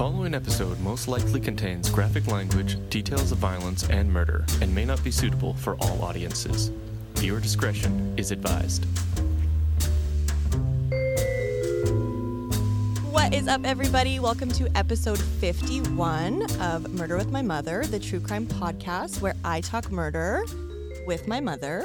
following 0.00 0.32
episode 0.32 0.80
most 0.80 1.08
likely 1.08 1.38
contains 1.38 1.90
graphic 1.90 2.26
language, 2.26 2.78
details 2.88 3.32
of 3.32 3.36
violence, 3.36 3.86
and 3.90 4.10
murder, 4.10 4.46
and 4.62 4.74
may 4.74 4.82
not 4.82 5.04
be 5.04 5.10
suitable 5.10 5.52
for 5.52 5.76
all 5.78 6.02
audiences. 6.02 6.72
Viewer 7.16 7.38
discretion 7.38 8.14
is 8.16 8.30
advised. 8.30 8.86
What 13.10 13.34
is 13.34 13.46
up, 13.46 13.60
everybody? 13.66 14.18
Welcome 14.20 14.50
to 14.52 14.74
episode 14.74 15.20
51 15.20 16.44
of 16.62 16.90
Murder 16.94 17.18
with 17.18 17.30
My 17.30 17.42
Mother, 17.42 17.84
the 17.84 17.98
true 17.98 18.20
crime 18.20 18.46
podcast 18.46 19.20
where 19.20 19.34
I 19.44 19.60
talk 19.60 19.92
murder 19.92 20.42
with 21.06 21.28
my 21.28 21.40
mother, 21.40 21.84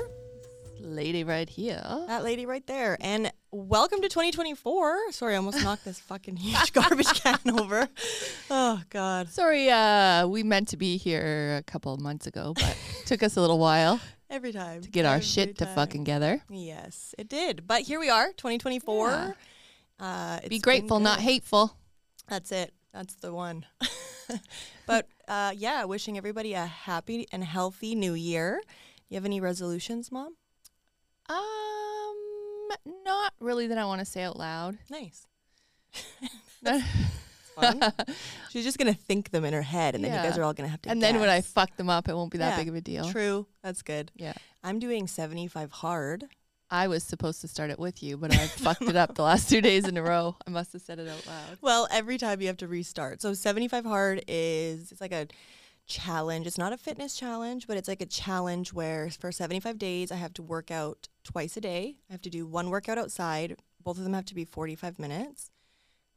lady 0.80 1.26
right 1.26 1.50
here. 1.50 1.84
that 2.08 2.24
lady 2.24 2.46
right 2.46 2.66
there. 2.66 2.96
And 3.02 3.30
welcome 3.56 4.02
to 4.02 4.10
2024. 4.10 5.14
Sorry, 5.14 5.34
I 5.34 5.38
almost 5.38 5.64
knocked 5.64 5.86
this 5.86 5.98
fucking 6.00 6.36
huge 6.36 6.74
garbage 6.74 7.08
can 7.22 7.40
over. 7.58 7.88
Oh, 8.52 8.82
God. 8.90 9.30
Sorry, 9.30 9.70
uh, 9.70 10.28
we 10.28 10.44
meant 10.44 10.68
to 10.70 10.78
be 10.78 10.98
here 10.98 11.56
a 11.58 11.64
couple 11.64 11.94
of 11.94 12.02
months 12.02 12.28
ago, 12.28 12.54
but 12.54 12.78
took 13.06 13.24
us 13.24 13.38
a 13.38 13.42
little 13.42 13.58
while 13.58 14.02
Every 14.30 14.52
time. 14.52 14.82
to 14.82 14.90
get 14.90 15.06
our 15.06 15.22
shit 15.22 15.58
to 15.60 15.66
fucking 15.68 16.04
together. 16.04 16.42
Yes, 16.50 17.16
it 17.18 17.30
did. 17.30 17.66
But 17.66 17.84
here 17.84 17.98
we 18.00 18.10
are, 18.10 18.28
2024. 18.34 19.10
Yeah. 19.10 19.32
Uh, 20.00 20.40
Be 20.50 20.60
grateful, 20.60 21.00
not 21.00 21.22
hateful. 21.22 21.78
That's 22.28 22.52
it. 22.52 22.74
That's 22.94 23.16
the 23.16 23.34
one. 23.34 23.66
but 24.86 25.08
uh, 25.30 25.54
yeah, 25.56 25.86
wishing 25.86 26.18
everybody 26.18 26.54
a 26.54 26.66
happy 26.66 27.26
and 27.32 27.42
healthy 27.44 27.96
new 27.96 28.14
year. 28.16 28.62
You 29.08 29.16
have 29.16 29.26
any 29.26 29.40
resolutions, 29.40 30.12
Mom? 30.12 30.36
Um, 31.30 32.16
not 33.06 33.34
really 33.40 33.68
that 33.68 33.78
I 33.78 33.86
want 33.86 34.00
to 34.00 34.06
say 34.06 34.24
out 34.24 34.38
loud. 34.38 34.78
Nice. 34.90 35.28
Fun. 37.56 37.82
She's 38.52 38.66
just 38.66 38.78
gonna 38.78 38.94
think 38.94 39.32
them 39.32 39.46
in 39.46 39.54
her 39.54 39.62
head, 39.62 39.96
and 39.96 40.04
then 40.04 40.12
you 40.12 40.18
guys 40.30 40.38
are 40.38 40.44
all 40.44 40.54
gonna 40.54 40.68
have 40.68 40.82
to. 40.82 40.90
and 40.90 41.02
then 41.02 41.20
when 41.22 41.30
I 41.30 41.38
guess. 41.38 41.48
fuck 41.48 41.76
them 41.78 41.90
up, 41.90 42.10
it 42.10 42.14
won't 42.14 42.32
be 42.32 42.38
that 42.40 42.52
Yeah, 42.52 42.58
big 42.58 42.68
of 42.68 42.76
a 42.76 42.82
deal. 42.82 43.10
True. 43.10 43.48
That's 43.64 43.82
good. 43.82 44.12
Yeah. 44.16 44.34
I'm 44.64 44.80
doing 44.80 45.08
75 45.08 45.72
hard. 45.72 46.26
I 46.70 46.88
was 46.88 47.04
supposed 47.04 47.42
to 47.42 47.48
start 47.48 47.70
it 47.70 47.80
with 47.80 48.02
you, 48.04 48.18
but 48.18 48.34
I 48.34 48.38
fucked 48.48 48.82
it 48.82 48.96
up 48.96 49.16
the 49.16 49.22
last 49.24 49.48
two 49.50 49.62
days 49.62 49.88
in 49.88 49.96
a 49.96 50.02
row. 50.02 50.36
I 50.46 50.50
must 50.50 50.74
have 50.74 50.82
said 50.82 51.00
it 51.00 51.08
out 51.08 51.26
loud. 51.28 51.58
Well, 51.62 51.88
every 51.92 52.18
time 52.18 52.42
you 52.42 52.48
have 52.48 52.58
to 52.58 52.68
restart. 52.68 53.22
So 53.22 53.34
75 53.34 53.86
hard 53.86 54.24
is 54.28 54.92
it's 54.92 55.00
like 55.00 55.14
a 55.14 55.28
challenge. 55.88 56.48
It's 56.48 56.58
not 56.58 56.74
a 56.74 56.78
fitness 56.78 57.16
challenge, 57.16 57.68
but 57.68 57.78
it's 57.78 57.88
like 57.88 58.02
a 58.02 58.06
challenge 58.06 58.74
where 58.74 59.10
for 59.10 59.32
75 59.32 59.78
days 59.78 60.12
I 60.12 60.16
have 60.16 60.34
to 60.36 60.44
work 60.44 60.72
out 60.72 61.08
twice 61.24 61.56
a 61.58 61.62
day. 61.62 61.98
I 62.10 62.14
have 62.14 62.22
to 62.24 62.30
do 62.30 62.46
one 62.46 62.70
workout 62.70 62.98
outside. 62.98 63.58
Both 63.84 63.98
of 63.98 64.04
them 64.04 64.14
have 64.14 64.26
to 64.26 64.36
be 64.36 64.46
45 64.46 64.98
minutes, 65.00 65.52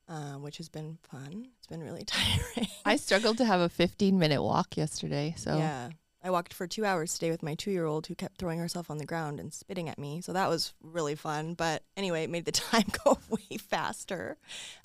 um, 0.08 0.42
which 0.42 0.56
has 0.56 0.68
been 0.68 0.98
fun. 1.02 1.48
It's 1.58 1.66
been 1.66 1.82
really 1.82 2.04
tiring. 2.06 2.68
I 2.84 2.96
struggled 2.96 3.38
to 3.38 3.44
have 3.44 3.60
a 3.60 3.68
15 3.68 4.18
minute 4.18 4.42
walk 4.42 4.76
yesterday. 4.76 5.34
So 5.36 5.58
Yeah. 5.58 5.90
I 6.20 6.30
walked 6.30 6.52
for 6.52 6.66
two 6.66 6.84
hours 6.84 7.14
today 7.14 7.30
with 7.30 7.44
my 7.44 7.54
two 7.54 7.70
year 7.70 7.84
old 7.86 8.08
who 8.08 8.14
kept 8.16 8.38
throwing 8.38 8.58
herself 8.58 8.90
on 8.90 8.98
the 8.98 9.06
ground 9.06 9.38
and 9.38 9.54
spitting 9.54 9.88
at 9.88 10.00
me. 10.00 10.20
So 10.20 10.32
that 10.32 10.48
was 10.48 10.74
really 10.82 11.14
fun. 11.14 11.54
But 11.54 11.84
anyway, 11.96 12.24
it 12.24 12.30
made 12.30 12.44
the 12.44 12.52
time 12.72 12.86
go 13.04 13.18
way 13.30 13.56
faster. 13.56 14.36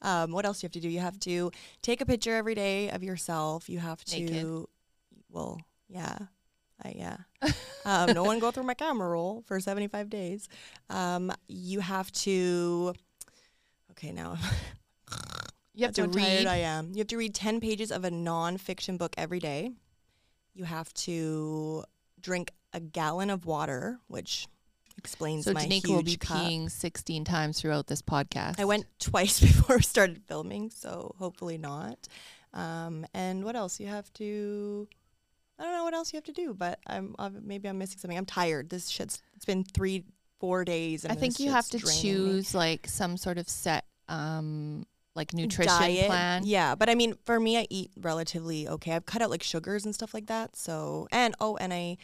Um, 0.04 0.32
what 0.32 0.46
else 0.46 0.60
do 0.62 0.66
you 0.66 0.68
have 0.68 0.74
to 0.74 0.80
do? 0.80 0.90
You 0.90 1.00
have 1.00 1.20
to 1.22 1.52
take 1.82 2.02
a 2.02 2.06
picture 2.06 2.36
every 2.36 2.54
day 2.54 2.92
of 2.92 3.02
yourself. 3.02 3.68
You 3.68 3.80
have 3.80 4.06
to, 4.06 4.20
Naked. 4.20 4.66
Well, 5.34 5.60
yeah. 5.90 6.18
I, 6.84 6.94
yeah. 6.96 7.18
Um, 7.86 8.14
no 8.14 8.24
one 8.24 8.40
go 8.40 8.50
through 8.52 8.64
my 8.64 8.74
camera 8.74 9.10
roll 9.10 9.44
for 9.46 9.60
75 9.60 10.10
days. 10.10 10.48
Um, 10.90 11.34
you 11.48 11.82
have 11.82 12.12
to, 12.14 12.94
okay, 13.92 14.12
now 14.12 14.38
you 15.74 15.86
have 15.86 15.94
to 15.96 16.04
tired 16.04 16.16
read. 16.16 16.48
I 16.48 16.58
am. 16.58 16.92
You 16.94 17.00
have 17.00 17.08
to 17.08 17.18
read 17.18 17.36
10 17.36 17.60
pages 17.60 17.92
of 17.92 18.06
a 18.06 18.10
nonfiction 18.10 18.98
book 18.98 19.14
every 19.18 19.40
day. 19.40 19.72
You 20.54 20.64
have 20.64 20.94
to 20.94 21.84
drink 22.22 22.52
a 22.74 22.80
gallon 22.80 23.30
of 23.30 23.46
water, 23.46 24.00
which 24.08 24.48
explains 24.98 25.46
so 25.46 25.54
my 25.54 25.66
Danica 25.66 25.72
huge 25.72 25.88
will 25.90 26.04
be 26.04 26.16
cup. 26.18 26.38
peeing 26.38 26.72
16 26.72 27.26
times 27.26 27.60
throughout 27.60 27.88
this 27.88 28.02
podcast. 28.02 28.60
I 28.60 28.66
went 28.66 28.86
twice 29.00 29.40
before 29.42 29.78
we 29.78 29.82
started 29.82 30.22
filming, 30.28 30.70
so 30.70 31.16
hopefully 31.20 31.58
not. 31.58 32.08
Um, 32.54 33.06
and 33.14 33.44
what 33.44 33.56
else? 33.56 33.80
You 33.80 33.88
have 33.88 34.12
to. 34.14 34.88
I 35.64 35.68
don't 35.68 35.76
know 35.76 35.86
what 35.86 35.94
else 35.94 36.12
you 36.12 36.18
have 36.18 36.26
to 36.26 36.34
do, 36.34 36.54
but 36.54 36.78
I'm 36.86 37.16
uh, 37.18 37.30
maybe 37.42 37.70
I'm 37.70 37.78
missing 37.78 37.98
something. 37.98 38.18
I'm 38.18 38.26
tired. 38.26 38.70
This 38.70 38.90
shit's. 38.90 39.22
It's 39.34 39.46
been 39.46 39.64
three, 39.64 40.04
four 40.42 40.66
days. 40.66 41.06
And 41.06 41.14
I 41.14 41.16
think 41.16 41.40
you 41.40 41.52
have 41.52 41.70
to 41.70 41.78
draining 41.78 41.96
me. 41.96 42.02
choose 42.02 42.54
like 42.54 42.86
some 42.86 43.16
sort 43.16 43.38
of 43.38 43.48
set 43.48 43.86
um 44.10 44.86
like 45.16 45.34
nutrition 45.34 45.74
diet. 45.74 46.08
plan. 46.08 46.42
Yeah, 46.44 46.76
but 46.76 46.90
I 46.90 46.96
mean, 46.96 47.14
for 47.24 47.40
me, 47.40 47.58
I 47.58 47.68
eat 47.70 47.92
relatively 48.02 48.68
okay. 48.68 48.92
I've 48.92 49.06
cut 49.06 49.22
out 49.22 49.30
like 49.30 49.42
sugars 49.42 49.86
and 49.86 49.96
stuff 49.96 50.14
like 50.14 50.28
that. 50.28 50.58
So, 50.58 51.08
and 51.14 51.34
oh, 51.40 51.56
and 51.56 51.74
I 51.74 51.96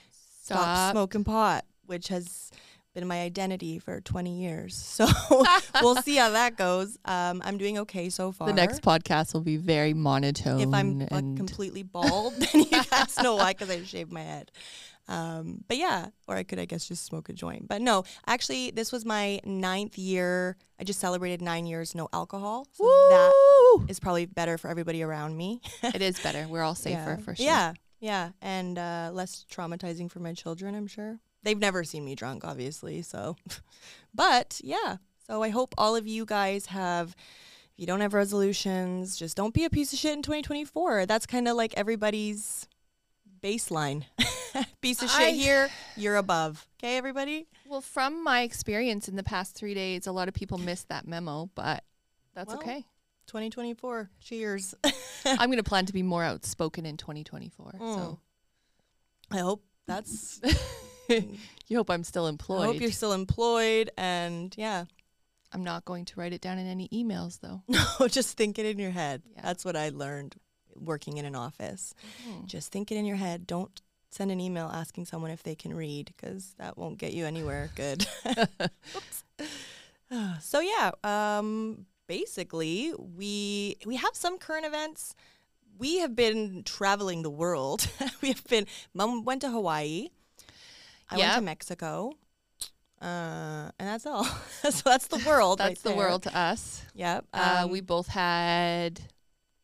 stopped 0.42 0.92
smoking 0.94 1.26
pot, 1.26 1.66
which 1.86 2.08
has 2.08 2.52
been 3.00 3.08
my 3.08 3.22
identity 3.22 3.80
for 3.80 4.02
20 4.02 4.42
years. 4.42 4.76
So 5.00 5.08
we'll 5.82 5.96
see 6.02 6.18
how 6.18 6.32
that 6.32 6.58
goes. 6.58 6.98
Um, 7.06 7.42
I'm 7.46 7.58
doing 7.58 7.78
okay 7.80 8.10
so 8.10 8.34
far. 8.34 8.50
The 8.50 8.54
next 8.54 8.82
podcast 8.82 9.34
will 9.34 9.42
be 9.42 9.56
very 9.56 9.94
monotone. 9.94 10.60
if 10.60 10.74
I'm 10.74 11.00
like, 11.00 11.38
completely 11.38 11.84
bald, 11.84 12.34
then 12.38 12.64
you 12.64 12.84
guys 12.84 13.18
know 13.24 13.36
why, 13.36 13.54
because 13.54 13.70
I 13.70 13.82
shaved 13.84 14.12
my 14.12 14.24
head. 14.24 14.52
Um, 15.08 15.64
but 15.70 15.78
yeah, 15.78 16.08
or 16.28 16.36
I 16.36 16.44
could, 16.44 16.60
I 16.60 16.66
guess, 16.66 16.86
just 16.86 17.06
smoke 17.06 17.30
a 17.30 17.34
joint. 17.34 17.70
But 17.70 17.82
no, 17.82 18.04
actually, 18.28 18.72
this 18.72 18.92
was 18.92 19.06
my 19.06 19.40
ninth 19.46 19.98
year. 19.98 20.58
I 20.78 20.84
just 20.84 21.00
celebrated 21.00 21.42
nine 21.42 21.66
years 21.66 21.96
no 21.96 22.10
alcohol. 22.12 22.68
So 22.74 22.84
that 22.84 23.32
Woo! 23.74 23.86
is 23.88 24.02
probably 24.02 24.26
better 24.26 24.58
for 24.58 24.70
everybody 24.70 25.02
around 25.02 25.38
me. 25.38 25.62
it 25.82 26.02
is 26.02 26.20
better. 26.20 26.46
We're 26.50 26.64
all 26.64 26.76
safer 26.76 27.16
yeah. 27.18 27.24
for 27.24 27.36
sure. 27.36 27.46
Yeah, 27.46 27.74
yeah, 28.02 28.32
and 28.42 28.78
uh, 28.78 29.12
less 29.14 29.46
traumatizing 29.50 30.12
for 30.12 30.20
my 30.20 30.34
children. 30.34 30.76
I'm 30.76 30.88
sure 30.88 31.20
they've 31.44 31.60
never 31.60 31.84
seen 31.84 32.06
me 32.06 32.16
drunk, 32.16 32.44
obviously. 32.44 33.02
So, 33.02 33.36
but 34.14 34.60
yeah. 34.64 34.98
So 35.28 35.44
I 35.44 35.50
hope 35.50 35.76
all 35.78 35.96
of 35.96 36.08
you 36.08 36.26
guys 36.26 36.68
have. 36.68 37.16
If 37.74 37.82
you 37.84 37.88
don't 37.88 38.02
have 38.02 38.14
resolutions, 38.14 39.16
just 39.16 39.38
don't 39.38 39.54
be 39.54 39.64
a 39.64 39.70
piece 39.70 39.94
of 39.94 40.00
shit 40.00 40.14
in 40.14 40.22
2024. 40.22 41.06
That's 41.06 41.26
kind 41.26 41.48
of 41.48 41.56
like 41.56 41.74
everybody's 41.78 42.68
baseline. 43.42 44.04
piece 44.82 45.02
of 45.02 45.10
shit 45.10 45.28
I- 45.28 45.32
here, 45.32 45.70
you're 45.96 46.18
above. 46.18 46.68
Okay, 46.82 46.98
everybody. 46.98 47.48
Well, 47.68 47.82
from 47.82 48.24
my 48.24 48.42
experience 48.42 49.08
in 49.08 49.16
the 49.16 49.24
past 49.24 49.56
three 49.56 49.74
days, 49.74 50.08
a 50.08 50.12
lot 50.12 50.28
of 50.28 50.34
people 50.34 50.58
missed 50.58 50.90
that 50.90 51.08
memo, 51.08 51.50
but 51.56 51.84
that's 52.34 52.50
Well, 52.50 52.58
okay. 52.58 52.86
2024. 53.28 54.10
Cheers. 54.20 54.74
I'm 55.26 55.50
going 55.50 55.58
to 55.58 55.64
plan 55.64 55.86
to 55.86 55.94
be 55.94 56.04
more 56.04 56.24
outspoken 56.24 56.86
in 56.86 56.98
2024. 56.98 57.74
Mm. 57.80 57.96
So 57.96 58.20
I 59.32 59.38
hope 59.38 59.64
that's. 59.86 60.42
you 61.68 61.78
hope 61.78 61.90
I'm 61.90 62.04
still 62.04 62.28
employed. 62.28 62.62
I 62.62 62.66
hope 62.68 62.82
you're 62.82 62.92
still 62.92 63.14
employed, 63.14 63.90
and 63.98 64.54
yeah, 64.58 64.86
I'm 65.52 65.64
not 65.64 65.86
going 65.86 66.06
to 66.06 66.20
write 66.20 66.34
it 66.34 66.42
down 66.42 66.58
in 66.60 66.68
any 66.68 66.88
emails, 66.90 67.40
though. 67.40 67.64
No, 67.68 68.08
just 68.08 68.38
think 68.38 68.60
it 68.60 68.66
in 68.66 68.80
your 68.80 68.92
head. 68.92 69.24
Yeah. 69.36 69.42
That's 69.44 69.66
what 69.66 69.76
I 69.76 69.90
learned 69.90 70.36
working 70.76 71.18
in 71.18 71.26
an 71.26 71.36
office. 71.36 71.94
Mhm. 72.28 72.46
Just 72.46 72.72
think 72.72 72.92
it 72.92 72.98
in 72.98 73.06
your 73.06 73.18
head. 73.18 73.46
Don't 73.48 73.82
send 74.12 74.32
an 74.32 74.40
email 74.40 74.68
asking 74.74 75.06
someone 75.06 75.30
if 75.32 75.44
they 75.44 75.56
can 75.56 75.74
read 75.74 76.12
because 76.16 76.56
that 76.58 76.78
won't 76.78 76.98
get 76.98 77.14
you 77.14 77.26
anywhere 77.26 77.70
good. 77.76 78.06
So 80.42 80.60
yeah, 80.60 80.92
um, 81.04 81.86
basically 82.08 82.94
we 82.98 83.76
we 83.86 83.96
have 83.98 84.16
some 84.16 84.38
current 84.40 84.66
events. 84.66 85.14
We 85.78 86.00
have 86.00 86.16
been 86.16 86.64
traveling 86.64 87.22
the 87.22 87.30
world. 87.30 87.88
we 88.22 88.30
have 88.30 88.44
been. 88.48 88.66
Mom 88.94 89.24
went 89.24 89.42
to 89.42 89.50
Hawaii. 89.52 90.10
I 91.10 91.18
went 91.18 91.34
to 91.36 91.42
Mexico. 91.42 92.14
Uh, 93.02 93.72
and 93.80 93.88
that's 93.88 94.06
all. 94.06 94.26
so 94.70 94.82
that's 94.90 95.08
the 95.08 95.24
world. 95.26 95.60
That's 95.60 95.70
right 95.70 95.84
the 95.84 95.90
there. 95.90 95.98
world 95.98 96.24
to 96.24 96.38
us. 96.38 96.84
Yep. 96.96 97.26
Uh, 97.34 97.62
Um, 97.64 97.72
we 97.72 97.80
both 97.82 98.08
had 98.08 99.00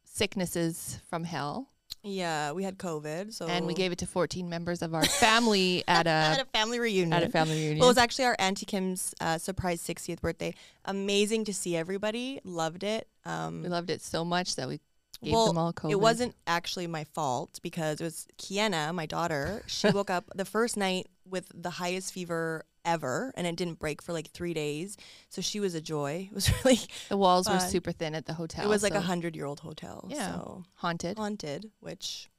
sicknesses 0.05 0.99
from 1.09 1.25
hell, 1.25 1.67
Yeah, 2.01 2.53
we 2.53 2.63
had 2.63 2.77
COVID, 2.77 3.33
so 3.33 3.47
and 3.47 3.67
we 3.67 3.73
gave 3.73 3.91
it 3.91 3.97
to 3.97 4.07
14 4.07 4.47
members 4.49 4.81
of 4.81 4.93
our 4.93 5.03
family 5.03 5.83
at 5.87 6.07
at 6.07 6.39
a 6.39 6.41
a 6.43 6.45
family 6.57 6.79
reunion. 6.79 7.11
at 7.11 7.23
a 7.23 7.29
family 7.29 7.55
reunion. 7.55 7.79
Well, 7.79 7.89
it 7.89 7.91
was 7.91 7.97
actually 7.97 8.25
our 8.25 8.35
Auntie 8.39 8.65
Kim's 8.65 9.13
uh, 9.19 9.37
surprise 9.37 9.81
60th 9.81 10.21
birthday. 10.21 10.53
Amazing 10.85 11.45
to 11.45 11.53
see 11.53 11.75
everybody. 11.75 12.39
Loved 12.45 12.83
it. 12.83 13.07
Um, 13.25 13.63
we 13.63 13.69
loved 13.69 13.89
it 13.89 14.01
so 14.01 14.23
much 14.23 14.55
that 14.55 14.69
we 14.69 14.79
gave 15.21 15.33
well, 15.33 15.47
them 15.47 15.57
all 15.57 15.73
COVID. 15.73 15.91
It 15.91 15.99
wasn't 15.99 16.35
actually 16.47 16.87
my 16.87 17.03
fault 17.03 17.59
because 17.61 17.99
it 17.99 18.03
was 18.03 18.27
Kiana, 18.37 18.93
my 18.93 19.05
daughter. 19.05 19.63
She 19.65 19.89
woke 19.99 20.09
up 20.09 20.25
the 20.35 20.45
first 20.45 20.77
night 20.77 21.07
with 21.27 21.51
the 21.53 21.69
highest 21.71 22.13
fever 22.13 22.65
ever, 22.85 23.33
and 23.35 23.47
it 23.47 23.55
didn't 23.55 23.79
break 23.79 24.01
for 24.01 24.13
like 24.13 24.29
three 24.31 24.53
days. 24.53 24.97
So 25.29 25.41
she 25.41 25.59
was 25.59 25.75
a 25.75 25.81
joy. 25.81 26.29
It 26.31 26.35
was 26.35 26.51
really. 26.63 26.79
The 27.09 27.17
walls 27.17 27.49
were 27.49 27.59
super 27.59 27.91
thin 27.91 28.15
at 28.15 28.25
the 28.25 28.33
hotel. 28.33 28.65
it 28.65 28.69
was 28.69 28.83
like 28.83 28.93
a 28.93 29.01
hundred 29.01 29.35
year 29.35 29.45
old 29.45 29.59
hotel. 29.59 30.05
Yeah. 30.09 30.33
So 30.33 30.63
haunted. 30.75 31.17
haunted, 31.17 31.71
which 31.79 32.29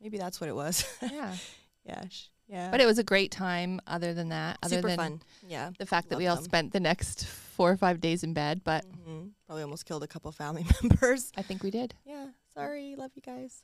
maybe 0.00 0.18
that's 0.18 0.40
what 0.40 0.48
it 0.48 0.54
was. 0.56 0.84
yeah, 1.02 1.34
yeah. 1.84 2.04
Yeah. 2.48 2.70
but 2.70 2.80
it 2.80 2.86
was 2.86 2.98
a 2.98 3.04
great 3.04 3.30
time. 3.30 3.80
Other 3.86 4.14
than 4.14 4.30
that, 4.30 4.58
other 4.62 4.76
super 4.76 4.88
than 4.88 4.96
fun. 4.96 5.22
Yeah. 5.46 5.70
the 5.78 5.86
fact 5.86 6.08
that 6.08 6.18
we 6.18 6.26
all 6.26 6.36
them. 6.36 6.44
spent 6.44 6.72
the 6.72 6.80
next 6.80 7.26
four 7.26 7.70
or 7.70 7.76
five 7.76 8.00
days 8.00 8.22
in 8.24 8.32
bed, 8.32 8.62
but 8.64 8.84
hmm 8.84 9.28
Probably 9.46 9.62
almost 9.62 9.86
killed 9.86 10.02
a 10.02 10.06
couple 10.06 10.30
family 10.32 10.66
members. 10.82 11.32
I 11.36 11.42
think 11.42 11.62
we 11.62 11.70
did. 11.70 11.94
Yeah. 12.04 12.26
Sorry, 12.54 12.94
love 12.96 13.10
you 13.14 13.22
guys. 13.22 13.62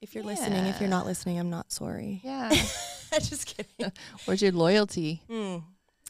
If 0.00 0.14
you're 0.14 0.24
listening, 0.24 0.64
if 0.66 0.80
you're 0.80 0.88
not 0.90 1.06
listening, 1.06 1.38
I'm 1.38 1.50
not 1.50 1.70
sorry. 1.70 2.20
Yeah. 2.24 2.50
Just 3.20 3.46
kidding. 3.46 3.92
Where's 4.24 4.42
your 4.42 4.52
loyalty? 4.52 5.22
Mm. 5.28 5.64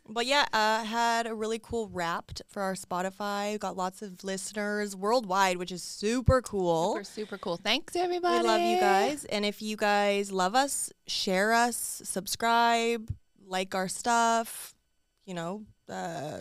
But 0.08 0.26
yeah, 0.26 0.47
uh, 0.52 0.85
had 0.85 1.26
a 1.26 1.35
really 1.35 1.61
cool 1.62 1.88
Wrapped 1.88 2.43
for 2.49 2.62
our 2.62 2.75
Spotify. 2.75 3.58
Got 3.58 3.76
lots 3.76 4.02
of 4.02 4.25
listeners 4.25 4.97
worldwide, 4.97 5.56
which 5.56 5.70
is 5.70 5.85
super 5.85 6.43
cool. 6.43 6.94
Super, 6.94 7.05
super 7.05 7.38
cool. 7.38 7.56
Thanks, 7.56 7.94
everybody. 7.94 8.41
We 8.41 8.47
love 8.47 8.61
you 8.61 8.81
guys. 8.81 9.25
And 9.26 9.44
if 9.44 9.62
you 9.62 9.76
guys 9.76 10.32
love 10.32 10.56
us, 10.56 10.93
share 11.06 11.52
us, 11.52 12.02
subscribe, 12.05 13.08
like 13.46 13.75
our 13.75 13.87
stuff, 13.87 14.75
you 15.25 15.35
know, 15.35 15.62
uh, 15.88 16.41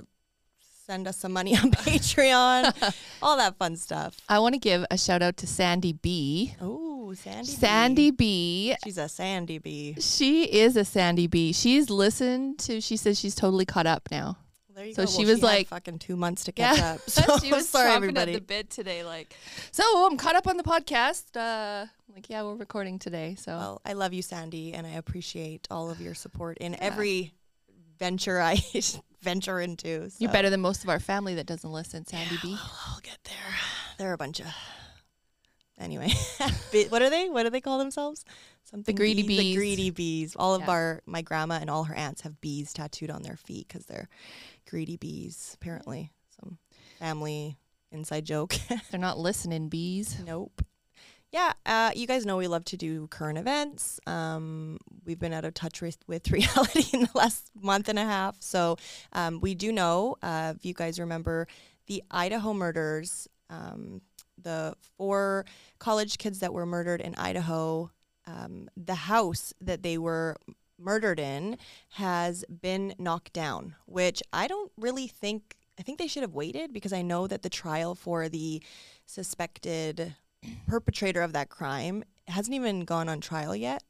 send 0.88 1.08
us 1.08 1.18
some 1.18 1.32
money 1.32 1.56
on 1.64 1.70
Patreon, 1.70 2.94
all 3.22 3.38
that 3.38 3.56
fun 3.58 3.76
stuff. 3.76 4.18
I 4.28 4.40
want 4.40 4.56
to 4.56 4.60
give 4.60 4.84
a 4.90 4.98
shout 4.98 5.22
out 5.22 5.38
to 5.38 5.48
Sandy 5.48 5.94
B. 5.94 6.56
Sandy. 7.16 7.52
Sandy 7.52 8.12
B. 8.12 8.76
She's 8.84 8.98
a 8.98 9.10
Sandy 9.10 9.58
B. 9.58 9.96
She 10.00 10.44
is 10.44 10.76
a 10.78 10.86
Sandy 10.86 11.28
B. 11.28 11.52
She's 11.54 11.90
listened 11.90 12.60
to. 12.60 12.82
She 12.82 12.98
says 12.98 13.20
she's 13.20 13.36
totally 13.36 13.66
caught 13.66 13.86
up 13.88 14.10
now. 14.12 14.38
There 14.76 14.86
you 14.86 14.94
So 14.94 15.06
go. 15.06 15.12
she 15.12 15.18
Well, 15.20 15.28
was 15.34 15.40
had 15.40 15.44
like- 15.46 15.68
fucking 15.68 16.00
two 16.00 16.16
months 16.16 16.46
to 16.46 16.52
catch 16.54 16.78
Yeah. 16.78 16.94
up. 16.94 17.02
So 17.08 17.38
she 17.40 17.52
was 17.52 17.68
sorry, 17.68 17.92
everybody. 17.92 18.34
at 18.34 18.40
the 18.40 18.46
bit 18.46 18.70
today. 18.70 19.04
Like, 19.04 19.36
so 19.72 19.84
I'm 20.08 20.16
caught 20.18 20.36
up 20.36 20.48
on 20.48 20.56
the 20.58 20.64
podcast. 20.64 21.36
Uh, 21.36 21.88
like, 22.16 22.30
yeah, 22.30 22.44
we're 22.44 22.56
recording 22.56 22.98
today. 22.98 23.36
So 23.38 23.58
Well, 23.58 23.82
I 23.86 23.92
love 23.94 24.14
you, 24.14 24.22
Sandy, 24.22 24.74
and 24.74 24.88
I 24.88 24.92
appreciate 24.92 25.68
all 25.70 25.90
of 25.90 26.00
your 26.00 26.14
support 26.16 26.58
in 26.60 26.82
every 26.82 27.34
venture 27.98 28.40
I 28.40 28.64
venture 29.22 29.60
into. 29.60 30.10
you're 30.18 30.32
better 30.32 30.50
than 30.50 30.62
most 30.62 30.86
of 30.86 30.90
our 30.90 31.00
family 31.02 31.36
that 31.36 31.46
doesn't 31.46 31.70
listen, 31.70 32.06
Sandy 32.06 32.38
B. 32.42 32.52
Well, 32.54 32.72
I'll 32.88 33.00
get 33.02 33.18
there. 33.26 33.56
They're 33.98 34.14
a 34.14 34.18
bunch 34.18 34.40
of. 34.40 34.46
Anyway, 35.80 36.12
what 36.90 37.02
are 37.02 37.10
they? 37.10 37.30
What 37.30 37.44
do 37.44 37.50
they 37.50 37.62
call 37.62 37.78
themselves? 37.80 38.26
Something 38.66 38.94
the 38.94 38.98
greedy 39.00 39.22
The 39.22 39.28
bees. 39.28 39.56
greedy 39.58 39.90
bees. 39.90 40.36
All 40.36 40.54
of 40.56 40.62
Yeah. 40.64 40.70
our 40.72 41.02
my 41.06 41.22
grandma 41.22 41.56
and 41.62 41.70
all 41.70 41.86
her 41.86 41.96
aunts 41.96 42.22
have 42.22 42.42
bees 42.42 42.74
tattooed 42.74 43.10
on 43.10 43.22
their 43.24 43.38
feet 43.38 43.68
because 43.68 43.86
they're 43.86 44.10
greedy 44.70 44.98
bees. 44.98 45.52
Apparently, 45.56 46.12
some 46.40 46.58
family 47.00 47.58
inside 47.92 48.26
joke. 48.26 48.54
They're 48.92 49.00
not 49.00 49.18
listening, 49.18 49.70
bees. 49.70 50.18
Nope. 50.24 50.62
Yeah, 51.32 51.54
uh, 51.66 51.92
you 51.96 52.08
guys 52.08 52.26
know 52.26 52.38
we 52.38 52.48
love 52.48 52.66
to 52.66 52.78
do 52.78 53.06
current 53.08 53.38
events. 53.38 54.00
Um, 54.08 54.80
we've 55.06 55.20
been 55.20 55.32
out 55.34 55.46
of 55.46 55.54
touch 55.54 55.80
with, 55.82 55.98
with 56.08 56.30
reality 56.32 56.86
in 56.92 57.02
the 57.02 57.10
last 57.14 57.52
month 57.60 57.88
and 57.88 58.00
a 58.00 58.04
half. 58.06 58.36
So 58.42 58.78
um, 59.14 59.40
we 59.40 59.54
do 59.56 59.72
know, 59.72 60.16
uh, 60.24 60.54
if 60.56 60.66
you 60.66 60.74
guys 60.74 61.00
remember, 61.00 61.48
the 61.86 62.04
Idaho 62.10 62.54
murders, 62.54 63.28
um, 63.52 64.02
the 64.44 64.76
four 64.98 65.46
college 65.80 66.18
kids 66.18 66.40
that 66.40 66.54
were 66.54 66.66
murdered 66.66 67.02
in 67.02 67.16
Idaho, 67.16 67.92
um, 68.28 68.70
the 68.78 68.96
house 68.96 69.54
that 69.62 69.84
they 69.84 69.98
were 69.98 70.36
murdered 70.78 71.20
in 71.20 71.58
has 71.90 72.46
been 72.62 72.94
knocked 72.98 73.34
down, 73.34 73.76
which 73.86 74.22
I 74.32 74.48
don't 74.48 74.72
really 74.78 75.08
think. 75.08 75.56
I 75.78 75.82
think 75.82 75.98
they 75.98 76.08
should 76.08 76.24
have 76.24 76.34
waited 76.34 76.74
because 76.74 76.92
I 76.92 77.02
know 77.02 77.26
that 77.28 77.42
the 77.42 77.50
trial 77.50 77.96
for 77.96 78.28
the 78.28 78.62
suspected 79.06 80.16
perpetrator 80.68 81.22
of 81.22 81.34
that 81.34 81.50
crime 81.50 82.04
hasn't 82.28 82.54
even 82.54 82.82
gone 82.86 83.08
on 83.10 83.22
trial 83.22 83.56
yet. 83.56 83.84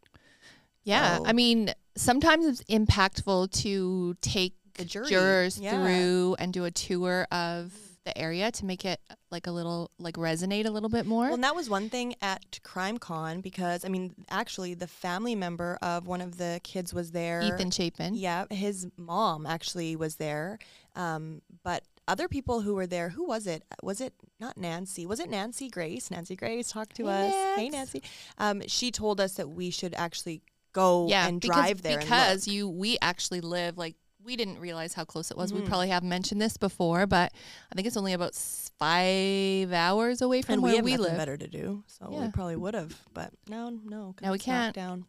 Yeah, 0.84 1.18
So- 1.18 1.26
I 1.26 1.34
mean, 1.34 1.74
sometimes 1.96 2.46
it's 2.46 2.64
impactful 2.64 3.52
to 3.64 4.16
take 4.22 4.54
The 4.76 4.86
jury, 4.86 5.10
jurors 5.10 5.60
yeah. 5.60 5.72
through 5.72 6.36
and 6.40 6.54
do 6.54 6.66
a 6.66 6.72
tour 6.72 7.28
of 7.32 7.74
the 8.06 8.18
area 8.18 8.52
to 8.52 8.66
make 8.66 8.86
it 8.86 9.00
like 9.32 9.48
a 9.48 9.52
little 9.52 9.92
like 10.00 10.16
resonate 10.16 10.66
a 10.66 10.70
little 10.70 10.90
bit 10.90 11.06
more. 11.06 11.26
Well, 11.26 11.34
and 11.36 11.44
that 11.44 11.56
was 11.56 11.70
one 11.70 11.90
thing 11.90 12.16
at 12.22 12.60
Crime 12.64 12.98
Con 12.98 13.42
because 13.42 13.86
I 13.86 13.90
mean, 13.90 14.16
actually, 14.30 14.74
the 14.74 14.88
family 14.88 15.36
member 15.36 15.78
of 15.82 16.08
one 16.08 16.22
of 16.22 16.38
the 16.38 16.60
kids 16.64 16.94
was 16.94 17.12
there. 17.12 17.42
Ethan 17.42 17.72
Chapin. 17.72 18.16
Yeah, 18.16 18.46
his 18.50 18.88
mom 18.98 19.46
actually 19.46 19.96
was 19.96 20.16
there. 20.16 20.60
Um, 20.96 21.42
but 21.64 21.84
other 22.08 22.28
people 22.28 22.62
who 22.62 22.74
were 22.74 22.88
there, 22.88 23.10
who 23.10 23.28
was 23.28 23.46
it? 23.46 23.64
Was 23.84 24.02
it 24.02 24.14
not 24.40 24.58
Nancy? 24.58 25.06
Was 25.06 25.20
it 25.20 25.30
Nancy 25.30 25.70
Grace? 25.70 26.10
Nancy 26.10 26.36
Grace 26.36 26.72
talked 26.72 26.96
to 26.96 27.06
Hey, 27.06 27.28
us. 27.28 27.58
Hey, 27.58 27.70
Nancy. 27.70 28.04
Um, 28.38 28.64
she 28.68 28.92
told 28.92 29.22
us 29.22 29.34
that 29.34 29.50
we 29.50 29.70
should 29.70 29.94
actually 29.94 30.42
go 30.74 31.08
yeah, 31.08 31.28
and 31.28 31.40
because, 31.40 31.56
drive 31.56 31.82
there 31.82 32.00
because 32.00 32.48
and 32.48 32.48
look. 32.48 32.56
you 32.56 32.70
we 32.70 32.98
actually 33.02 33.42
live 33.42 33.78
like 33.78 33.96
we 34.30 34.36
didn't 34.36 34.60
realize 34.60 34.94
how 34.94 35.04
close 35.06 35.32
it 35.32 35.38
was. 35.38 35.52
We 35.52 35.62
Mhm. 35.62 35.66
probably 35.68 35.90
have 35.90 36.04
mentioned 36.04 36.40
this 36.40 36.56
before, 36.56 37.08
but 37.08 37.34
I 37.72 37.76
think 37.76 37.88
it's 37.88 37.98
only 37.98 38.14
about 38.14 38.36
five 38.36 39.74
hours 39.74 40.22
away 40.22 40.42
from 40.44 40.54
and 40.54 40.62
where 40.64 40.72
we 40.72 40.76
have 40.78 40.86
we 40.86 40.98
live. 40.98 41.18
better 41.18 41.36
to 41.36 41.48
do, 41.48 41.84
so 41.88 42.10
Yeah. 42.12 42.26
we 42.26 42.32
probably 42.32 42.56
would 42.56 42.76
have. 42.76 42.96
But 43.14 43.34
no, 43.48 43.70
no, 43.70 44.16
Now 44.22 44.32
we 44.32 44.38
can't. 44.40 44.76
Down. 44.76 45.06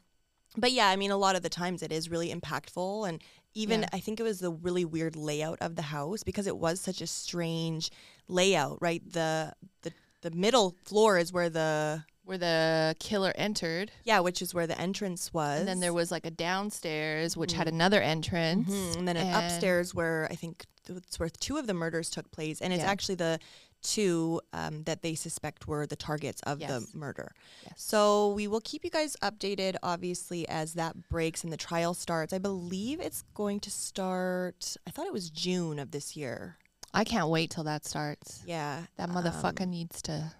But 0.56 0.72
yeah, 0.72 0.88
I 0.88 0.96
mean, 0.96 1.10
a 1.10 1.16
lot 1.16 1.36
of 1.36 1.42
the 1.42 1.48
times 1.48 1.82
it 1.82 1.92
is 1.92 2.08
really 2.08 2.32
impactful, 2.34 3.08
and 3.08 3.22
even 3.54 3.82
Yeah. 3.82 3.88
I 3.92 4.00
think 4.00 4.18
it 4.20 4.22
was 4.22 4.40
the 4.40 4.50
really 4.50 4.84
weird 4.84 5.16
layout 5.16 5.58
of 5.60 5.76
the 5.76 5.82
house 5.82 6.22
because 6.24 6.46
it 6.46 6.56
was 6.56 6.80
such 6.80 7.00
a 7.00 7.06
strange 7.06 7.90
layout. 8.26 8.78
Right, 8.80 9.02
the 9.12 9.52
the 9.82 9.92
the 10.22 10.30
middle 10.30 10.76
floor 10.84 11.18
is 11.18 11.32
where 11.32 11.48
the 11.50 12.04
Where 12.30 12.38
the 12.38 12.94
killer 13.00 13.32
entered, 13.34 13.90
yeah, 14.04 14.20
which 14.20 14.40
is 14.40 14.54
where 14.54 14.68
the 14.68 14.80
entrance 14.80 15.34
was, 15.34 15.58
and 15.58 15.68
then 15.68 15.80
there 15.80 15.92
was 15.92 16.12
like 16.12 16.24
a 16.24 16.30
downstairs 16.30 17.36
which 17.36 17.54
had 17.54 17.66
Mhm. 17.66 17.70
another 17.72 18.00
entrance, 18.00 18.68
Mhm, 18.70 18.98
and 18.98 19.08
then 19.08 19.16
an 19.16 19.26
and- 19.26 19.46
upstairs 19.46 19.96
where 19.96 20.28
I 20.30 20.36
think 20.36 20.64
it's 20.88 21.18
where 21.18 21.28
two 21.28 21.56
of 21.56 21.66
the 21.66 21.74
murders 21.74 22.08
took 22.08 22.30
place, 22.30 22.60
and 22.60 22.72
it's 22.72 22.84
Yeah. 22.84 22.88
actually 22.90 23.16
the 23.16 23.40
two 23.82 24.40
um, 24.52 24.84
that 24.84 25.02
they 25.02 25.16
suspect 25.16 25.66
were 25.66 25.88
the 25.88 25.96
targets 25.96 26.40
of 26.42 26.60
Yes. 26.60 26.70
the 26.70 26.96
murder. 26.96 27.32
Yes. 27.64 27.72
So 27.82 28.28
we 28.28 28.46
will 28.46 28.60
keep 28.60 28.84
you 28.84 28.90
guys 28.90 29.16
updated, 29.22 29.74
obviously, 29.82 30.48
as 30.48 30.74
that 30.74 31.08
breaks 31.08 31.42
and 31.42 31.52
the 31.52 31.56
trial 31.56 31.94
starts. 31.94 32.32
I 32.32 32.38
believe 32.38 33.00
it's 33.00 33.22
going 33.34 33.58
to 33.58 33.72
start. 33.72 34.76
I 34.86 34.92
thought 34.92 35.06
it 35.08 35.12
was 35.12 35.30
June 35.30 35.80
of 35.80 35.90
this 35.90 36.14
year. 36.16 36.58
I 36.94 37.02
can't 37.04 37.28
wait 37.28 37.50
till 37.50 37.64
that 37.64 37.84
starts. 37.84 38.42
Yeah, 38.46 38.86
That 38.96 39.08
um, 39.10 39.16
motherfucker 39.16 39.66
needs 39.66 40.00
to 40.02 40.32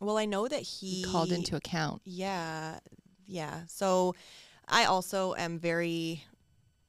well, 0.00 0.18
I 0.18 0.24
know 0.24 0.48
that 0.48 0.60
he 0.62 1.04
called 1.04 1.32
into 1.32 1.56
account. 1.56 2.02
Yeah, 2.04 2.78
yeah. 3.26 3.62
So 3.66 4.14
I 4.68 4.84
also 4.84 5.34
am 5.34 5.58
very 5.58 6.24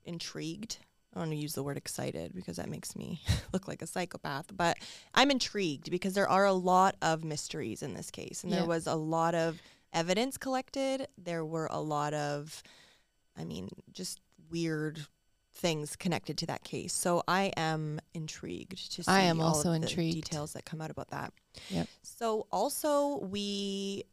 intrigued. 0.05 0.77
I 1.13 1.19
don't 1.19 1.29
want 1.29 1.31
to 1.37 1.41
use 1.41 1.55
the 1.55 1.63
word 1.63 1.77
excited 1.77 2.33
because 2.35 2.57
that 2.57 2.69
makes 2.69 2.95
me 2.95 3.21
look 3.53 3.67
like 3.67 3.81
a 3.81 3.87
psychopath, 3.87 4.45
but 4.55 4.77
I'm 5.13 5.31
intrigued 5.31 5.89
because 5.89 6.13
there 6.13 6.29
are 6.29 6.45
a 6.45 6.53
lot 6.53 6.95
of 7.01 7.23
mysteries 7.23 7.81
in 7.81 7.93
this 7.95 8.11
case. 8.11 8.43
And 8.43 8.51
Yeah. 8.51 8.59
there 8.59 8.67
was 8.67 8.85
a 8.85 8.95
lot 8.95 9.33
of 9.33 9.59
evidence 9.91 10.37
collected. 10.37 11.07
There 11.17 11.43
were 11.43 11.67
a 11.71 11.81
lot 11.81 12.13
of, 12.13 12.61
I 13.35 13.43
mean, 13.43 13.69
just 13.91 14.19
weird 14.51 15.05
things 15.59 15.95
connected 15.95 16.37
to 16.39 16.45
that 16.47 16.63
case. 16.63 16.93
So 16.93 17.21
I 17.27 17.51
am 17.57 17.99
intrigued 18.13 18.91
to 18.93 19.03
see 19.03 19.11
I 19.11 19.21
am 19.21 19.39
all 19.41 19.47
also 19.49 19.71
of 19.73 19.81
the 19.81 19.87
intrigued. 19.87 20.15
details 20.15 20.53
that 20.53 20.65
come 20.65 20.81
out 20.81 20.89
about 20.89 21.09
that. 21.09 21.33
Yep. 21.69 21.87
So 22.03 22.47
also 22.51 23.19
we 23.19 24.03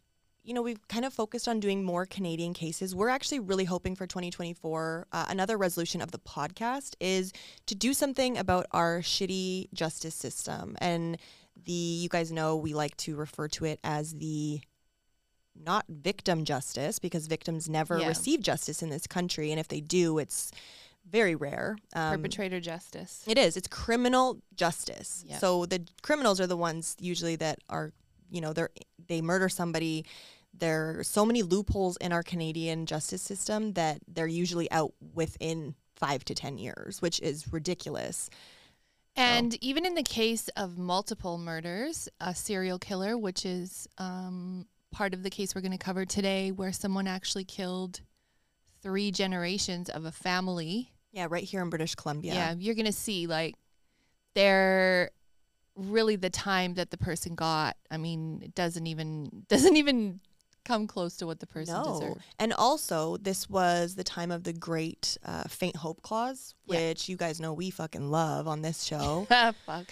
you 0.43 0.55
know, 0.55 0.63
we've 0.63 0.87
kind 0.87 1.05
of 1.05 1.13
focused 1.13 1.49
on 1.49 1.59
doing 1.59 1.83
more 1.83 2.07
Canadian 2.07 2.55
cases. 2.55 2.95
We're 2.95 3.09
actually 3.09 3.41
really 3.41 3.65
hoping 3.65 3.97
for 3.97 4.07
2024. 4.07 5.09
Uh, 5.11 5.25
another 5.29 5.57
resolution 5.59 6.01
of 6.01 6.13
the 6.13 6.21
podcast 6.21 6.95
is 7.01 7.33
to 7.67 7.75
do 7.75 7.93
something 7.93 8.39
about 8.39 8.65
our 8.71 9.01
shitty 9.01 9.73
justice 9.75 10.15
system. 10.15 10.77
And 10.81 11.19
the, 11.65 11.73
you 11.73 12.09
guys 12.09 12.31
know, 12.31 12.55
we 12.55 12.75
like 12.75 12.97
to 12.99 13.17
refer 13.17 13.49
to 13.49 13.65
it 13.65 13.81
as 13.83 14.13
the 14.15 14.61
not 15.61 15.85
victim 15.89 16.45
justice 16.45 17.01
because 17.01 17.27
victims 17.27 17.69
never 17.69 17.99
Yeah. 17.99 18.07
receive 18.07 18.41
justice 18.41 18.83
in 18.85 18.89
this 18.91 19.09
country. 19.09 19.51
And 19.51 19.59
if 19.59 19.67
they 19.67 19.81
do, 19.81 20.19
it's 20.19 20.53
very 21.11 21.35
rare. 21.35 21.77
Um, 21.95 22.17
Perpetrator 22.17 22.61
justice. 22.61 23.23
it 23.27 23.39
is. 23.39 23.57
It's 23.57 23.69
criminal 23.69 24.41
justice. 24.55 25.25
Yep. 25.27 25.41
So 25.41 25.67
the 25.67 25.87
criminals 26.03 26.41
are 26.41 26.47
the 26.47 26.57
ones 26.57 26.97
usually 27.01 27.37
that 27.37 27.59
are, 27.69 27.93
you 28.31 28.41
know, 28.41 28.53
they're 28.53 28.71
they 29.09 29.21
murder 29.21 29.49
somebody. 29.49 30.05
There 30.53 30.99
are 30.99 31.05
so 31.05 31.27
many 31.27 31.43
loopholes 31.43 31.97
in 31.99 32.13
our 32.13 32.23
Canadian 32.23 32.87
justice 32.87 33.23
system 33.23 33.75
that 33.75 33.99
they're 34.09 34.27
usually 34.27 34.71
out 34.71 34.95
within 35.15 35.75
five 35.97 36.25
to 36.27 36.35
ten 36.35 36.59
years, 36.59 37.01
which 37.03 37.21
is 37.21 37.53
ridiculous. 37.53 38.31
And 39.19 39.57
even 39.65 39.87
in 39.87 39.95
the 39.95 40.03
case 40.03 40.49
of 40.57 40.77
multiple 40.77 41.39
murders, 41.39 42.07
a 42.21 42.35
serial 42.35 42.79
killer, 42.79 43.17
which 43.17 43.47
is 43.47 43.89
um, 43.97 44.67
part 44.93 45.15
of 45.15 45.23
the 45.23 45.31
case 45.31 45.55
we're 45.55 45.63
going 45.63 45.73
to 45.73 45.79
cover 45.79 46.05
today, 46.05 46.53
where 46.53 46.73
someone 46.73 47.07
actually 47.07 47.45
killed 47.45 48.01
three 48.83 49.11
generations 49.11 49.89
of 49.89 50.05
a 50.05 50.13
family. 50.13 50.93
Yeah, 51.17 51.29
right 51.31 51.45
here 51.45 51.63
in 51.63 51.71
British 51.71 51.95
Columbia. 51.95 52.35
Yeah, 52.35 52.55
you're 52.59 52.75
going 52.75 52.85
to 52.85 52.93
see 52.93 53.27
like 53.27 53.55
they're 54.35 55.11
really 55.75 56.17
the 56.17 56.29
time 56.29 56.75
that 56.75 56.91
the 56.91 56.99
person 56.99 57.35
got. 57.35 57.75
I 57.91 57.97
mean, 57.97 58.43
it 58.45 58.55
doesn't 58.55 58.87
even 58.87 59.45
doesn't 59.49 59.77
even 59.77 60.21
come 60.67 60.87
close 60.87 61.17
to 61.17 61.27
what 61.27 61.41
the 61.41 61.47
person 61.47 61.75
no. 61.75 61.85
deserved. 62.01 62.21
And 62.39 62.53
also, 62.53 63.17
this 63.17 63.49
was 63.49 63.95
the 63.95 64.05
time 64.05 64.31
of 64.31 64.45
the 64.45 64.53
great 64.53 65.17
uh, 65.25 65.45
faint 65.45 65.77
hope 65.77 66.03
clause, 66.03 66.55
Yeah. 66.67 66.89
which 66.89 67.09
you 67.09 67.17
guys 67.17 67.41
know 67.41 67.55
we 67.55 67.71
fucking 67.71 68.11
love 68.11 68.47
on 68.47 68.61
this 68.61 68.83
show. 68.83 69.27
Fuck. 69.65 69.87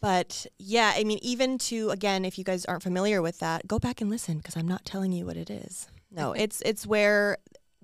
But 0.00 0.46
yeah, 0.58 0.92
I 0.94 1.02
mean, 1.02 1.18
even 1.20 1.58
to 1.58 1.90
again, 1.90 2.24
if 2.24 2.38
you 2.38 2.44
guys 2.44 2.64
aren't 2.66 2.84
familiar 2.84 3.20
with 3.20 3.40
that, 3.40 3.66
go 3.66 3.80
back 3.80 4.00
and 4.00 4.08
listen 4.08 4.38
because 4.38 4.56
I'm 4.56 4.68
not 4.68 4.84
telling 4.84 5.10
you 5.10 5.26
what 5.26 5.36
it 5.36 5.50
is. 5.50 5.88
No, 6.12 6.32
it's 6.44 6.62
it's 6.64 6.86
where 6.86 7.38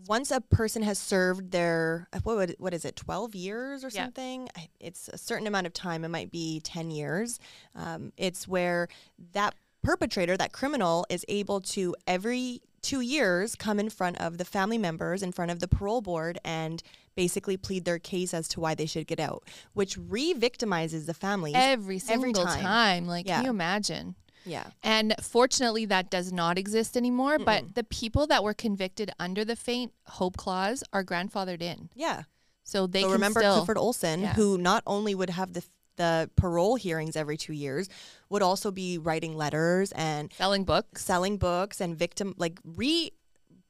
once 0.09 0.31
a 0.31 0.41
person 0.41 0.83
has 0.83 0.99
served 0.99 1.51
their 1.51 2.09
uh, 2.13 2.21
what 2.23 2.37
would, 2.37 2.57
what 2.59 2.75
is 2.75 2.85
it, 2.85 2.97
twelve 2.97 3.35
years 3.35 3.85
or 3.85 3.91
something? 3.91 4.49
It's 4.81 5.09
a 5.09 5.19
certain 5.19 5.47
amount 5.47 5.67
of 5.67 5.73
time. 5.73 6.05
It 6.05 6.09
might 6.09 6.31
be 6.31 6.61
ten 6.61 6.91
years. 6.91 7.39
Um, 7.75 8.13
it's 8.17 8.47
where 8.49 8.89
that 9.33 9.55
perpetrator, 9.83 10.37
that 10.37 10.53
criminal, 10.53 11.07
is 11.09 11.25
able 11.29 11.61
to 11.61 11.95
every 12.07 12.61
two 12.83 13.01
years 13.01 13.55
come 13.57 13.81
in 13.81 13.91
front 13.91 14.17
of 14.21 14.39
the 14.39 14.45
family 14.45 14.79
members, 14.79 15.23
in 15.23 15.33
front 15.33 15.51
of 15.51 15.59
the 15.61 15.67
parole 15.69 16.01
board, 16.01 16.39
and 16.45 16.83
basically 17.17 17.57
plead 17.57 17.85
their 17.85 17.99
case 17.99 18.33
as 18.35 18.47
to 18.47 18.61
why 18.61 18.75
they 18.75 18.87
should 18.87 19.07
get 19.07 19.19
out, 19.19 19.43
which 19.73 19.97
re-victimizes 19.97 21.07
the 21.07 21.15
family 21.15 21.53
Every 21.55 21.97
Every 21.97 21.99
single 21.99 22.45
time. 22.45 22.63
time. 22.63 23.07
Like, 23.09 23.27
Yeah. 23.27 23.37
can 23.37 23.45
you 23.45 23.51
imagine? 23.51 24.15
Yeah. 24.47 24.69
And 24.83 25.15
fortunately, 25.21 25.85
that 25.87 26.11
does 26.11 26.33
not 26.33 26.57
exist 26.59 26.97
anymore. 26.97 27.39
But 27.39 27.75
the 27.75 27.85
people 27.85 28.27
that 28.29 28.43
were 28.45 28.55
convicted 28.55 29.11
under 29.19 29.45
the 29.45 29.57
faint 29.57 29.93
hope 30.07 30.37
clause 30.37 30.83
are 30.93 31.05
grandfathered 31.05 31.61
in, 31.61 31.91
Yeah. 31.95 32.23
so 32.65 32.87
they 32.87 33.03
so 33.03 33.11
remember 33.13 33.41
still. 33.41 33.57
Clifford 33.57 33.77
Olson, 33.79 34.21
Yeah. 34.21 34.33
who 34.35 34.57
not 34.57 34.83
only 34.87 35.15
would 35.15 35.31
have 35.31 35.53
the 35.53 35.65
the 35.97 36.31
parole 36.37 36.77
hearings 36.77 37.17
every 37.17 37.39
two 37.39 37.55
years, 37.55 37.89
would 38.29 38.43
also 38.43 38.71
be 38.71 38.99
writing 38.99 39.35
letters 39.35 39.93
and 39.93 40.31
selling 40.37 40.63
books. 40.63 41.03
selling 41.03 41.39
books 41.39 41.81
and 41.81 41.97
victim 41.99 42.35
like 42.37 42.59
re 42.65 43.13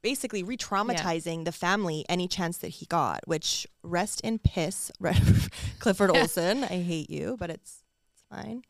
basically 0.03 0.43
re-traumatizing 0.43 1.45
the 1.45 1.53
family 1.53 2.05
any 2.09 2.27
chance 2.29 2.59
that 2.59 2.69
he 2.69 2.87
got. 2.87 3.21
Which 3.29 3.67
rest 3.85 4.21
in 4.23 4.39
piss, 4.41 4.91
Clifford 5.79 6.11
Olson. 6.17 6.65
I 6.65 6.83
hate 6.83 7.11
you, 7.11 7.37
but 7.39 7.51
it's 7.51 7.83
it's 8.13 8.25
fine. 8.29 8.63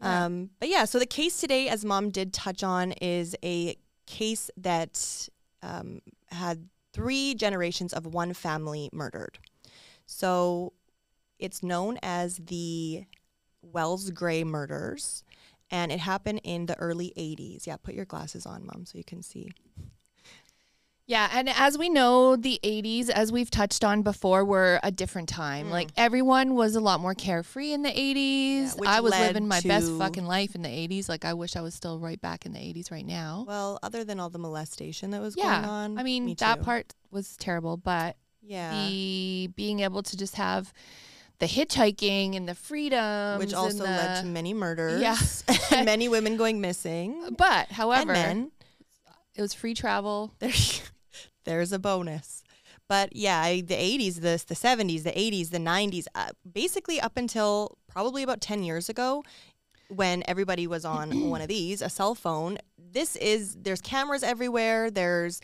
Um, 0.00 0.50
but 0.60 0.68
yeah, 0.68 0.84
so 0.84 0.98
the 0.98 1.06
case 1.06 1.40
today, 1.40 1.68
as 1.68 1.84
mom 1.84 2.10
did 2.10 2.32
touch 2.32 2.62
on, 2.62 2.92
is 2.92 3.36
a 3.42 3.76
case 4.06 4.50
that 4.56 5.28
um, 5.62 6.00
had 6.30 6.68
three 6.92 7.34
generations 7.34 7.92
of 7.92 8.06
one 8.06 8.32
family 8.32 8.90
murdered. 8.92 9.38
So 10.06 10.72
it's 11.38 11.62
known 11.62 11.98
as 12.02 12.36
the 12.38 13.04
Wells 13.62 14.10
Gray 14.10 14.44
murders, 14.44 15.24
and 15.70 15.92
it 15.92 16.00
happened 16.00 16.40
in 16.44 16.66
the 16.66 16.78
early 16.78 17.12
80s. 17.16 17.66
Yeah, 17.66 17.76
put 17.76 17.94
your 17.94 18.04
glasses 18.04 18.46
on, 18.46 18.66
mom, 18.66 18.86
so 18.86 18.98
you 18.98 19.04
can 19.04 19.22
see. 19.22 19.50
Yeah, 21.08 21.26
and 21.32 21.48
as 21.48 21.78
we 21.78 21.88
know, 21.88 22.36
the 22.36 22.60
80s, 22.62 23.08
as 23.08 23.32
we've 23.32 23.50
touched 23.50 23.82
on 23.82 24.02
before, 24.02 24.44
were 24.44 24.78
a 24.82 24.90
different 24.90 25.30
time. 25.30 25.68
Mm. 25.68 25.70
Like 25.70 25.88
everyone 25.96 26.54
was 26.54 26.76
a 26.76 26.80
lot 26.80 27.00
more 27.00 27.14
carefree 27.14 27.72
in 27.72 27.82
the 27.82 27.88
80s. 27.88 28.78
which 28.78 28.86
I 28.86 29.00
was 29.00 29.12
living 29.12 29.48
my 29.48 29.62
best 29.62 29.90
fucking 29.90 30.26
life 30.26 30.54
in 30.54 30.60
the 30.60 30.68
80s. 30.68 31.08
Like 31.08 31.24
I 31.24 31.32
wish 31.32 31.56
I 31.56 31.62
was 31.62 31.74
still 31.74 31.98
right 31.98 32.20
back 32.20 32.44
in 32.44 32.52
the 32.52 32.58
80s 32.58 32.90
right 32.90 33.06
now. 33.06 33.46
Well, 33.48 33.78
other 33.82 34.04
than 34.04 34.20
all 34.20 34.28
the 34.28 34.38
molestation 34.38 35.12
that 35.12 35.22
was 35.22 35.34
yeah. 35.34 35.62
going 35.62 35.70
on. 35.70 35.98
I 35.98 36.02
mean, 36.02 36.26
me 36.26 36.34
that 36.40 36.62
part 36.62 36.94
was 37.10 37.38
terrible, 37.38 37.78
but 37.78 38.16
Yeah. 38.42 38.78
the 38.86 39.48
being 39.56 39.80
able 39.80 40.02
to 40.02 40.14
just 40.14 40.36
have 40.36 40.74
the 41.38 41.46
hitchhiking 41.46 42.36
and 42.36 42.46
the 42.46 42.54
freedom 42.54 43.38
which 43.38 43.54
also 43.54 43.84
led 43.84 44.20
to 44.20 44.26
many 44.26 44.52
murders. 44.52 45.00
Yeah. 45.00 45.16
and 45.72 45.86
many 45.86 46.10
women 46.10 46.36
going 46.36 46.60
missing. 46.68 47.34
But 47.38 47.68
however, 47.68 48.12
it 49.34 49.40
was 49.40 49.54
free 49.54 49.72
travel. 49.72 50.34
There, 50.40 50.52
there's 51.48 51.72
a 51.72 51.78
bonus. 51.78 52.44
But 52.88 53.14
yeah, 53.14 53.40
I, 53.40 53.62
the 53.62 53.74
80s, 53.74 54.16
the, 54.16 54.42
the 54.46 54.54
70s, 54.54 55.02
the 55.02 55.12
80s, 55.12 55.50
the 55.50 55.58
90s, 55.58 56.06
uh, 56.14 56.30
basically 56.50 57.00
up 57.00 57.16
until 57.16 57.78
probably 57.88 58.22
about 58.22 58.40
10 58.40 58.62
years 58.62 58.88
ago 58.88 59.22
when 59.88 60.22
everybody 60.28 60.66
was 60.66 60.84
on 60.84 61.30
one 61.30 61.40
of 61.40 61.48
these, 61.48 61.82
a 61.82 61.88
cell 61.88 62.14
phone. 62.14 62.58
This 62.78 63.16
is 63.16 63.56
there's 63.56 63.80
cameras 63.80 64.22
everywhere. 64.22 64.90
There's 64.90 65.40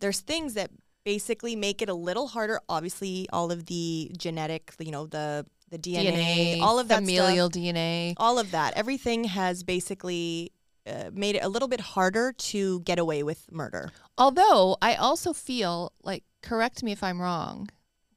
there's 0.00 0.20
things 0.20 0.54
that 0.54 0.70
basically 1.04 1.56
make 1.56 1.82
it 1.82 1.88
a 1.88 1.94
little 1.94 2.28
harder. 2.28 2.60
Obviously, 2.68 3.28
all 3.32 3.50
of 3.50 3.66
the 3.66 4.10
genetic, 4.16 4.72
you 4.78 4.90
know, 4.90 5.06
the 5.06 5.46
the 5.70 5.78
DNA, 5.78 6.60
all 6.60 6.78
of 6.78 6.88
that 6.88 7.04
stuff 7.04 7.04
familial 7.04 7.50
DNA. 7.50 8.14
all 8.16 8.38
of 8.38 8.50
that. 8.52 8.74
Everything 8.74 9.24
has 9.24 9.62
basically 9.62 10.52
uh, 10.88 11.10
made 11.12 11.36
it 11.36 11.44
a 11.44 11.48
little 11.48 11.68
bit 11.68 11.80
harder 11.80 12.32
to 12.32 12.80
get 12.80 12.98
away 12.98 13.22
with 13.22 13.50
murder. 13.50 13.90
Although 14.16 14.76
I 14.80 14.94
also 14.94 15.32
feel 15.32 15.92
like, 16.02 16.24
correct 16.42 16.82
me 16.82 16.92
if 16.92 17.02
I'm 17.02 17.20
wrong, 17.20 17.68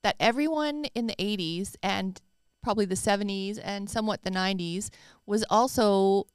that 0.03 0.15
everyone 0.19 0.85
in 0.95 1.07
the 1.07 1.15
80s 1.15 1.75
and 1.83 2.19
probably 2.63 2.85
the 2.85 2.95
70s 2.95 3.59
and 3.63 3.89
somewhat 3.89 4.23
the 4.23 4.31
90s 4.31 4.89
was 5.25 5.43
also 5.49 6.27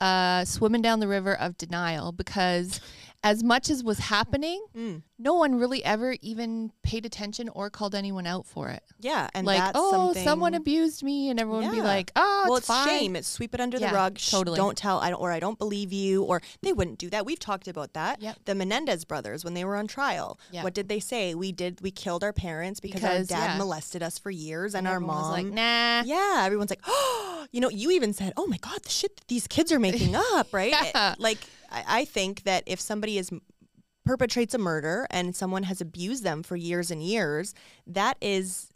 uh, 0.00 0.44
swimming 0.44 0.82
down 0.82 1.00
the 1.00 1.08
river 1.08 1.34
of 1.34 1.56
denial 1.58 2.12
because 2.12 2.80
as 3.24 3.42
much 3.42 3.68
as 3.68 3.82
was 3.82 3.98
happening, 3.98 4.64
Mm. 4.76 5.02
no 5.18 5.34
one 5.34 5.56
really 5.56 5.84
ever 5.84 6.14
even 6.22 6.70
paid 6.84 7.04
attention 7.04 7.48
or 7.48 7.68
called 7.68 7.92
anyone 7.94 8.28
out 8.28 8.46
for 8.46 8.68
it. 8.68 8.84
Yeah, 9.00 9.28
and 9.34 9.44
like, 9.44 9.72
oh, 9.74 9.90
something. 9.90 10.22
someone 10.24 10.54
abused 10.54 11.02
me, 11.02 11.28
and 11.28 11.40
everyone 11.40 11.64
would 11.66 11.74
be 11.74 11.82
like, 11.82 12.12
oh, 12.14 12.44
well, 12.48 12.56
it's 12.58 12.70
it's 12.70 12.84
shame. 12.84 13.16
It's 13.16 13.26
sweep 13.26 13.54
it 13.54 13.60
under 13.60 13.76
Yeah, 13.78 13.88
the 13.90 13.94
rug. 13.96 14.18
Shh, 14.20 14.30
totally. 14.30 14.56
Don't 14.56 14.78
tell. 14.78 15.00
I 15.00 15.10
don't, 15.10 15.20
or 15.20 15.32
I 15.32 15.40
don't 15.40 15.58
believe 15.58 15.92
you. 15.92 16.22
Or 16.22 16.40
they 16.62 16.72
wouldn't 16.72 16.98
do 16.98 17.10
that. 17.10 17.26
We've 17.26 17.38
talked 17.40 17.66
about 17.66 17.92
that. 17.94 18.22
Yep. 18.22 18.38
The 18.44 18.54
Menendez 18.54 19.04
brothers, 19.04 19.44
when 19.44 19.54
they 19.54 19.64
were 19.64 19.74
on 19.76 19.88
trial, 19.88 20.38
Yeah. 20.52 20.62
what 20.62 20.72
did 20.74 20.88
they 20.88 21.00
say? 21.00 21.34
We 21.34 21.50
did. 21.50 21.80
We 21.80 21.90
killed 21.90 22.22
our 22.22 22.32
parents 22.32 22.78
because, 22.78 23.02
our 23.02 23.24
dad 23.24 23.52
yeah. 23.54 23.58
molested 23.58 24.00
us 24.02 24.16
for 24.18 24.30
years, 24.30 24.74
and, 24.76 24.86
And 24.86 24.94
our 24.94 25.00
mom. 25.00 25.22
was 25.22 25.30
like, 25.30 25.46
nah. 25.46 26.02
Yeah, 26.04 26.42
everyone's 26.44 26.70
like, 26.70 26.82
oh, 26.86 27.46
you 27.52 27.60
know, 27.60 27.68
you 27.70 27.90
even 27.90 28.12
said, 28.12 28.32
oh 28.36 28.46
my 28.46 28.58
God, 28.58 28.80
the 28.84 28.90
shit 28.90 29.16
that 29.16 29.26
these 29.26 29.48
kids 29.48 29.72
are 29.72 29.80
making 29.80 30.14
up, 30.34 30.52
right? 30.54 30.72
It- 30.72 31.18
like, 31.20 31.38
I, 31.70 31.84
I 31.86 32.04
think 32.04 32.42
that 32.44 32.64
if 32.66 32.80
somebody 32.80 33.18
is 33.18 33.30
perpetrates 34.04 34.54
a 34.54 34.58
murder 34.58 35.06
and 35.10 35.36
someone 35.36 35.64
has 35.64 35.80
abused 35.82 36.24
them 36.24 36.42
for 36.42 36.56
years 36.56 36.90
and 36.90 37.02
years, 37.02 37.54
that 37.86 38.16
is, 38.22 38.68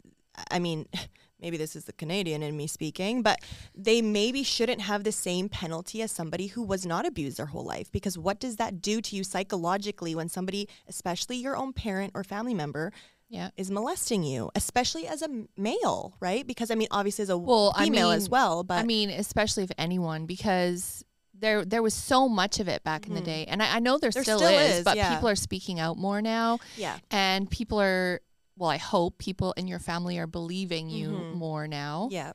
I 0.51 0.59
mean, 0.59 0.85
maybe 1.41 1.57
this 1.57 1.75
is 1.75 1.85
the 1.85 1.93
Canadian 1.93 2.43
in 2.43 2.55
me 2.55 2.67
speaking, 2.67 3.23
but 3.23 3.39
they 3.75 4.01
maybe 4.01 4.43
shouldn't 4.43 4.81
have 4.81 5.03
the 5.03 5.11
same 5.11 5.49
penalty 5.49 6.01
as 6.03 6.11
somebody 6.11 6.47
who 6.47 6.61
was 6.61 6.85
not 6.85 7.05
abused 7.07 7.37
their 7.37 7.47
whole 7.47 7.65
life. 7.65 7.91
Because 7.91 8.15
what 8.17 8.39
does 8.39 8.57
that 8.57 8.79
do 8.81 9.01
to 9.01 9.15
you 9.15 9.23
psychologically 9.23 10.13
when 10.13 10.29
somebody, 10.29 10.69
especially 10.87 11.37
your 11.37 11.57
own 11.57 11.73
parent 11.73 12.11
or 12.13 12.23
family 12.23 12.53
member, 12.53 12.91
Yeah. 13.27 13.49
is 13.57 13.71
molesting 13.71 14.21
you, 14.23 14.51
especially 14.53 15.07
as 15.07 15.23
a 15.23 15.29
male, 15.57 16.13
right? 16.19 16.45
Because 16.45 16.69
I 16.69 16.75
mean, 16.75 16.89
obviously 16.91 17.23
as 17.23 17.29
a 17.29 17.37
Well, 17.37 17.73
I 17.75 17.85
female 17.85 18.11
as 18.11 18.29
well, 18.29 18.63
but 18.63 18.77
I 18.77 18.83
mean, 18.83 19.09
especially 19.09 19.63
if 19.63 19.71
anyone, 19.79 20.27
because 20.27 21.03
there 21.43 21.63
there 21.65 21.83
was 21.83 21.93
so 21.93 22.27
much 22.27 22.59
of 22.59 22.67
it 22.67 22.83
back 22.83 23.07
in 23.07 23.13
the 23.13 23.21
Mhm. 23.21 23.25
day, 23.25 23.45
and 23.47 23.61
I, 23.61 23.75
I 23.75 23.79
know 23.79 23.97
there, 23.99 24.11
There 24.11 24.23
still, 24.23 24.39
still 24.39 24.57
is, 24.57 24.77
is, 24.79 24.83
but 24.85 24.95
yeah. 24.95 25.09
people 25.09 25.29
are 25.29 25.35
speaking 25.35 25.79
out 25.79 25.97
more 25.97 26.21
now, 26.21 26.59
yeah, 26.77 26.97
and 27.11 27.49
people 27.51 27.79
are. 27.79 28.21
Well, 28.57 28.69
I 28.69 28.77
hope 28.77 29.17
people 29.17 29.53
in 29.57 29.67
your 29.67 29.79
family 29.79 30.17
are 30.19 30.27
believing 30.27 30.89
you 30.89 31.25
Mhm. 31.29 31.37
more 31.37 31.67
now, 31.67 32.09
yeah, 32.11 32.31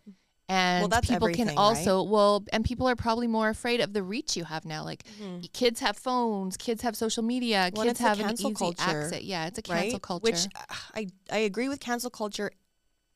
and 0.48 0.90
that's 0.90 1.06
people 1.06 1.28
can 1.28 1.50
also 1.56 2.02
well, 2.02 2.44
and 2.52 2.64
people 2.64 2.88
are 2.88 2.96
probably 2.96 3.26
more 3.26 3.48
afraid 3.48 3.80
of 3.80 3.92
the 3.92 4.02
reach 4.02 4.36
you 4.36 4.44
have 4.44 4.64
now. 4.64 4.84
Like 4.84 5.04
Mhm. 5.20 5.52
kids 5.52 5.80
have 5.80 5.96
phones, 5.96 6.56
kids 6.56 6.82
have 6.82 6.96
social 6.96 7.22
media, 7.22 7.70
Well, 7.72 7.84
kids 7.84 8.00
have 8.00 8.18
an 8.20 8.32
easy 8.32 8.52
culture, 8.54 8.82
access. 8.82 9.22
Yeah, 9.22 9.46
it's 9.46 9.58
a 9.58 9.62
cancel 9.62 9.98
right? 9.98 10.02
culture. 10.02 10.24
Which 10.24 10.46
uh, 10.56 10.74
I 10.94 11.06
I 11.30 11.38
agree 11.38 11.68
with 11.68 11.80
cancel 11.80 12.10
culture 12.10 12.50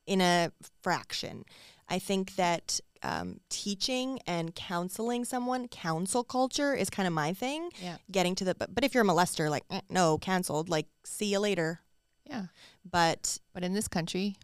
in 0.05 0.21
a 0.21 0.51
fraction. 0.81 1.43
I 1.89 1.99
think 1.99 2.35
that 2.35 2.79
um, 3.03 3.39
teaching 3.49 4.19
and 4.25 4.55
counseling 4.55 5.25
someone, 5.25 5.67
counsel 5.67 6.23
culture 6.23 6.73
is 6.73 6.89
kind 6.89 7.05
of 7.07 7.13
my 7.13 7.33
thing. 7.33 7.69
Yeah. 7.81 7.97
Getting 8.11 8.35
to 8.35 8.45
the 8.45 8.55
but, 8.55 8.73
but 8.73 8.83
if 8.83 8.93
you're 8.93 9.03
a 9.03 9.07
molester, 9.07 9.49
like 9.49 9.63
eh, 9.69 9.81
no, 9.89 10.17
canceled. 10.17 10.69
Like 10.69 10.87
see 11.03 11.25
you 11.27 11.39
later. 11.39 11.81
yeah, 12.29 12.45
But 12.89 13.37
but 13.53 13.63
in 13.63 13.73
this 13.73 13.87
country, 13.87 14.35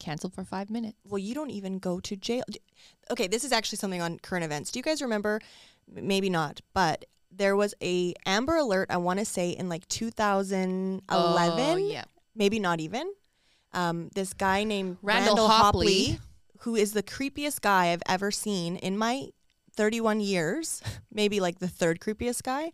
canceled 0.00 0.34
for 0.34 0.44
five 0.44 0.68
minutes. 0.70 0.96
well, 1.04 1.18
you 1.18 1.34
don't 1.34 1.50
even 1.50 1.78
go 1.78 2.00
to 2.00 2.16
jail. 2.16 2.42
Okay, 3.10 3.26
this 3.28 3.44
is 3.44 3.52
actually 3.52 3.78
something 3.78 4.00
on 4.02 4.18
current 4.18 4.44
events. 4.44 4.70
Do 4.70 4.78
you 4.78 4.82
guys 4.82 5.00
remember? 5.02 5.40
Maybe 5.90 6.28
not, 6.30 6.60
but 6.74 7.04
there 7.30 7.56
was 7.56 7.74
a 7.82 8.14
Amber 8.26 8.56
Alert. 8.56 8.88
I 8.90 8.96
want 8.98 9.18
to 9.20 9.24
say 9.24 9.50
in 9.50 9.68
like 9.68 9.86
2011. 9.88 11.02
Oh, 11.10 11.76
yeah. 11.76 12.04
maybe 12.34 12.58
not 12.58 12.80
even. 12.80 13.10
Um, 13.72 14.08
this 14.14 14.32
guy 14.32 14.64
named 14.64 14.96
Randall 15.02 15.36
Randall, 15.36 15.48
Hopley. 15.48 16.06
Hopley, 16.16 16.18
who 16.60 16.74
is 16.76 16.92
the 16.92 17.02
creepiest 17.02 17.60
guy 17.60 17.86
I've 17.86 18.02
ever 18.08 18.30
seen 18.30 18.76
in 18.76 18.96
my 18.98 19.28
31 19.76 20.20
years, 20.20 20.82
maybe 21.12 21.40
like 21.40 21.58
the 21.58 21.68
third 21.68 22.00
creepiest 22.00 22.42
guy. 22.42 22.70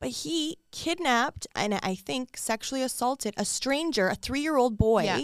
But 0.00 0.10
he 0.10 0.58
kidnapped 0.70 1.46
and 1.56 1.74
I 1.82 1.94
think 1.96 2.36
sexually 2.36 2.82
assaulted 2.82 3.34
a 3.36 3.44
stranger, 3.44 4.08
a 4.08 4.14
three-year-old 4.14 4.78
boy, 4.78 5.04
Yeah. 5.04 5.20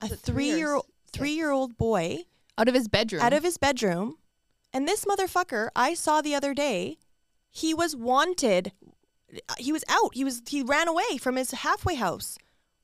a 0.00 0.08
three 0.08 0.14
or 0.14 0.16
three-year 0.16 0.76
six? 0.76 0.86
three-year-old 1.12 1.76
boy 1.76 2.18
Out 2.56 2.68
of 2.68 2.74
his 2.74 2.86
bedroom. 2.88 3.20
out 3.22 3.32
of 3.32 3.42
his 3.42 3.58
bedroom. 3.58 4.16
And 4.72 4.86
this 4.86 5.04
motherfucker 5.04 5.68
I 5.74 5.94
saw 5.94 6.20
the 6.20 6.34
other 6.36 6.54
day, 6.54 6.98
he 7.50 7.74
was 7.74 7.96
wanted. 7.96 8.70
He 9.58 9.72
was 9.72 9.82
out. 9.88 10.14
He 10.14 10.22
was 10.22 10.40
he 10.46 10.62
ran 10.62 10.86
away 10.86 11.18
from 11.18 11.34
his 11.36 11.50
halfway 11.50 11.96
house. 11.96 12.38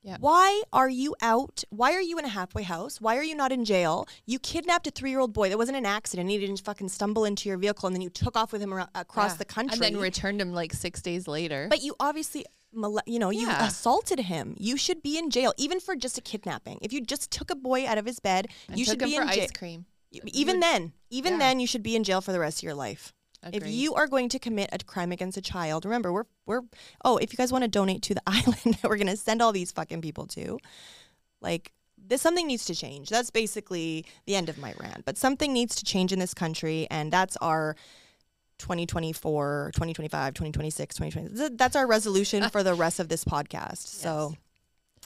Yeah. 0.07 0.15
Why 0.21 0.63
are 0.71 0.87
you 0.87 1.15
out? 1.21 1.65
Why 1.69 1.91
are 1.91 2.01
you 2.01 2.17
in 2.17 2.23
a 2.23 2.29
halfway 2.29 2.63
house? 2.63 3.01
Why 3.01 3.17
are 3.17 3.23
you 3.23 3.35
not 3.35 3.51
in 3.51 3.65
jail? 3.65 4.07
You 4.25 4.39
kidnapped 4.39 4.87
a 4.87 4.91
three 4.91 5.09
year 5.09 5.19
old 5.19 5.33
boy. 5.33 5.49
That 5.49 5.57
wasn't 5.57 5.77
an 5.77 5.85
accident. 5.85 6.29
He 6.29 6.37
didn't 6.37 6.61
fucking 6.61 6.87
stumble 6.87 7.25
into 7.25 7.49
your 7.49 7.57
vehicle 7.57 7.87
and 7.87 7.93
then 7.95 8.01
you 8.01 8.09
took 8.09 8.37
off 8.37 8.53
with 8.53 8.61
him 8.61 8.71
across 8.95 9.31
Yeah. 9.33 9.37
the 9.37 9.45
country. 9.45 9.73
And 9.85 9.95
then 9.95 10.01
returned 10.01 10.39
him 10.39 10.53
like 10.53 10.71
six 10.73 11.01
days 11.01 11.27
later. 11.27 11.67
But 11.69 11.81
you 11.83 11.93
obviously, 11.99 12.45
you 13.05 13.19
know, 13.19 13.31
you 13.31 13.47
Yeah. 13.47 13.67
assaulted 13.67 14.19
him. 14.21 14.55
You 14.57 14.77
should 14.77 15.03
be 15.03 15.17
in 15.17 15.29
jail, 15.29 15.53
even 15.57 15.81
for 15.81 15.93
just 15.93 16.17
a 16.17 16.21
kidnapping. 16.21 16.79
If 16.81 16.93
you 16.93 17.01
just 17.01 17.29
took 17.29 17.51
a 17.51 17.55
boy 17.55 17.85
out 17.85 17.97
of 17.97 18.05
his 18.05 18.19
bed, 18.21 18.47
and 18.69 18.79
you 18.79 18.85
should 18.85 18.99
be 18.99 19.13
for 19.17 19.23
in 19.23 19.27
jail. 19.27 19.43
ice 19.43 19.51
cream. 19.51 19.87
Even 20.31 20.55
would- 20.55 20.63
then, 20.63 20.93
even 21.09 21.33
Yeah. 21.33 21.39
then, 21.39 21.59
you 21.59 21.67
should 21.67 21.83
be 21.83 21.97
in 21.97 22.05
jail 22.05 22.21
for 22.21 22.31
the 22.31 22.39
rest 22.39 22.59
of 22.59 22.63
your 22.63 22.75
life. 22.75 23.13
If 23.53 23.67
you 23.67 23.95
are 23.95 24.07
going 24.07 24.29
to 24.29 24.39
commit 24.39 24.69
a 24.71 24.77
crime 24.83 25.11
against 25.11 25.37
a 25.37 25.41
child, 25.41 25.85
remember 25.85 26.11
we're 26.11 26.25
we're 26.45 26.61
oh, 27.05 27.17
if 27.17 27.31
you 27.33 27.37
guys 27.37 27.51
want 27.51 27.63
to 27.63 27.67
donate 27.67 28.01
to 28.03 28.13
the 28.13 28.23
island 28.27 28.77
that 28.81 28.83
we're 28.83 28.97
gonna 28.97 29.17
send 29.17 29.41
all 29.41 29.51
these 29.51 29.71
fucking 29.71 30.01
people 30.01 30.27
to, 30.27 30.59
like 31.41 31.71
this 32.07 32.21
something 32.21 32.47
needs 32.47 32.65
to 32.65 32.75
change. 32.75 33.09
That's 33.09 33.29
basically 33.29 34.05
the 34.25 34.35
end 34.35 34.49
of 34.49 34.57
my 34.57 34.73
rant. 34.79 35.05
But 35.05 35.17
something 35.17 35.51
needs 35.51 35.75
to 35.75 35.85
change 35.85 36.13
in 36.13 36.19
this 36.19 36.33
country, 36.33 36.87
and 36.89 37.11
that's 37.11 37.37
our 37.37 37.75
2024, 38.59 39.71
2025, 39.73 40.33
2026, 40.33 40.95
2020. 40.95 41.55
That's 41.55 41.75
our 41.75 41.87
resolution 41.87 42.49
for 42.51 42.63
the 42.63 42.73
rest 42.73 42.99
of 42.99 43.09
this 43.09 43.23
podcast. 43.23 43.85
So, 43.87 44.35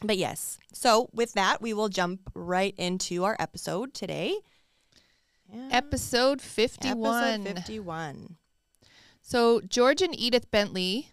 but 0.04 0.18
yes. 0.18 0.58
So 0.74 1.10
with 1.14 1.34
that, 1.34 1.62
we 1.62 1.74
will 1.74 1.90
jump 1.90 2.22
right 2.34 2.74
into 2.78 3.24
our 3.24 3.36
episode 3.40 3.94
today. 3.94 4.36
Yeah. 5.54 5.68
Episode 5.72 6.42
51. 6.42 7.28
Episode 7.48 7.56
51. 7.58 8.38
So 9.22 9.62
George 9.62 10.02
and 10.02 10.18
Edith 10.18 10.50
Bentley 10.52 11.10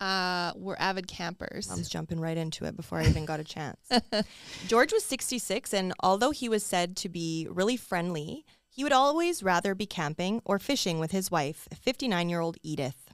uh, 0.00 0.52
were 0.56 0.80
avid 0.80 1.08
campers. 1.08 1.68
Mom's 1.68 1.88
jumping 1.88 2.20
right 2.20 2.36
into 2.36 2.64
it 2.64 2.76
before 2.76 2.98
I 2.98 3.06
even 3.06 3.24
got 3.24 3.40
a 3.40 3.44
chance. 3.44 3.78
George 4.66 4.92
was 4.92 5.04
66, 5.04 5.72
and 5.74 5.92
although 6.00 6.30
he 6.30 6.48
was 6.48 6.64
said 6.64 6.96
to 6.98 7.08
be 7.08 7.46
really 7.50 7.76
friendly, 7.76 8.44
he 8.68 8.84
would 8.84 8.92
always 8.92 9.42
rather 9.42 9.74
be 9.74 9.86
camping 9.86 10.40
or 10.44 10.58
fishing 10.58 10.98
with 10.98 11.10
his 11.10 11.30
wife, 11.30 11.68
59 11.74 12.28
year 12.28 12.40
old 12.40 12.56
Edith. 12.62 13.12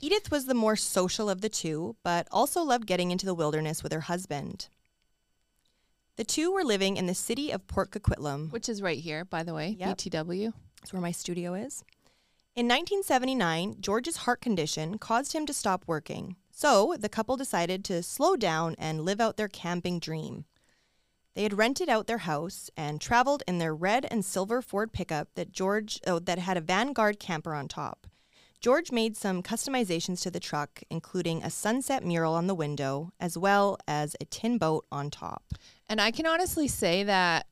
Edith 0.00 0.30
was 0.30 0.46
the 0.46 0.54
more 0.54 0.76
social 0.76 1.28
of 1.28 1.40
the 1.40 1.48
two, 1.48 1.96
but 2.04 2.28
also 2.30 2.62
loved 2.62 2.86
getting 2.86 3.10
into 3.10 3.26
the 3.26 3.34
wilderness 3.34 3.82
with 3.82 3.92
her 3.92 4.02
husband. 4.02 4.68
The 6.18 6.24
two 6.24 6.50
were 6.50 6.64
living 6.64 6.96
in 6.96 7.06
the 7.06 7.14
city 7.14 7.52
of 7.52 7.68
Port 7.68 7.92
Coquitlam, 7.92 8.50
which 8.50 8.68
is 8.68 8.82
right 8.82 8.98
here, 8.98 9.24
by 9.24 9.44
the 9.44 9.54
way, 9.54 9.76
Yep. 9.78 9.98
BTW. 9.98 10.52
That's 10.80 10.92
where 10.92 11.00
my 11.00 11.12
studio 11.12 11.54
is. 11.54 11.84
In 12.56 12.66
1979, 12.66 13.76
George's 13.78 14.16
heart 14.16 14.40
condition 14.40 14.98
caused 14.98 15.32
him 15.32 15.46
to 15.46 15.54
stop 15.54 15.84
working. 15.86 16.34
So 16.50 16.96
the 16.98 17.08
couple 17.08 17.36
decided 17.36 17.84
to 17.84 18.02
slow 18.02 18.34
down 18.34 18.74
and 18.78 19.04
live 19.04 19.20
out 19.20 19.36
their 19.36 19.46
camping 19.46 20.00
dream. 20.00 20.44
They 21.36 21.44
had 21.44 21.56
rented 21.56 21.88
out 21.88 22.08
their 22.08 22.18
house 22.18 22.68
and 22.76 23.00
traveled 23.00 23.44
in 23.46 23.58
their 23.58 23.72
red 23.72 24.04
and 24.10 24.24
silver 24.24 24.60
Ford 24.60 24.92
pickup 24.92 25.28
that 25.36 25.52
George 25.52 26.00
oh, 26.04 26.18
that 26.18 26.40
had 26.40 26.56
a 26.56 26.60
Vanguard 26.60 27.20
camper 27.20 27.54
on 27.54 27.68
top. 27.68 28.08
George 28.60 28.90
made 28.90 29.16
some 29.16 29.40
customizations 29.40 30.20
to 30.22 30.32
the 30.32 30.40
truck, 30.40 30.82
including 30.90 31.44
a 31.44 31.50
sunset 31.50 32.04
mural 32.04 32.34
on 32.34 32.48
the 32.48 32.56
window, 32.56 33.12
as 33.20 33.38
well 33.38 33.78
as 33.86 34.16
a 34.20 34.24
tin 34.24 34.58
boat 34.58 34.84
on 34.90 35.12
top. 35.12 35.54
And 35.88 36.00
I 36.00 36.10
can 36.10 36.26
honestly 36.26 36.68
say 36.68 37.04
that 37.04 37.46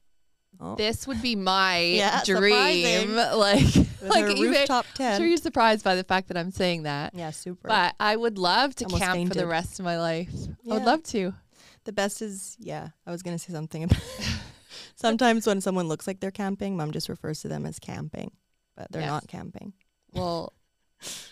Oh. 0.59 0.75
this 0.75 1.07
would 1.07 1.21
be 1.21 1.37
my 1.37 1.79
Yeah, 1.85 2.23
dream. 2.25 3.15
surprising. 3.15 3.15
Like, 3.37 3.65
With 3.75 4.11
like 4.11 4.37
even- 4.37 4.53
rooftop 4.53 4.87
I'm 4.99 5.19
sure 5.19 5.27
you're 5.27 5.37
surprised 5.37 5.83
by 5.85 5.95
the 5.97 6.05
fact 6.05 6.29
that 6.29 6.37
I'm 6.37 6.51
saying 6.51 6.85
that. 6.85 7.15
yeah, 7.15 7.31
super. 7.31 7.67
But 7.69 7.95
I 8.01 8.15
would 8.17 8.39
love 8.39 8.75
to 8.77 8.85
Almost 8.85 9.03
camp 9.03 9.29
for 9.29 9.35
the 9.35 9.47
rest 9.47 9.79
of 9.81 9.85
my 9.85 9.99
life. 9.99 10.31
I 10.71 10.75
would 10.75 10.85
love 10.85 11.03
to. 11.05 11.35
The 11.85 11.93
best 11.93 12.23
is, 12.23 12.57
yeah, 12.59 12.89
I 13.07 13.11
was 13.11 13.23
going 13.23 13.37
to 13.37 13.43
say 13.43 13.53
something 13.53 13.85
about 13.85 13.99
Sometimes 14.97 15.47
when 15.47 15.61
someone 15.61 15.89
looks 15.89 16.07
like 16.07 16.21
they're 16.21 16.31
camping, 16.31 16.77
mom 16.77 16.91
just 16.91 17.09
refers 17.09 17.41
to 17.43 17.49
them 17.49 17.67
as 17.67 17.79
camping, 17.79 18.31
but 18.77 18.91
they're 18.91 19.03
Yes. 19.03 19.11
not 19.11 19.29
camping. 19.29 19.73
Well, 20.15 20.53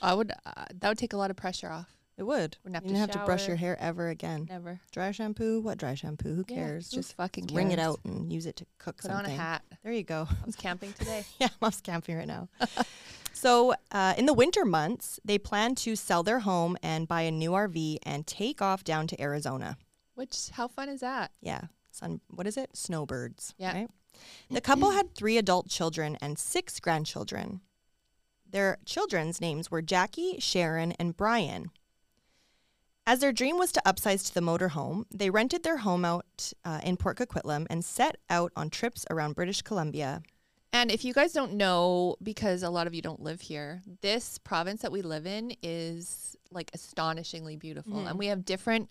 I 0.02 0.12
would. 0.14 0.32
Uh, 0.44 0.64
that 0.80 0.88
would 0.88 0.98
take 0.98 1.12
a 1.14 1.16
lot 1.16 1.30
of 1.30 1.36
pressure 1.36 1.70
off. 1.70 1.88
It 2.16 2.22
would. 2.22 2.56
Wouldn't 2.62 2.76
have 2.76 2.84
you 2.84 2.88
to 2.90 2.94
didn't 2.94 3.00
have 3.00 3.10
to 3.20 3.26
brush 3.26 3.40
shower. 3.42 3.48
your 3.48 3.56
hair 3.56 3.76
ever 3.80 4.08
again. 4.08 4.46
Never. 4.48 4.80
Dry 4.92 5.10
shampoo? 5.10 5.60
What 5.60 5.78
dry 5.78 5.94
shampoo? 5.94 6.34
Who 6.36 6.44
Yeah, 6.48 6.54
cares? 6.56 6.90
who 6.90 6.96
just 6.98 7.14
fucking 7.16 7.48
wring 7.52 7.72
it 7.72 7.76
cares? 7.78 7.88
out 7.88 8.00
and 8.04 8.32
use 8.32 8.46
it 8.46 8.54
to 8.56 8.66
cook 8.78 8.98
Put 8.98 9.10
something. 9.10 9.32
on 9.32 9.38
a 9.38 9.42
hat. 9.42 9.62
There 9.82 9.92
you 9.92 10.04
go. 10.04 10.28
I 10.30 10.46
was 10.46 10.54
camping 10.54 10.92
today. 10.92 11.24
yeah, 11.40 11.48
mom's 11.60 11.80
camping 11.80 12.16
right 12.16 12.26
now. 12.28 12.48
so, 13.32 13.74
uh, 13.90 14.14
in 14.16 14.26
the 14.26 14.32
winter 14.32 14.64
months, 14.64 15.18
they 15.24 15.38
plan 15.38 15.74
to 15.76 15.96
sell 15.96 16.22
their 16.22 16.38
home 16.40 16.76
and 16.84 17.08
buy 17.08 17.22
a 17.22 17.32
new 17.32 17.50
RV 17.50 17.98
and 18.04 18.24
take 18.26 18.62
off 18.62 18.84
down 18.84 19.08
to 19.08 19.20
Arizona. 19.20 19.76
Which 20.14 20.50
how 20.50 20.68
fun 20.68 20.88
is 20.88 21.00
that? 21.00 21.32
Yeah. 21.40 21.62
Sun, 21.90 22.20
what 22.28 22.46
is 22.46 22.56
it? 22.56 22.70
Snowbirds. 22.76 23.54
Yeah. 23.58 23.74
Right? 23.74 23.90
The 24.48 24.60
couple 24.60 24.92
had 24.92 25.14
three 25.16 25.36
adult 25.36 25.68
children 25.68 26.16
and 26.20 26.38
six 26.38 26.78
grandchildren. 26.78 27.60
Their 28.48 28.78
children's 28.86 29.40
names 29.40 29.68
were 29.72 29.82
Jackie, 29.82 30.38
Sharon, 30.38 30.92
and 30.92 31.16
Brian. 31.16 31.70
As 33.06 33.20
their 33.20 33.32
dream 33.32 33.58
was 33.58 33.70
to 33.72 33.82
upsize 33.84 34.26
to 34.26 34.34
the 34.34 34.40
motorhome, 34.40 35.04
they 35.10 35.28
rented 35.28 35.62
their 35.62 35.78
home 35.78 36.04
out 36.04 36.52
uh, 36.64 36.80
in 36.82 36.96
Port 36.96 37.18
Coquitlam 37.18 37.66
and 37.68 37.84
set 37.84 38.16
out 38.30 38.50
on 38.56 38.70
trips 38.70 39.04
around 39.10 39.34
British 39.34 39.60
Columbia. 39.60 40.22
And 40.72 40.90
if 40.90 41.04
you 41.04 41.12
guys 41.12 41.32
don't 41.32 41.52
know, 41.52 42.16
because 42.22 42.62
a 42.62 42.70
lot 42.70 42.86
of 42.86 42.94
you 42.94 43.02
don't 43.02 43.20
live 43.22 43.42
here, 43.42 43.82
this 44.00 44.38
province 44.38 44.82
that 44.82 44.90
we 44.90 45.02
live 45.02 45.26
in 45.26 45.54
is 45.62 46.34
like 46.50 46.70
astonishingly 46.72 47.56
beautiful. 47.56 47.92
Mhm. 47.92 48.10
And 48.10 48.18
we 48.18 48.26
have 48.26 48.44
different 48.44 48.90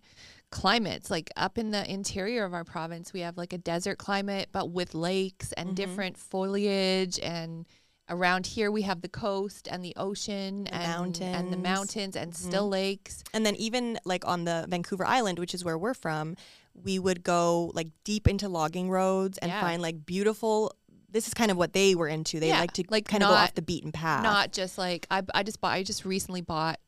climates. 0.52 1.10
Like 1.10 1.32
up 1.36 1.58
in 1.58 1.72
the 1.72 1.92
interior 1.92 2.46
of 2.46 2.54
our 2.54 2.64
province, 2.64 3.12
we 3.14 3.22
have 3.22 3.36
like 3.38 3.52
a 3.52 3.58
desert 3.58 3.98
climate, 3.98 4.50
but 4.52 4.70
with 4.70 4.94
lakes 4.94 5.52
and 5.54 5.72
Mhm. 5.72 5.76
different 5.76 6.18
foliage. 6.18 7.20
And 7.20 7.66
around 8.10 8.46
here, 8.48 8.70
we 8.72 8.82
have 8.84 9.02
the 9.02 9.10
coast 9.10 9.68
and 9.72 9.84
the 9.84 9.94
ocean 9.96 10.66
The 10.66 10.74
and, 10.76 11.18
and 11.22 11.54
the 11.54 11.58
mountains. 11.58 11.64
mountains 11.64 12.16
and 12.16 12.34
Mhm. 12.34 12.38
still 12.38 12.70
lakes. 12.70 13.24
And 13.34 13.46
then, 13.46 13.56
even 13.56 14.00
like 14.06 14.26
on 14.28 14.44
the 14.46 14.66
Vancouver 14.70 15.06
Island, 15.06 15.40
which 15.40 15.54
is 15.54 15.64
where 15.64 15.78
we're 15.78 15.94
from, 15.94 16.36
we 16.74 17.00
would 17.00 17.24
go 17.24 17.72
like 17.74 17.88
deep 18.04 18.28
into 18.28 18.50
logging 18.50 18.90
roads 18.90 19.38
and 19.38 19.50
Yeah. 19.52 19.62
find 19.62 19.82
like 19.82 20.06
beautiful. 20.06 20.74
This 21.10 21.28
is 21.28 21.34
kind 21.34 21.52
of 21.52 21.58
what 21.58 21.74
they 21.74 21.94
were 21.96 22.08
into. 22.08 22.40
They 22.40 22.48
Yeah, 22.50 22.60
like 22.60 22.74
to 22.74 22.84
like 22.90 23.06
kind 23.06 23.22
of 23.24 23.30
go 23.30 23.36
off 23.36 23.54
the 23.54 23.62
beaten 23.62 23.92
path. 23.92 24.24
Not 24.24 24.52
just 24.52 24.78
like 24.78 25.06
I, 25.12 25.22
I 25.34 25.44
just 25.44 25.62
bought. 25.62 25.74
I 25.74 25.84
just 25.84 26.04
recently 26.06 26.42
bought 26.42 26.80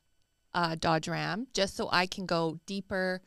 a 0.54 0.76
Dodge 0.76 1.08
Ram 1.08 1.48
just 1.54 1.76
so 1.76 1.90
I 1.92 2.08
can 2.08 2.26
go 2.26 2.60
deeper 2.66 3.22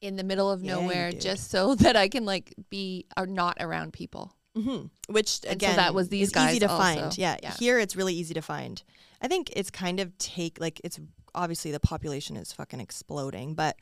in 0.00 0.16
the 0.16 0.22
middle 0.24 0.50
of 0.50 0.62
Yeah, 0.62 0.74
nowhere, 0.74 1.10
just 1.12 1.50
so 1.50 1.74
that 1.84 1.96
I 1.96 2.08
can 2.08 2.24
like 2.24 2.54
be 2.70 3.06
or 3.16 3.26
not 3.26 3.56
around 3.60 3.92
people. 3.92 4.32
Hmm 4.56 4.86
Which 5.08 5.40
And 5.44 5.44
so 5.44 5.50
again, 5.50 5.76
that 5.76 5.94
was 5.94 6.08
these 6.08 6.30
guys 6.30 6.50
easy 6.50 6.60
to 6.60 6.70
also. 6.70 6.82
find. 6.82 7.18
Yeah, 7.18 7.36
Yeah. 7.42 7.54
here 7.58 7.78
it's 7.78 7.94
really 7.96 8.14
easy 8.14 8.34
to 8.34 8.42
find. 8.42 8.82
I 9.22 9.28
think 9.28 9.50
it's 9.54 9.70
kind 9.70 10.00
of 10.00 10.16
take 10.18 10.60
like 10.60 10.80
it's 10.84 10.98
obviously 11.34 11.70
the 11.70 11.80
population 11.80 12.36
is 12.36 12.52
fucking 12.52 12.80
exploding, 12.80 13.54
but 13.54 13.76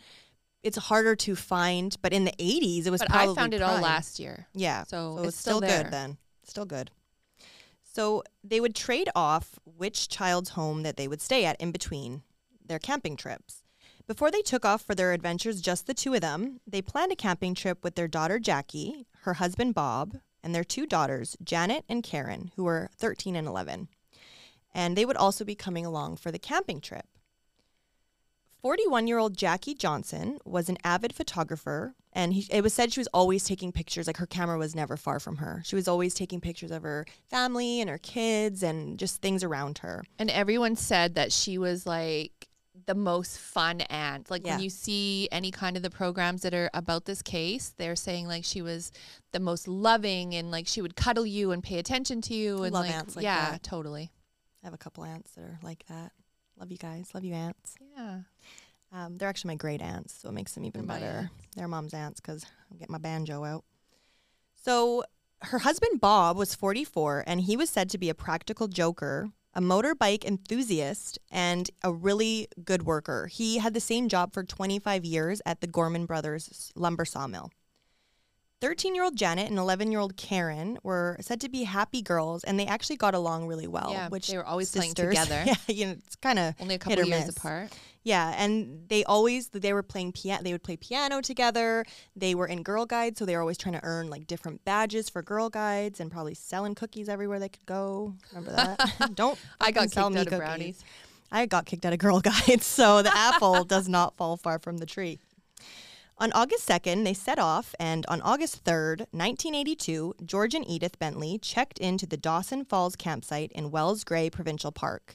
it's 0.63 0.77
harder 0.77 1.15
to 1.17 1.37
find. 1.37 1.97
But 2.03 2.13
in 2.13 2.25
the 2.25 2.33
'80s, 2.39 2.87
it 2.87 2.91
was. 2.91 3.01
But 3.01 3.15
I 3.15 3.33
found 3.35 3.55
it 3.55 3.63
all 3.63 3.81
last 3.81 4.19
year, 4.19 4.49
Yeah, 4.55 4.83
so, 4.85 5.17
so 5.17 5.23
it's, 5.25 5.37
still, 5.39 5.61
there. 5.61 5.85
good 5.85 5.93
then. 5.93 6.19
Still 6.45 6.65
good. 6.67 6.91
So 7.83 8.23
they 8.45 8.61
would 8.61 8.75
trade 8.75 9.09
off 9.15 9.59
which 9.65 10.09
child's 10.09 10.51
home 10.51 10.83
that 10.83 10.97
they 10.97 11.09
would 11.09 11.21
stay 11.23 11.45
at 11.45 11.61
in 11.61 11.73
between 11.73 12.23
their 12.65 12.79
camping 12.79 13.17
trips. 13.17 13.63
Before 14.07 14.31
they 14.31 14.41
took 14.43 14.65
off 14.65 14.83
for 14.83 14.95
their 14.95 15.13
adventures, 15.13 15.61
just 15.61 15.87
the 15.87 15.95
two 15.95 16.15
of 16.15 16.21
them, 16.21 16.61
they 16.67 16.81
planned 16.81 17.13
a 17.13 17.17
camping 17.17 17.55
trip 17.55 17.83
with 17.85 17.95
their 17.95 18.09
daughter 18.09 18.39
Jackie, 18.39 19.07
her 19.23 19.35
husband 19.35 19.75
Bob, 19.75 20.19
and 20.49 20.55
their 20.55 20.65
two 20.65 20.87
daughters, 20.87 21.37
Janet 21.45 21.85
and 21.91 22.03
Karen, 22.03 22.53
who 22.57 22.65
were 22.65 22.89
13 22.97 23.37
and 23.37 23.47
11. 23.47 23.89
And 24.75 24.97
they 24.97 25.05
would 25.05 25.19
also 25.19 25.45
be 25.45 25.55
coming 25.55 25.85
along 25.85 26.17
for 26.17 26.33
the 26.33 26.39
camping 26.39 26.81
trip. 26.81 27.05
41 28.63 29.07
year 29.07 29.19
old 29.19 29.37
Jackie 29.37 29.75
Johnson 29.75 30.39
was 30.47 30.71
an 30.71 30.79
avid 30.83 31.15
photographer, 31.15 31.95
and 32.15 32.33
he, 32.33 32.47
it 32.51 32.63
was 32.63 32.73
said 32.73 32.95
she 32.95 33.01
was 33.01 33.09
always 33.09 33.45
taking 33.45 33.73
pictures. 33.73 34.07
Like 34.07 34.17
her 34.17 34.27
camera 34.27 34.57
was 34.57 34.75
never 34.75 34.97
far 34.97 35.21
from 35.21 35.37
her. 35.37 35.61
She 35.67 35.77
was 35.77 35.87
always 35.87 36.15
taking 36.15 36.41
pictures 36.41 36.71
of 36.71 36.83
her 36.83 37.05
family 37.29 37.83
and 37.83 37.91
her 37.91 37.99
kids 37.99 38.63
and 38.63 38.99
just 38.99 39.21
things 39.21 39.45
around 39.45 39.79
her. 39.79 40.03
And 40.19 40.31
everyone 40.31 40.77
said 40.77 41.15
that 41.17 41.31
she 41.31 41.59
was 41.59 41.87
like 41.87 42.48
the 42.89 42.95
most 42.95 43.39
fun 43.39 43.83
aunt. 43.83 44.31
Like 44.31 44.45
Yeah. 44.45 44.55
when 44.55 44.65
you 44.65 44.71
see 44.71 45.29
any 45.31 45.51
kind 45.51 45.77
of 45.77 45.83
the 45.83 45.91
programs 45.91 46.41
that 46.43 46.55
are 46.55 46.71
about 46.73 47.05
this 47.05 47.21
case, 47.23 47.75
they're 47.77 47.95
saying 47.95 48.27
like 48.27 48.45
she 48.45 48.63
was 48.63 48.91
the 49.33 49.41
most 49.41 49.69
loving 49.69 50.35
and 50.35 50.51
like 50.51 50.67
she 50.67 50.81
would 50.81 50.97
cuddle 50.97 51.27
you 51.27 51.53
and 51.53 51.63
pay 51.63 51.79
attention 51.79 52.23
to 52.23 52.35
you 52.35 52.63
and 52.63 52.73
Love 52.73 52.87
like, 52.87 52.95
aunts 52.97 53.15
like 53.15 53.23
yeah, 53.25 53.51
that. 53.53 53.63
totally. 53.63 54.11
I 54.63 54.67
have 54.67 54.75
a 54.75 54.79
couple 54.79 55.05
aunts 55.05 55.33
that 55.33 55.43
are 55.43 55.59
like 55.63 55.85
that. 55.89 56.13
Love 56.59 56.73
you 56.73 56.79
guys. 56.79 57.11
Love 57.15 57.25
you, 57.25 57.35
aunts. 57.35 57.77
Yeah. 57.97 58.21
Um, 58.91 59.19
they're 59.19 59.29
actually 59.29 59.49
my 59.49 59.57
great 59.57 59.83
aunts, 59.83 60.15
so 60.19 60.31
it 60.31 60.33
makes 60.33 60.55
them 60.55 60.65
even 60.65 60.87
They're 60.87 60.99
better. 60.99 61.31
They're 61.57 61.69
mom's 61.69 61.93
aunts 61.93 62.21
because 62.21 62.47
I 62.73 62.77
get 62.77 62.89
my 62.89 62.97
banjo 62.99 63.45
out. 63.45 63.65
So 64.65 65.05
her 65.43 65.59
husband 65.59 66.01
Bob 66.01 66.37
was 66.39 66.55
44, 66.55 67.25
and 67.27 67.43
he 67.43 67.57
was 67.57 67.69
said 67.71 67.91
to 67.91 67.99
be 67.99 68.09
a 68.09 68.15
practical 68.15 68.67
joker 68.67 69.31
a 69.55 69.61
motorbike 69.61 70.25
enthusiast 70.25 71.19
and 71.31 71.71
a 71.83 71.93
really 71.93 72.49
good 72.65 72.85
worker. 72.85 73.27
He 73.27 73.59
had 73.59 73.75
the 73.75 73.81
same 73.81 74.09
job 74.09 74.33
for 74.33 74.45
25 74.45 75.05
years 75.05 75.43
at 75.45 75.61
the 75.61 75.67
Gorman 75.67 76.07
Brothers 76.07 76.73
lumber 76.75 77.05
sawmill. 77.05 77.51
13 78.61 78.95
year 78.95 79.05
old 79.05 79.17
Janet 79.17 79.49
and 79.49 79.59
11 79.59 79.91
year 79.93 80.01
old 80.01 80.17
Karen 80.17 80.79
were 80.83 81.17
said 81.21 81.41
to 81.43 81.49
be 81.49 81.63
happy 81.65 82.03
girls, 82.03 82.43
and 82.45 82.59
they 82.59 82.67
actually 82.67 82.97
got 82.97 83.15
along 83.15 83.47
really 83.47 83.67
well. 83.69 83.91
Yeah, 83.93 84.09
which 84.09 84.29
they 84.29 84.37
were 84.37 84.45
always 84.47 84.71
playing 84.73 84.91
sisters- 84.97 85.11
together. 85.17 85.43
Yeah, 85.47 85.55
you 85.69 85.87
know, 85.87 85.93
it's 85.93 86.17
kind 86.17 86.39
of 86.39 86.55
Only 86.61 86.75
a 86.75 86.79
couple 86.79 87.05
years 87.05 87.27
miss. 87.27 87.37
apart. 87.37 87.71
Yeah, 88.05 88.35
and 88.39 88.85
they 88.89 89.05
always 89.05 89.49
they 89.49 89.73
were 89.73 89.83
playing 89.83 90.13
piano. 90.13 90.43
They 90.43 90.53
would 90.53 90.63
play 90.63 90.77
piano 90.77 91.21
together. 91.21 91.85
They 92.17 92.35
were 92.35 92.47
in 92.47 92.63
Girl 92.63 92.87
Guides, 92.87 93.19
so 93.19 93.27
they 93.27 93.35
were 93.37 93.43
always 93.43 93.59
trying 93.59 93.75
to 93.75 93.81
earn 93.85 94.09
like 94.09 94.27
different 94.27 94.65
badges 94.65 95.09
for 95.09 95.23
Girl 95.23 95.51
Guides, 95.51 96.01
and 96.01 96.11
probably 96.11 96.35
selling 96.35 96.75
cookies 96.75 97.09
everywhere 97.09 97.39
they 97.39 97.49
could 97.51 97.67
go. 97.67 98.15
Remember 98.33 98.53
that? 98.53 98.93
Don't 99.15 99.39
I 99.61 99.71
got 99.73 99.91
sell 99.91 100.09
kicked 100.09 100.15
me 100.15 100.21
out 100.21 100.27
of 100.27 100.33
cookies. 100.33 100.39
brownies. 100.47 100.85
I 101.31 101.45
got 101.47 101.67
kicked 101.67 101.85
out 101.85 101.93
of 101.93 101.99
Girl 101.99 102.21
Guides, 102.21 102.65
so 102.65 103.03
the 103.03 103.15
apple 103.15 103.63
does 103.65 103.89
not 103.89 104.17
fall 104.17 104.37
far 104.39 104.59
from 104.59 104.79
the 104.79 104.87
tree. 104.87 105.19
On 106.21 106.33
August 106.33 106.69
2nd, 106.69 107.05
they 107.05 107.15
set 107.15 107.39
off, 107.39 107.77
and 107.79 108.05
on 108.07 108.21
August 108.23 108.65
3rd, 108.65 109.07
1982, 109.13 110.15
George 110.25 110.53
and 110.53 110.69
Edith 110.69 110.99
Bentley 110.99 111.39
checked 111.39 111.79
into 111.79 112.07
the 112.07 112.17
Dawson 112.17 112.65
Falls 112.65 112.97
campsite 112.97 113.53
in 113.53 113.71
Wells 113.71 114.03
Gray 114.03 114.29
Provincial 114.29 114.73
Park. 114.73 115.15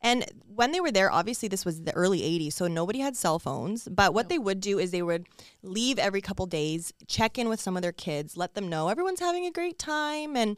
And 0.00 0.24
when 0.52 0.72
they 0.72 0.80
were 0.80 0.90
there, 0.90 1.12
obviously 1.12 1.48
this 1.48 1.64
was 1.64 1.82
the 1.82 1.94
early 1.94 2.22
80s, 2.22 2.54
so 2.54 2.66
nobody 2.66 2.98
had 2.98 3.16
cell 3.16 3.38
phones. 3.38 3.86
But 3.86 4.14
what 4.14 4.28
they 4.28 4.38
would 4.38 4.60
do 4.60 4.80
is 4.80 4.90
they 4.90 5.00
would 5.00 5.28
leave 5.62 5.96
every 6.00 6.20
couple 6.20 6.46
days, 6.46 6.92
check 7.06 7.38
in 7.38 7.48
with 7.48 7.60
some 7.60 7.76
of 7.76 7.82
their 7.82 7.92
kids, 7.92 8.36
let 8.36 8.54
them 8.54 8.68
know 8.68 8.88
everyone's 8.88 9.20
having 9.20 9.46
a 9.46 9.52
great 9.52 9.78
time, 9.78 10.36
and 10.36 10.56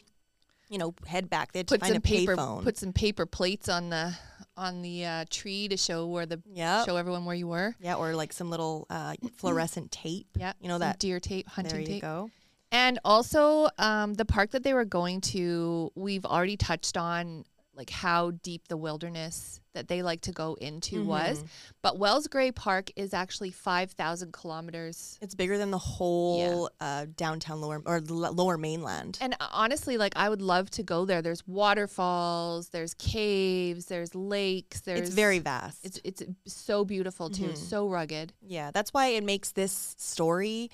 you 0.70 0.78
know, 0.78 0.94
head 1.06 1.28
back. 1.28 1.52
They 1.52 1.58
had 1.58 1.68
to 1.68 1.74
Put 1.74 1.80
find 1.82 1.90
some 1.92 1.98
a 1.98 2.00
paper. 2.00 2.36
Put 2.62 2.78
some 2.78 2.92
paper 2.94 3.26
plates 3.26 3.68
on 3.68 3.90
the 3.90 4.16
on 4.56 4.82
the 4.82 5.04
uh, 5.04 5.24
tree 5.30 5.68
to 5.68 5.76
show 5.76 6.06
where 6.06 6.26
the 6.26 6.40
Yep. 6.52 6.86
show 6.86 6.96
everyone 6.96 7.24
where 7.24 7.34
you 7.34 7.48
were. 7.48 7.74
Yeah, 7.80 7.94
or 7.94 8.14
like 8.14 8.32
some 8.32 8.50
little 8.50 8.86
uh, 8.90 9.14
fluorescent 9.36 9.90
tape. 9.92 10.26
Yeah, 10.38 10.52
you 10.60 10.68
know 10.68 10.78
that. 10.78 10.98
deer 10.98 11.20
tape, 11.20 11.48
hunting 11.48 11.72
There 11.72 11.80
you 11.80 11.86
tape. 11.86 12.02
go. 12.02 12.30
And 12.72 12.98
also, 13.04 13.68
um, 13.78 14.14
the 14.14 14.24
park 14.24 14.50
that 14.50 14.64
they 14.64 14.74
were 14.74 14.84
going 14.84 15.20
to, 15.20 15.92
we've 15.94 16.24
already 16.24 16.56
touched 16.56 16.96
on 16.96 17.44
like 17.76 17.90
how 17.90 18.30
deep 18.30 18.68
the 18.68 18.76
wilderness 18.76 19.60
that 19.74 19.88
they 19.88 20.02
like 20.02 20.20
to 20.20 20.30
go 20.32 20.54
into 20.60 21.04
was. 21.04 21.38
Mm-hmm. 21.38 21.46
But 21.82 21.98
Wells 21.98 22.28
Gray 22.28 22.52
Park 22.52 22.90
is 22.94 23.12
actually 23.12 23.50
5,000 23.50 24.32
kilometers. 24.32 25.18
It's 25.20 25.34
bigger 25.34 25.58
than 25.58 25.72
the 25.72 25.78
whole 25.78 26.70
uh, 26.80 27.06
downtown 27.16 27.60
lower 27.60 27.82
or 27.84 28.00
lower 28.00 28.56
mainland. 28.56 29.18
And 29.20 29.34
uh, 29.40 29.48
honestly, 29.50 29.96
like 29.98 30.12
I 30.16 30.28
would 30.28 30.42
love 30.42 30.70
to 30.70 30.82
go 30.84 31.04
there. 31.04 31.22
There's 31.22 31.44
waterfalls, 31.48 32.68
there's 32.68 32.94
caves, 32.94 33.86
there's 33.86 34.14
lakes, 34.14 34.80
there's 34.82 35.00
It's 35.00 35.10
very 35.10 35.38
vast. 35.40 35.84
it's 35.84 36.00
it's 36.04 36.22
so 36.46 36.84
beautiful 36.84 37.30
too, 37.30 37.44
Mhm. 37.48 37.56
so 37.56 37.88
rugged. 37.88 38.32
yeah, 38.40 38.70
that's 38.70 38.92
why 38.92 39.08
it 39.08 39.24
makes 39.24 39.52
this 39.52 39.94
story 39.98 40.70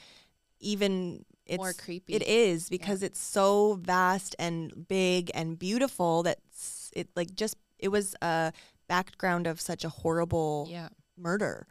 even 0.61 1.25
it's, 1.47 1.59
More 1.59 1.73
creepy. 1.73 2.13
It 2.15 2.23
is 2.23 2.69
because 2.69 3.03
it's 3.03 3.19
so 3.19 3.79
vast 3.83 4.37
and 4.39 4.87
big 4.87 5.33
and 5.35 5.59
beautiful 5.59 6.23
that 6.23 6.39
it 6.93 7.09
like 7.17 7.35
just 7.35 7.57
it 7.79 7.89
was 7.89 8.15
a 8.23 8.53
background 8.89 9.47
of 9.47 9.61
such 9.61 9.85
a 9.85 9.89
horrible 9.89 10.67
Yeah. 10.71 10.89
murder, 11.17 11.67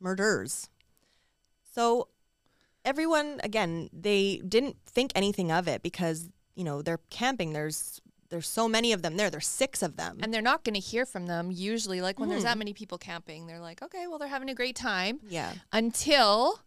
murders. 0.00 0.68
So 1.74 2.08
everyone 2.84 3.40
again, 3.42 3.88
they 3.92 4.38
didn't 4.38 4.76
think 4.86 5.12
anything 5.14 5.50
of 5.52 5.68
it 5.68 5.82
because 5.82 6.28
you 6.54 6.64
know 6.64 6.82
they're 6.82 7.00
camping. 7.10 7.52
There's 7.52 8.00
there's 8.28 8.48
so 8.48 8.66
many 8.66 8.92
of 8.92 9.02
them 9.02 9.16
there. 9.16 9.30
There's 9.30 9.46
six 9.46 9.82
of 9.82 9.96
them. 9.96 10.18
And 10.20 10.34
they're 10.34 10.42
not 10.42 10.64
going 10.64 10.74
to 10.74 10.80
hear 10.80 11.06
from 11.06 11.26
them 11.26 11.52
usually 11.52 12.00
like 12.00 12.18
when 12.18 12.28
there's 12.28 12.40
Mhm. 12.42 12.46
that 12.46 12.58
many 12.58 12.72
people 12.74 12.98
camping. 12.98 13.46
They're 13.46 13.60
like, 13.60 13.82
"Okay, 13.82 14.06
well 14.08 14.18
they're 14.18 14.26
having 14.28 14.50
a 14.50 14.54
great 14.54 14.74
time." 14.76 15.20
yeah, 15.28 15.54
until 15.72 16.60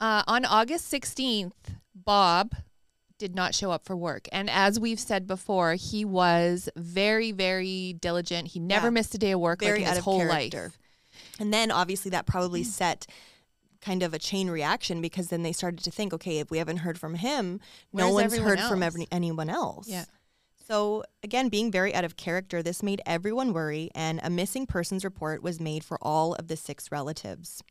uh, 0.00 0.22
on 0.26 0.44
August 0.44 0.88
16th, 0.92 1.76
Bob 1.94 2.54
did 3.18 3.34
not 3.34 3.54
show 3.54 3.70
up 3.70 3.84
for 3.84 3.96
work. 3.96 4.28
And 4.32 4.50
as 4.50 4.78
we've 4.80 5.00
said 5.00 5.26
before, 5.26 5.74
he 5.74 6.04
was 6.04 6.68
very, 6.76 7.32
very 7.32 7.94
diligent. 7.94 8.48
He 8.48 8.60
never 8.60 8.86
Yeah. 8.88 8.90
missed 8.90 9.14
a 9.14 9.18
day 9.18 9.32
of 9.32 9.40
work 9.40 9.60
very 9.60 9.80
like 9.80 9.88
his 9.88 9.98
of 9.98 10.04
whole 10.04 10.18
character. 10.18 10.62
life. 10.64 10.78
And 11.38 11.52
then 11.52 11.70
obviously 11.70 12.10
that 12.10 12.26
probably 12.26 12.62
mm. 12.62 12.66
set 12.66 13.06
kind 13.80 14.02
of 14.02 14.14
a 14.14 14.18
chain 14.18 14.48
reaction 14.48 15.00
because 15.00 15.28
then 15.28 15.42
they 15.42 15.52
started 15.52 15.84
to 15.84 15.90
think, 15.90 16.12
okay, 16.14 16.38
if 16.38 16.50
we 16.50 16.58
haven't 16.58 16.78
heard 16.78 16.98
from 16.98 17.14
him, 17.14 17.60
no 17.92 18.10
one's 18.10 18.36
heard 18.36 18.58
from 18.60 18.82
else? 18.82 18.94
every, 18.94 19.06
anyone 19.12 19.50
else. 19.50 19.88
Yeah. 19.88 20.06
So 20.66 21.04
again, 21.22 21.50
being 21.50 21.70
very 21.70 21.94
out 21.94 22.04
of 22.04 22.16
character, 22.16 22.62
this 22.62 22.82
made 22.82 23.02
everyone 23.04 23.52
worry, 23.52 23.90
and 23.94 24.18
a 24.22 24.30
missing 24.30 24.66
persons 24.66 25.04
report 25.04 25.42
was 25.42 25.60
made 25.60 25.84
for 25.84 25.98
all 26.00 26.34
of 26.34 26.48
the 26.48 26.56
six 26.56 26.90
relatives. 26.90 27.62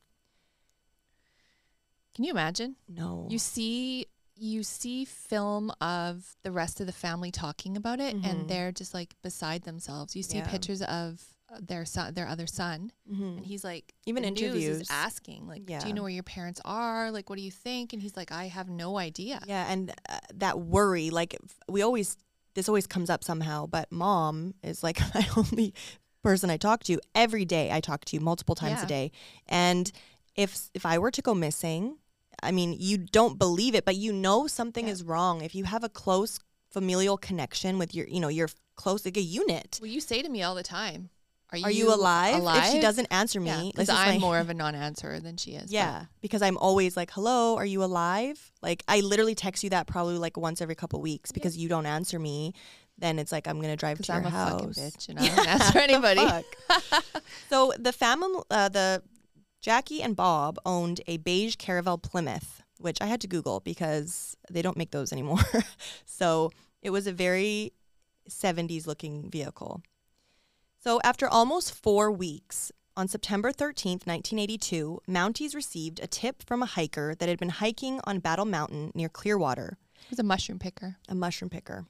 Can 2.14 2.24
you 2.26 2.32
imagine? 2.32 2.76
No, 2.88 3.28
You 3.32 3.40
see 3.40 4.06
you 4.36 4.64
see 4.64 5.06
film 5.06 5.72
of 5.80 6.36
the 6.44 6.52
rest 6.52 6.80
of 6.82 6.88
the 6.88 6.92
family 6.94 7.32
talking 7.32 7.78
about 7.78 8.00
it 8.00 8.16
Mhm. 8.16 8.26
and 8.26 8.50
they're 8.50 8.72
just 8.72 8.94
like 8.94 9.16
beside 9.22 9.64
themselves. 9.64 10.16
You 10.16 10.24
see 10.24 10.38
Yeah. 10.40 10.50
pictures 10.50 10.82
of 10.82 11.22
uh, 11.52 11.60
their 11.62 11.86
son, 11.86 12.14
their 12.16 12.28
other 12.28 12.48
son, 12.48 12.92
Mhm. 13.08 13.38
and 13.38 13.46
he's 13.46 13.64
like 13.64 13.94
Even 14.08 14.24
the 14.24 14.32
news 14.32 14.42
is 14.56 14.64
interviews. 14.66 14.88
asking 14.90 15.46
like, 15.48 15.66
"Do 15.68 15.88
you 15.88 15.94
know 15.94 16.02
where 16.02 16.10
your 16.12 16.24
parents 16.24 16.60
are? 16.66 17.12
Like, 17.12 17.30
what 17.30 17.36
do 17.36 17.44
you 17.44 17.52
think?" 17.52 17.94
And 17.94 18.02
he's 18.02 18.18
like, 18.18 18.32
"I 18.32 18.48
have 18.48 18.70
no 18.70 18.98
idea." 18.98 19.40
Yeah, 19.46 19.66
and 19.72 19.92
uh, 20.10 20.20
that 20.34 20.60
worry, 20.60 21.12
like 21.12 21.38
we 21.70 21.84
always, 21.84 22.18
this 22.56 22.68
always 22.68 22.88
comes 22.88 23.10
up 23.12 23.24
somehow. 23.24 23.68
But 23.68 23.92
mom 23.92 24.56
is 24.64 24.82
like 24.82 25.00
my 25.14 25.28
only 25.38 25.76
person 26.24 26.50
I 26.50 26.58
talk 26.58 26.84
to 26.86 27.00
every 27.14 27.46
day. 27.46 27.70
I 27.72 27.82
talk 27.82 28.04
to 28.06 28.16
you 28.16 28.20
multiple 28.22 28.56
times 28.56 28.80
Yeah. 28.80 28.86
a 28.86 28.88
day, 28.88 29.12
and 29.48 29.92
if 30.36 30.70
if 30.74 30.88
I 30.88 30.98
were 30.98 31.12
to 31.12 31.22
go 31.22 31.36
missing, 31.36 31.98
I 32.44 32.52
mean, 32.52 32.76
you 32.78 32.98
don't 32.98 33.38
believe 33.40 33.74
it, 33.76 33.86
but 33.86 33.96
you 33.96 34.12
know 34.14 34.48
something 34.48 34.86
Yeah. 34.88 34.94
is 34.94 35.04
wrong. 35.04 35.42
If 35.42 35.56
you 35.56 35.64
have 35.66 35.84
a 35.84 35.90
close 35.90 36.40
familial 36.70 37.18
connection 37.18 37.78
with 37.78 37.94
your, 37.96 38.08
you 38.08 38.20
know, 38.20 38.28
your 38.30 38.50
close 38.76 39.06
like 39.06 39.18
a 39.18 39.22
unit. 39.22 39.80
Well, 39.82 39.90
you 39.92 40.02
say 40.02 40.22
to 40.22 40.30
me 40.30 40.42
all 40.44 40.56
the 40.56 40.64
time, 40.64 41.10
"Are 41.52 41.58
you, 41.60 41.66
Are 41.66 41.72
you 41.72 41.94
alive? 41.94 42.38
alive?" 42.42 42.64
If 42.66 42.72
she 42.72 42.80
doesn't 42.80 43.08
answer 43.12 43.40
me, 43.40 43.48
yeah, 43.48 43.58
this 43.62 43.72
because 43.74 43.90
is 43.90 43.96
I'm 43.96 44.16
my- 44.16 44.18
more 44.18 44.40
of 44.44 44.50
a 44.50 44.54
non-answerer 44.56 45.20
than 45.20 45.38
she 45.38 45.52
is. 45.52 45.64
but- 45.64 45.72
Yeah, 45.72 46.06
because 46.22 46.42
I'm 46.42 46.58
always 46.58 46.98
like, 46.98 47.12
"Hello, 47.12 47.56
are 47.58 47.66
you 47.66 47.84
alive?" 47.84 48.52
Like 48.62 48.84
I 48.88 49.02
literally 49.02 49.36
text 49.36 49.64
you 49.64 49.70
that 49.70 49.86
probably 49.86 50.18
like 50.18 50.36
once 50.36 50.62
every 50.62 50.76
couple 50.76 51.00
weeks 51.02 51.32
because 51.32 51.56
you 51.58 51.70
don't 51.70 51.86
answer 51.86 52.18
me. 52.18 52.54
Then 52.98 53.18
it's 53.20 53.32
like 53.32 53.48
I'm 53.48 53.60
gonna 53.62 53.76
drive 53.76 54.00
to 54.02 54.14
I'm 54.14 54.26
a 54.26 54.30
house. 54.30 54.62
fucking 54.62 54.70
bitch 54.74 55.10
and 55.10 55.20
I 55.20 55.28
don't 55.36 55.48
answer 55.48 55.80
anybody. 55.80 56.26
Fuck. 56.26 56.46
so 57.50 57.74
the 57.78 57.92
family, 57.92 58.40
uh, 58.50 58.70
the 58.70 59.04
Jackie 59.64 60.04
and 60.04 60.14
Bob 60.14 60.60
owned 60.66 61.00
a 61.08 61.16
beige 61.16 61.56
Caravelle 61.56 62.02
Plymouth, 62.02 62.62
which 62.80 62.98
I 63.02 63.06
had 63.06 63.22
to 63.22 63.28
Google 63.28 63.62
because 63.62 64.36
they 64.52 64.62
don't 64.62 64.76
make 64.76 64.92
those 64.92 65.14
anymore. 65.14 65.40
so 66.06 66.52
it 66.82 66.90
was 66.90 67.08
a 67.08 67.14
very 67.14 67.72
70s 68.30 68.86
looking 68.86 69.30
vehicle. 69.32 69.82
So 70.84 71.00
after 71.06 71.30
almost 71.30 71.74
four 71.74 72.12
weeks, 72.12 72.74
on 72.98 73.08
September 73.08 73.54
13th, 73.54 74.06
1982, 74.06 75.00
Mounties 75.08 75.56
received 75.56 76.02
a 76.04 76.08
tip 76.08 76.44
from 76.44 76.62
a 76.62 76.68
hiker 76.68 77.16
that 77.16 77.30
had 77.30 77.40
been 77.40 77.50
hiking 77.50 78.02
on 78.04 78.20
Battle 78.20 78.46
Mountain 78.46 78.92
near 78.94 79.08
Clearwater 79.08 79.78
He 79.98 80.08
was 80.10 80.20
a 80.20 80.24
mushroom 80.24 80.60
picker. 80.60 80.98
a 81.08 81.16
mushroom 81.16 81.50
picker. 81.50 81.86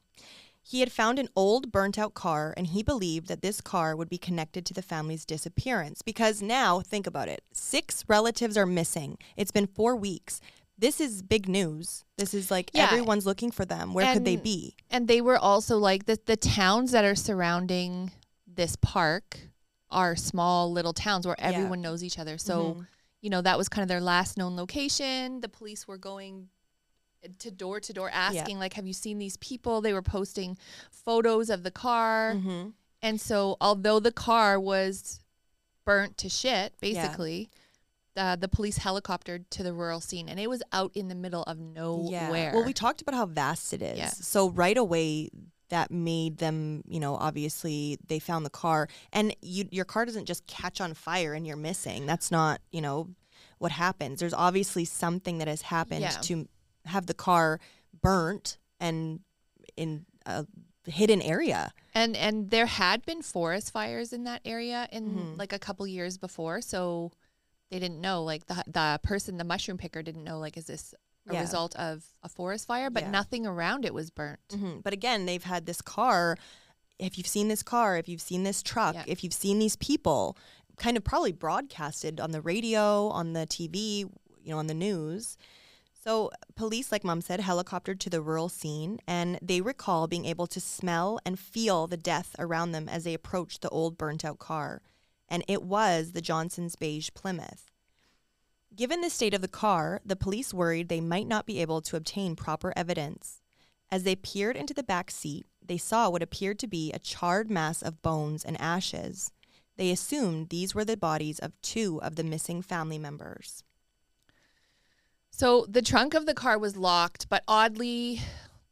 He 0.66 0.80
had 0.80 0.92
found 0.94 1.20
an 1.20 1.28
old 1.36 1.72
burnt 1.74 2.00
out 2.00 2.14
car 2.14 2.54
and 2.56 2.68
he 2.68 2.82
believed 2.84 3.28
that 3.28 3.42
this 3.42 3.60
car 3.60 3.96
would 3.98 4.10
be 4.10 4.18
connected 4.18 4.66
to 4.66 4.74
the 4.74 4.82
family's 4.82 5.26
disappearance 5.26 6.02
because 6.02 6.42
now, 6.42 6.80
think 6.80 7.06
about 7.06 7.28
it, 7.28 7.44
six 7.52 8.06
relatives 8.08 8.56
are 8.56 8.66
missing. 8.66 9.18
It's 9.36 9.52
been 9.52 9.68
four 9.68 9.96
weeks. 9.98 10.40
This 10.78 11.02
is 11.02 11.22
big 11.22 11.50
news. 11.50 12.06
This 12.18 12.34
is 12.34 12.50
like 12.50 12.72
Yeah. 12.74 12.86
everyone's 12.86 13.26
looking 13.26 13.52
for 13.52 13.66
them. 13.66 13.94
Where 13.94 14.14
could 14.14 14.26
they 14.26 14.38
be? 14.38 14.76
And 14.90 15.08
they 15.08 15.20
were 15.22 15.38
also 15.38 15.78
like 15.78 16.06
the 16.06 16.18
the 16.26 16.38
towns 16.38 16.92
that 16.92 17.04
are 17.06 17.16
surrounding 17.16 18.12
this 18.48 18.76
park 18.78 19.40
are 19.92 20.16
small 20.16 20.72
little 20.72 20.94
towns 20.94 21.28
where 21.28 21.36
Yeah. 21.38 21.50
everyone 21.50 21.82
knows 21.82 22.04
each 22.04 22.18
other. 22.18 22.38
So, 22.38 22.76
Mhm. 22.76 22.88
you 23.22 23.30
know, 23.30 23.42
that 23.42 23.58
was 23.58 23.68
kind 23.70 23.84
of 23.84 23.90
their 23.90 24.02
last 24.02 24.38
known 24.38 24.56
location. 24.56 25.42
The 25.42 25.50
police 25.50 25.88
were 25.88 25.98
going 26.00 26.50
to 27.40 27.52
door 27.52 27.80
to 27.80 27.94
door 27.94 28.10
asking 28.14 28.60
like 28.60 28.74
have 28.74 28.86
you 28.88 28.94
seen 28.94 29.18
these 29.18 29.38
people? 29.38 29.82
They 29.82 29.94
were 29.94 30.02
posting 30.02 30.58
photos 30.92 31.50
of 31.50 31.64
the 31.64 31.72
car. 31.72 32.34
Mhm. 32.36 32.74
And 33.02 33.20
so 33.20 33.58
although 33.60 34.00
the 34.00 34.12
car 34.12 34.60
was 34.60 35.20
burnt 35.86 36.18
to 36.20 36.30
shit 36.30 36.74
basically, 36.80 37.50
uh, 38.16 38.36
the 38.36 38.48
police 38.48 38.80
helicoptered 38.80 39.46
to 39.50 39.64
the 39.64 39.74
rural 39.74 40.00
scene 40.00 40.30
and 40.30 40.40
it 40.40 40.50
was 40.50 40.62
out 40.72 40.92
in 40.96 41.08
the 41.08 41.16
middle 41.16 41.44
of 41.44 41.60
nowhere. 41.60 42.52
Well, 42.54 42.64
we 42.66 42.74
talked 42.74 43.02
about 43.02 43.16
how 43.16 43.26
vast 43.26 43.74
it 43.74 43.82
is. 43.82 43.98
Yeah. 43.98 44.10
So 44.10 44.50
right 44.50 44.78
away 44.78 45.30
that 45.70 45.90
made 45.92 46.38
them, 46.38 46.84
you 46.88 47.00
know, 47.00 47.16
obviously 47.16 47.98
they 48.08 48.20
found 48.20 48.46
the 48.46 48.50
car 48.52 48.88
and 49.12 49.36
you 49.42 49.68
your 49.72 49.86
car 49.86 50.06
doesn't 50.06 50.26
just 50.26 50.46
catch 50.46 50.80
on 50.80 50.94
fire 50.94 51.34
and 51.34 51.48
you're 51.48 51.58
missing. 51.58 52.06
That's 52.06 52.30
not, 52.32 52.62
you 52.72 52.82
know, 52.82 53.10
what 53.58 53.72
happens. 53.72 54.20
There's 54.20 54.34
obviously 54.34 54.86
something 54.86 55.38
that 55.40 55.48
has 55.48 55.64
happened 55.64 56.02
Yeah. 56.02 56.10
to 56.24 56.48
have 56.86 57.06
the 57.06 57.14
car 57.14 57.60
burnt 58.02 58.58
and 58.80 59.22
in 59.78 60.06
a 60.26 60.46
hidden 60.86 61.22
area. 61.22 61.72
And 61.94 62.16
and 62.16 62.50
there 62.50 62.66
had 62.66 63.06
been 63.06 63.22
forest 63.22 63.72
fires 63.72 64.12
in 64.14 64.24
that 64.26 64.42
area 64.46 64.88
in 64.92 65.16
Mhm. 65.16 65.38
like 65.38 65.54
a 65.54 65.60
couple 65.60 65.86
years 65.88 66.18
before, 66.18 66.62
so 66.62 67.12
they 67.70 67.80
didn't 67.80 68.02
know. 68.02 68.24
Like 68.24 68.46
the 68.48 68.64
the 68.68 69.00
person, 69.04 69.38
the 69.38 69.44
mushroom 69.44 69.78
picker, 69.78 70.02
didn't 70.04 70.24
know. 70.24 70.40
Like, 70.40 70.58
is 70.58 70.66
this 70.66 70.94
a 71.30 71.34
Yeah. 71.34 71.42
result 71.42 71.76
of 71.78 72.04
a 72.22 72.30
forest 72.30 72.68
fire? 72.68 72.90
But 72.90 73.04
Yeah. 73.04 73.12
nothing 73.12 73.46
around 73.48 73.86
it 73.86 73.94
was 73.94 74.12
burnt. 74.12 74.40
hmm 74.52 74.80
But 74.84 74.94
again, 74.94 75.26
they've 75.26 75.44
had 75.44 75.66
this 75.66 75.82
car. 75.82 76.38
If 77.00 77.18
you've 77.18 77.28
seen 77.28 77.48
this 77.48 77.64
car, 77.64 77.98
if 77.98 78.08
you've 78.10 78.22
seen 78.22 78.44
this 78.44 78.62
truck, 78.62 78.96
Yeah. 78.96 79.04
if 79.08 79.24
you've 79.24 79.34
seen 79.34 79.58
these 79.60 79.76
people, 79.78 80.38
kind 80.78 80.98
of 80.98 81.04
probably 81.04 81.32
broadcasted 81.32 82.20
on 82.20 82.32
the 82.32 82.42
radio, 82.42 83.08
on 83.10 83.34
the 83.34 83.46
TV, 83.48 84.00
you 84.44 84.52
know, 84.52 84.58
on 84.60 84.68
the 84.68 84.74
news. 84.74 85.38
So 86.04 86.32
police, 86.56 86.92
like 86.92 87.06
Mom 87.06 87.22
said, 87.22 87.40
helicoptered 87.40 87.98
to 88.00 88.10
the 88.10 88.22
rural 88.22 88.50
scene, 88.50 89.00
and 89.08 89.40
they 89.42 89.62
recall 89.62 90.06
being 90.06 90.26
able 90.26 90.48
to 90.48 90.60
smell 90.60 91.18
and 91.26 91.40
feel 91.40 91.88
the 91.88 91.96
death 91.96 92.36
around 92.38 92.74
them 92.74 92.90
as 92.90 93.06
they 93.06 93.14
approached 93.14 93.62
the 93.62 93.70
old 93.70 93.98
burnt-out 93.98 94.38
car, 94.38 94.82
and 95.30 95.46
it 95.48 95.64
was 95.64 96.12
the 96.12 96.22
Johnson's 96.22 96.76
beige 96.76 97.12
Plymouth. 97.14 97.72
Given 98.76 99.00
the 99.00 99.10
state 99.10 99.34
of 99.34 99.42
the 99.42 99.48
car, 99.48 100.02
the 100.04 100.18
police 100.18 100.54
worried 100.54 100.90
they 100.90 101.00
might 101.00 101.28
not 101.28 101.46
be 101.46 101.62
able 101.62 101.80
to 101.84 101.96
obtain 101.96 102.36
proper 102.36 102.74
evidence. 102.76 103.40
As 103.90 104.04
they 104.04 104.18
peered 104.18 104.58
into 104.58 104.74
the 104.74 104.84
back 104.84 105.10
seat, 105.10 105.46
they 105.66 105.78
saw 105.78 106.10
what 106.10 106.24
appeared 106.24 106.60
to 106.60 106.68
be 106.68 106.92
a 106.92 107.00
charred 107.00 107.50
mass 107.50 107.82
of 107.82 108.02
bones 108.02 108.44
and 108.44 108.60
ashes. 108.60 109.32
They 109.78 109.90
assumed 109.90 110.50
these 110.50 110.76
were 110.76 110.84
the 110.84 110.98
bodies 110.98 111.40
of 111.40 111.54
two 111.62 112.02
of 112.02 112.18
the 112.18 112.26
missing 112.26 112.62
family 112.62 113.00
members. 113.00 113.64
So 115.36 115.66
the 115.68 115.82
trunk 115.82 116.14
of 116.14 116.28
the 116.28 116.36
car 116.36 116.60
was 116.60 116.78
locked, 116.78 117.28
but 117.28 117.44
oddly, 117.48 118.22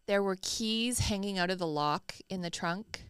there 0.05 0.21
were 0.21 0.37
keys 0.43 0.99
hanging 0.99 1.39
out 1.39 1.49
of 1.49 1.57
the 1.57 1.65
lock 1.65 2.13
in 2.29 2.41
the 2.41 2.51
trunk, 2.51 3.05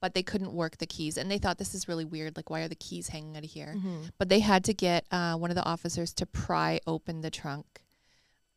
but 0.00 0.12
they 0.12 0.24
couldn't 0.24 0.52
work 0.52 0.78
the 0.78 0.86
keys. 0.86 1.16
And 1.16 1.30
they 1.30 1.38
thought 1.38 1.58
this 1.58 1.72
is 1.72 1.86
really 1.86 2.04
weird. 2.04 2.36
Like, 2.36 2.50
why 2.50 2.62
are 2.62 2.68
the 2.68 2.74
keys 2.74 3.08
hanging 3.08 3.36
out 3.36 3.44
of 3.44 3.50
here? 3.50 3.76
But 4.18 4.28
they 4.28 4.40
had 4.40 4.64
to 4.64 4.74
get 4.74 5.06
uh, 5.12 5.36
one 5.36 5.52
of 5.52 5.54
the 5.54 5.64
officers 5.64 6.12
to 6.14 6.26
pry 6.26 6.80
open 6.84 7.20
the 7.20 7.30
trunk. 7.30 7.64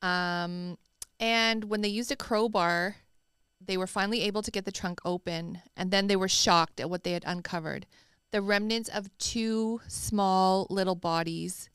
Um, 0.02 0.80
and 1.20 1.66
when 1.66 1.82
they 1.82 1.88
used 1.88 2.12
a 2.12 2.16
crowbar, 2.16 2.96
they 3.64 3.78
were 3.78 3.86
finally 3.86 4.22
able 4.24 4.42
to 4.42 4.50
get 4.50 4.66
the 4.66 4.72
trunk 4.72 5.00
open. 5.06 5.62
And 5.76 5.92
then 5.92 6.08
they 6.08 6.16
were 6.16 6.28
shocked 6.28 6.80
at 6.80 6.90
what 6.90 7.04
they 7.04 7.12
had 7.12 7.24
uncovered 7.28 7.86
the 8.32 8.42
remnants 8.42 8.90
of 8.90 9.16
two 9.20 9.80
small 9.88 10.68
little 10.70 10.96
bodies 10.96 11.70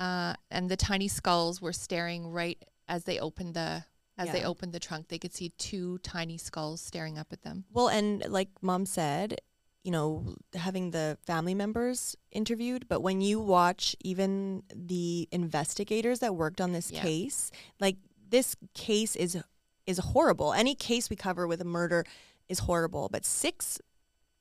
uh, 0.00 0.34
and 0.50 0.68
the 0.68 0.76
tiny 0.76 1.06
skulls 1.08 1.60
were 1.62 1.72
staring 1.72 2.26
right 2.32 2.58
as 2.88 3.04
they 3.04 3.18
opened 3.20 3.54
the 3.54 3.84
as 4.18 4.32
they 4.32 4.44
opened 4.44 4.72
the 4.72 4.80
trunk. 4.80 5.08
They 5.08 5.18
could 5.18 5.32
see 5.32 5.48
two 5.56 5.96
tiny 5.98 6.36
skulls 6.36 6.82
staring 6.82 7.16
up 7.18 7.28
at 7.32 7.42
them. 7.42 7.64
Well, 7.72 7.88
and 7.88 8.22
like 8.28 8.48
mom 8.60 8.84
said, 8.84 9.40
you 9.82 9.90
know, 9.90 10.34
having 10.54 10.90
the 10.90 11.16
family 11.24 11.54
members 11.54 12.16
interviewed, 12.30 12.86
but 12.86 13.00
when 13.00 13.22
you 13.22 13.40
watch 13.40 13.96
even 14.00 14.62
the 14.74 15.26
investigators 15.32 16.18
that 16.18 16.34
worked 16.36 16.60
on 16.60 16.72
this 16.72 16.90
Yeah. 16.90 17.00
case, 17.02 17.50
like 17.80 17.96
this 18.28 18.56
case 18.74 19.16
is 19.16 19.38
is 19.86 19.98
horrible. 19.98 20.52
Any 20.52 20.74
case 20.74 21.08
we 21.08 21.16
cover 21.16 21.46
with 21.46 21.60
a 21.62 21.64
murder 21.64 22.04
is 22.48 22.60
horrible, 22.60 23.08
but 23.10 23.24
six 23.24 23.80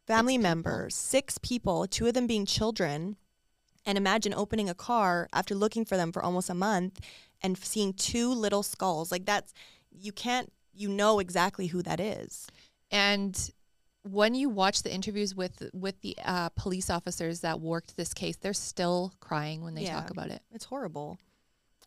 family 0.05 0.33
people. 0.33 0.43
members, 0.49 0.93
six 0.95 1.37
people, 1.37 1.87
two 1.87 2.05
of 2.07 2.13
them 2.15 2.27
being 2.27 2.45
children, 2.45 3.15
and 3.85 3.97
imagine 3.97 4.33
opening 4.33 4.69
a 4.69 4.73
car 4.73 5.27
after 5.33 5.55
looking 5.55 5.85
for 5.85 5.97
them 5.97 6.11
for 6.11 6.21
almost 6.23 6.49
a 6.49 6.53
month 6.53 6.99
and 7.41 7.57
seeing 7.57 7.93
two 7.93 8.29
little 8.33 8.63
skulls. 8.63 9.11
Like 9.11 9.25
that's 9.25 9.53
you 9.91 10.11
can't 10.11 10.51
you 10.73 10.87
know 10.89 11.19
exactly 11.19 11.67
who 11.67 11.81
that 11.83 11.99
is. 11.99 12.47
And 12.91 13.51
when 14.03 14.33
you 14.33 14.49
watch 14.49 14.83
the 14.83 14.93
interviews 14.93 15.35
with 15.35 15.69
with 15.73 16.01
the 16.01 16.17
uh, 16.23 16.49
police 16.49 16.89
officers 16.89 17.41
that 17.41 17.59
worked 17.59 17.97
this 17.97 18.13
case, 18.13 18.37
they're 18.37 18.53
still 18.53 19.13
crying 19.19 19.63
when 19.63 19.75
they 19.75 19.83
Yeah. 19.83 19.95
talk 19.99 20.09
about 20.09 20.29
it. 20.29 20.41
It's 20.51 20.65
horrible. 20.65 21.17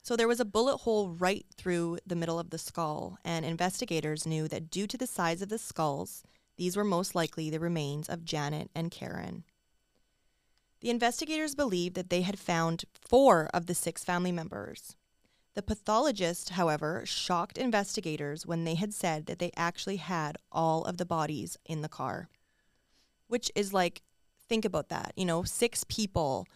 So 0.02 0.16
there 0.16 0.28
was 0.28 0.40
a 0.40 0.44
bullet 0.44 0.78
hole 0.78 1.11
right 1.11 1.46
through 1.57 1.98
the 2.05 2.16
middle 2.16 2.38
of 2.40 2.50
the 2.50 2.59
skull, 2.59 3.18
and 3.24 3.44
investigators 3.46 4.26
knew 4.26 4.48
that 4.48 4.68
due 4.68 4.88
to 4.88 4.98
the 4.98 5.07
size 5.07 5.42
of 5.42 5.48
the 5.48 5.59
skulls, 5.59 6.24
these 6.57 6.76
were 6.76 6.85
most 6.85 7.14
likely 7.14 7.50
the 7.50 7.61
remains 7.61 8.09
of 8.09 8.24
Janet 8.24 8.68
and 8.74 8.90
Karen. 8.90 9.44
The 10.82 10.90
investigators 10.90 11.54
believed 11.54 11.94
that 11.94 12.10
they 12.10 12.22
had 12.22 12.40
found 12.40 12.84
four 13.00 13.48
of 13.54 13.66
the 13.66 13.74
six 13.74 14.02
family 14.02 14.32
members. 14.32 14.96
The 15.54 15.62
pathologist, 15.62 16.50
however, 16.50 17.02
shocked 17.06 17.56
investigators 17.56 18.46
when 18.46 18.64
they 18.64 18.74
had 18.74 18.92
said 18.92 19.26
that 19.26 19.38
they 19.38 19.52
actually 19.56 19.98
had 19.98 20.38
all 20.50 20.82
of 20.84 20.96
the 20.96 21.06
bodies 21.06 21.56
in 21.64 21.82
the 21.82 21.88
car. 21.88 22.28
Which 23.28 23.48
is 23.54 23.72
like, 23.72 24.02
think 24.48 24.64
about 24.64 24.88
that. 24.88 25.12
You 25.14 25.24
know, 25.24 25.44
six 25.44 25.84
people, 25.84 26.48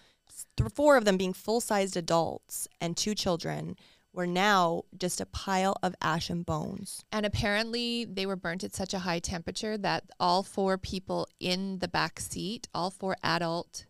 th- 0.56 0.72
four 0.72 0.96
of 0.96 1.04
them 1.04 1.16
being 1.16 1.32
full 1.32 1.60
sized 1.60 1.96
adults 1.96 2.66
and 2.80 2.96
two 2.96 3.14
children, 3.14 3.76
were 4.12 4.26
now 4.26 4.82
just 4.98 5.20
a 5.20 5.26
pile 5.26 5.76
of 5.84 5.94
ash 6.02 6.30
and 6.30 6.44
bones. 6.44 7.04
And 7.12 7.24
apparently, 7.24 8.04
they 8.04 8.26
were 8.26 8.34
burnt 8.34 8.64
at 8.64 8.74
such 8.74 8.92
a 8.92 9.00
high 9.00 9.20
temperature 9.20 9.78
that 9.78 10.10
all 10.18 10.42
four 10.42 10.78
people 10.78 11.28
in 11.38 11.78
the 11.78 11.86
back 11.86 12.18
seat, 12.18 12.66
all 12.74 12.90
four 12.90 13.16
adult 13.22 13.84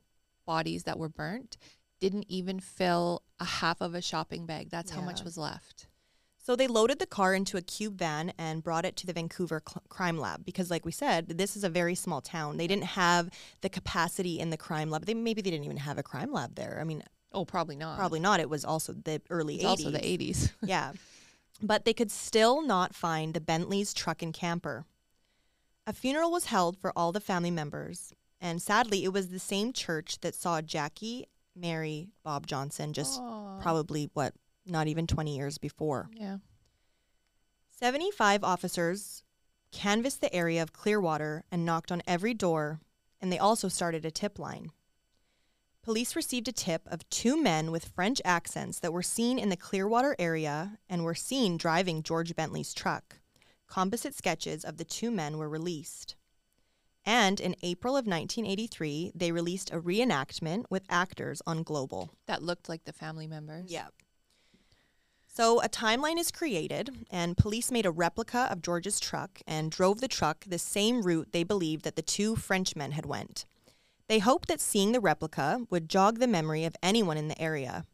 bodies 0.47 0.85
that 0.85 0.99
were 0.99 1.09
burnt, 1.09 1.59
didn't 2.01 2.27
even 2.29 2.61
fill 2.61 3.23
a 3.41 3.45
half 3.45 3.81
of 3.81 3.95
a 3.95 4.01
shopping 4.01 4.47
bag. 4.47 4.71
That's 4.71 4.91
how 4.93 5.01
much 5.03 5.23
was 5.23 5.37
left. 5.37 5.89
So 6.39 6.55
they 6.55 6.69
loaded 6.69 7.01
the 7.01 7.07
car 7.07 7.35
into 7.35 7.57
a 7.57 7.61
cube 7.63 7.99
van 7.99 8.33
and 8.39 8.63
brought 8.63 8.85
it 8.85 8.95
to 8.99 9.07
the 9.07 9.13
Vancouver 9.13 9.61
cl- 9.69 9.83
crime 9.89 10.17
lab 10.17 10.45
because, 10.45 10.71
like 10.71 10.85
we 10.85 10.93
said, 10.93 11.27
this 11.31 11.57
is 11.57 11.65
a 11.65 11.69
very 11.69 11.97
small 11.97 12.21
town. 12.21 12.57
They 12.57 12.69
didn't 12.69 12.85
have 12.85 13.31
the 13.63 13.69
capacity 13.69 14.39
in 14.39 14.51
the 14.51 14.57
crime 14.57 14.89
lab. 14.89 15.07
They 15.07 15.15
maybe 15.15 15.43
they 15.43 15.51
didn't 15.51 15.65
even 15.65 15.79
have 15.79 15.99
a 15.99 16.05
crime 16.05 16.33
lab 16.33 16.55
there. 16.55 16.79
I 16.81 16.85
mean, 16.85 17.03
Oh, 17.33 17.45
probably 17.45 17.75
not. 17.75 17.99
probably 17.99 18.21
not. 18.21 18.39
It 18.39 18.49
was 18.49 18.65
also 18.65 18.93
the 18.93 19.21
early 19.29 19.57
It's 19.57 19.65
80s. 19.65 19.69
also 19.69 19.91
the 19.91 19.99
80s. 19.99 20.53
yeah. 20.63 20.93
But 21.61 21.85
they 21.85 21.93
could 21.93 22.13
still 22.13 22.63
not 22.63 22.95
find 22.95 23.35
the 23.35 23.41
Bentley's 23.41 23.93
truck 23.93 24.23
and 24.23 24.33
camper. 24.33 24.85
A 25.87 25.93
funeral 25.93 26.31
was 26.31 26.45
held 26.47 26.77
for 26.79 26.93
all 26.97 27.11
the 27.13 27.21
family 27.21 27.51
members, 27.51 28.13
and 28.47 28.63
sadly, 28.63 29.03
it 29.03 29.13
was 29.13 29.29
the 29.29 29.41
same 29.41 29.73
church 29.73 30.21
that 30.21 30.35
saw 30.35 30.63
Jackie 30.63 31.27
marry 31.57 32.11
Bob 32.23 32.47
Johnson 32.47 32.93
just 32.93 33.21
Aw. 33.21 33.59
probably, 33.61 34.09
what, 34.15 34.35
not 34.65 34.87
even 34.87 35.09
20 35.09 35.37
years 35.37 35.59
before. 35.59 36.09
Yeah. 36.15 36.39
75 37.71 38.45
officers 38.45 39.25
canvassed 39.73 40.21
the 40.21 40.33
area 40.33 40.63
of 40.63 40.73
Clearwater 40.73 41.45
and 41.51 41.65
knocked 41.65 41.91
on 41.91 42.03
every 42.07 42.35
door, 42.35 42.81
and 43.21 43.33
they 43.33 43.39
also 43.39 43.67
started 43.67 44.05
a 44.05 44.13
tip 44.13 44.39
line. 44.39 44.71
Police 45.83 46.15
received 46.15 46.47
a 46.47 46.53
tip 46.53 46.83
of 46.87 47.09
two 47.11 47.41
men 47.41 47.73
with 47.73 47.89
French 47.97 48.23
accents 48.25 48.79
that 48.79 48.93
were 48.93 49.03
seen 49.03 49.41
in 49.41 49.49
the 49.49 49.57
Clearwater 49.57 50.15
area 50.21 50.79
and 50.89 51.03
were 51.03 51.17
seen 51.17 51.57
driving 51.57 52.03
George 52.05 52.37
Bentley's 52.37 52.73
truck. 52.73 53.19
Composite 53.67 54.15
sketches 54.15 54.65
of 54.65 54.77
the 54.77 54.85
two 54.85 55.11
men 55.11 55.37
were 55.37 55.49
released. 55.49 56.15
And 57.07 57.39
in 57.39 57.55
April 57.63 57.95
of 57.95 58.07
1983, 58.07 59.13
they 59.15 59.31
released 59.31 59.73
a 59.73 59.81
reenactment 59.81 60.65
with 60.69 60.83
actors 60.91 61.41
on 61.47 61.63
Global. 61.63 62.11
That 62.27 62.43
looked 62.43 62.69
like 62.69 62.85
the 62.85 62.93
family 62.93 63.29
members. 63.29 63.71
Yeah. 63.71 63.87
So 65.29 65.61
a 65.61 65.69
timeline 65.69 66.19
is 66.19 66.33
created, 66.33 67.07
and 67.11 67.37
police 67.37 67.71
made 67.71 67.87
a 67.87 67.91
replica 67.91 68.49
of 68.51 68.63
George's 68.63 68.99
truck 68.99 69.41
and 69.47 69.71
drove 69.71 70.01
the 70.01 70.09
truck 70.09 70.45
the 70.47 70.59
same 70.59 71.03
route 71.03 71.29
they 71.31 71.45
believed 71.45 71.85
that 71.85 71.95
the 71.95 72.03
two 72.03 72.35
Frenchmen 72.35 72.93
had 72.93 73.07
went. 73.07 73.45
They 74.09 74.19
hoped 74.19 74.49
that 74.49 74.61
seeing 74.61 74.93
the 74.93 75.01
replica 75.01 75.67
would 75.71 75.89
jog 75.89 76.19
the 76.19 76.27
memory 76.27 76.65
of 76.65 76.75
anyone 76.83 77.19
in 77.19 77.29
the 77.29 77.41
area. 77.41 77.85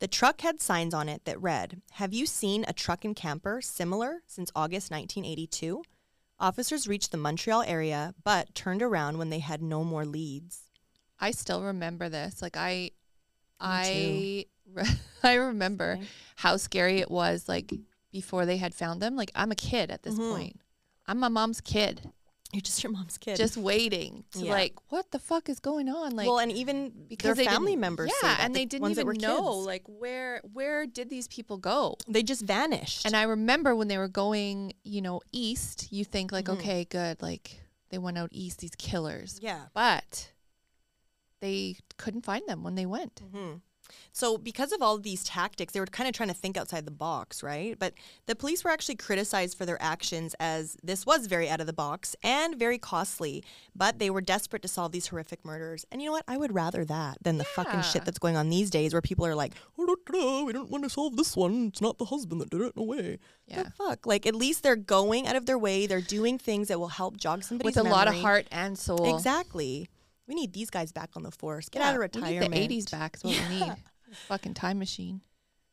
The 0.00 0.08
truck 0.08 0.40
had 0.40 0.60
signs 0.60 0.92
on 0.92 1.08
it 1.08 1.24
that 1.24 1.40
read, 1.40 1.80
Have 1.92 2.12
you 2.12 2.26
seen 2.26 2.64
a 2.66 2.72
truck 2.72 3.04
and 3.04 3.14
camper 3.14 3.60
similar 3.62 4.22
since 4.26 4.50
August 4.56 4.90
1982? 4.90 5.84
Officers 6.42 6.86
reached 6.88 7.12
the 7.12 7.16
Montreal 7.16 7.62
area, 7.62 8.14
but 8.24 8.54
turned 8.54 8.82
around 8.82 9.16
when 9.16 9.30
they 9.30 9.38
had 9.38 9.62
no 9.62 9.84
more 9.84 10.04
leads. 10.04 10.62
I 11.20 11.30
still 11.30 11.62
remember 11.62 12.08
this. 12.08 12.42
Like 12.42 12.56
I, 12.56 12.90
I, 13.60 14.46
re- 14.70 14.84
I 15.22 15.34
remember 15.34 16.00
how 16.36 16.56
scary 16.56 16.98
it 16.98 17.10
was. 17.10 17.48
Like 17.48 17.72
before 18.10 18.44
they 18.44 18.56
had 18.56 18.74
found 18.74 19.00
them. 19.00 19.14
Like 19.16 19.30
I'm 19.34 19.52
a 19.52 19.56
kid 19.56 19.90
at 19.90 20.02
this 20.02 20.16
Mhm. 20.16 20.30
point. 20.32 20.60
I'm 21.06 21.18
my 21.18 21.28
mom's 21.28 21.60
kid, 21.60 22.10
You're 22.52 22.60
just 22.60 22.82
your 22.82 22.92
mom's 22.92 23.16
kid. 23.16 23.36
just 23.38 23.56
waiting 23.56 24.24
to 24.32 24.40
Yeah. 24.40 24.52
like, 24.52 24.74
what 24.90 25.10
the 25.10 25.18
fuck 25.18 25.48
is 25.48 25.58
going 25.58 25.88
on? 25.88 26.14
Like, 26.14 26.26
well, 26.26 26.38
and 26.38 26.52
even 26.52 26.92
because 27.08 27.36
their 27.36 27.46
family 27.46 27.76
members. 27.76 28.12
Yeah, 28.22 28.36
and 28.40 28.54
the 28.54 28.58
they 28.60 28.64
didn't 28.66 28.90
even 28.90 29.06
know 29.16 29.54
kids. 29.54 29.66
like 29.66 29.82
where 29.86 30.42
where 30.52 30.86
did 30.86 31.08
these 31.08 31.28
people 31.28 31.56
go? 31.56 31.96
they 32.06 32.22
just 32.22 32.42
vanished. 32.44 33.06
And 33.06 33.16
I 33.16 33.22
remember 33.22 33.74
when 33.74 33.88
they 33.88 33.96
were 33.98 34.08
going, 34.08 34.74
you 34.84 35.00
know, 35.00 35.22
east. 35.32 35.88
You 35.90 36.04
think 36.04 36.30
like, 36.30 36.44
Mhm. 36.44 36.58
okay, 36.58 36.84
good, 36.84 37.22
like 37.22 37.60
they 37.88 37.98
went 37.98 38.18
out 38.18 38.28
east, 38.32 38.58
these 38.60 38.74
killers, 38.76 39.38
yeah. 39.42 39.66
but 39.74 40.32
they 41.40 41.76
couldn't 41.96 42.24
find 42.24 42.46
them 42.46 42.62
when 42.62 42.74
they 42.74 42.86
went. 42.86 43.20
hmm 43.32 43.54
So, 44.12 44.38
because 44.38 44.72
of 44.72 44.82
all 44.82 44.94
of 44.94 45.02
these 45.02 45.24
tactics, 45.24 45.72
they 45.72 45.80
were 45.80 45.86
kind 45.86 46.08
of 46.08 46.14
trying 46.14 46.28
to 46.28 46.34
think 46.34 46.56
outside 46.56 46.84
the 46.84 46.90
box, 46.90 47.42
right? 47.42 47.78
But 47.78 47.94
the 48.26 48.34
police 48.34 48.64
were 48.64 48.70
actually 48.70 48.96
criticized 48.96 49.56
for 49.56 49.66
their 49.66 49.80
actions 49.82 50.34
as 50.38 50.76
this 50.82 51.06
was 51.06 51.26
very 51.26 51.48
out 51.48 51.60
of 51.60 51.66
the 51.66 51.72
box 51.72 52.14
and 52.22 52.58
very 52.58 52.78
costly. 52.78 53.44
But 53.74 53.98
they 53.98 54.10
were 54.10 54.20
desperate 54.20 54.62
to 54.62 54.68
solve 54.68 54.92
these 54.92 55.06
horrific 55.06 55.44
murders. 55.44 55.84
And 55.90 56.00
you 56.02 56.06
know 56.06 56.12
what? 56.12 56.24
I 56.28 56.36
would 56.36 56.54
rather 56.54 56.84
that 56.84 57.18
than 57.22 57.38
the 57.38 57.44
fucking 57.44 57.82
shit 57.82 58.04
that's 58.04 58.18
going 58.18 58.36
on 58.36 58.48
these 58.48 58.70
days 58.70 58.92
where 58.92 59.02
people 59.02 59.26
are 59.26 59.34
like, 59.34 59.54
oh, 59.78 59.86
da, 59.86 59.94
da, 60.12 60.44
we 60.44 60.52
don't 60.52 60.70
want 60.70 60.84
to 60.84 60.90
solve 60.90 61.16
this 61.16 61.36
one. 61.36 61.68
It's 61.68 61.80
not 61.80 61.98
the 61.98 62.06
husband 62.06 62.40
that 62.40 62.50
did 62.50 62.60
it. 62.60 62.76
No 62.76 62.84
way. 62.84 63.18
Yeah. 63.46 63.68
Fuck? 63.76 64.06
Like, 64.06 64.26
at 64.26 64.34
least 64.34 64.62
they're 64.62 64.76
going 64.76 65.26
out 65.26 65.36
of 65.36 65.46
their 65.46 65.58
way. 65.58 65.86
They're 65.86 66.00
doing 66.00 66.38
things 66.38 66.68
that 66.68 66.78
will 66.78 66.88
help 66.88 67.16
jog 67.16 67.42
somebody's 67.42 67.76
With 67.76 67.86
a 67.86 67.88
lot 67.88 68.08
of 68.08 68.14
heart 68.14 68.46
and 68.50 68.78
soul. 68.78 69.14
Exactly. 69.14 69.88
We 70.26 70.34
need 70.34 70.52
these 70.52 70.70
guys 70.70 70.92
back 70.92 71.10
on 71.16 71.22
the 71.22 71.30
force. 71.30 71.68
Get 71.68 71.80
Yeah, 71.80 71.88
out 71.88 71.94
of 71.94 71.98
we 71.98 72.02
retirement. 72.02 72.52
need 72.54 72.70
the 72.70 72.76
80s 72.78 72.90
back 72.90 73.16
is 73.16 73.24
what 73.24 73.38
we 73.50 73.56
need. 73.60 73.72
Fucking 74.28 74.54
time 74.54 74.78
machine. 74.78 75.20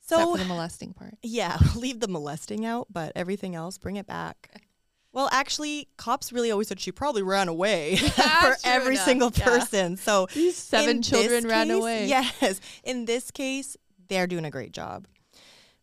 So 0.02 0.16
Except 0.16 0.32
for 0.32 0.38
the 0.40 0.46
molesting 0.46 0.94
part. 0.94 1.14
Yeah, 1.22 1.58
leave 1.76 2.00
the 2.00 2.08
molesting 2.08 2.66
out, 2.66 2.88
but 2.92 3.12
everything 3.16 3.56
else, 3.56 3.78
bring 3.78 3.96
it 3.98 4.08
back. 4.08 4.64
Well, 5.12 5.30
actually, 5.32 5.88
cops 5.98 6.32
really 6.32 6.52
always 6.52 6.68
said 6.68 6.80
she 6.80 6.92
probably 6.92 7.22
ran 7.24 7.48
away 7.48 7.96
for 7.98 8.56
every 8.64 8.96
enough, 8.96 9.06
single 9.06 9.32
yeah. 9.36 9.44
person. 9.46 9.98
So 9.98 10.28
These 10.34 10.56
seven 10.58 11.02
children 11.02 11.48
ran 11.48 11.68
case- 11.68 11.76
away. 11.78 12.06
Yes, 12.08 12.60
in 12.84 13.06
this 13.06 13.30
case, 13.32 13.76
they're 14.08 14.28
doing 14.28 14.46
a 14.46 14.52
great 14.52 14.72
job. 14.72 15.08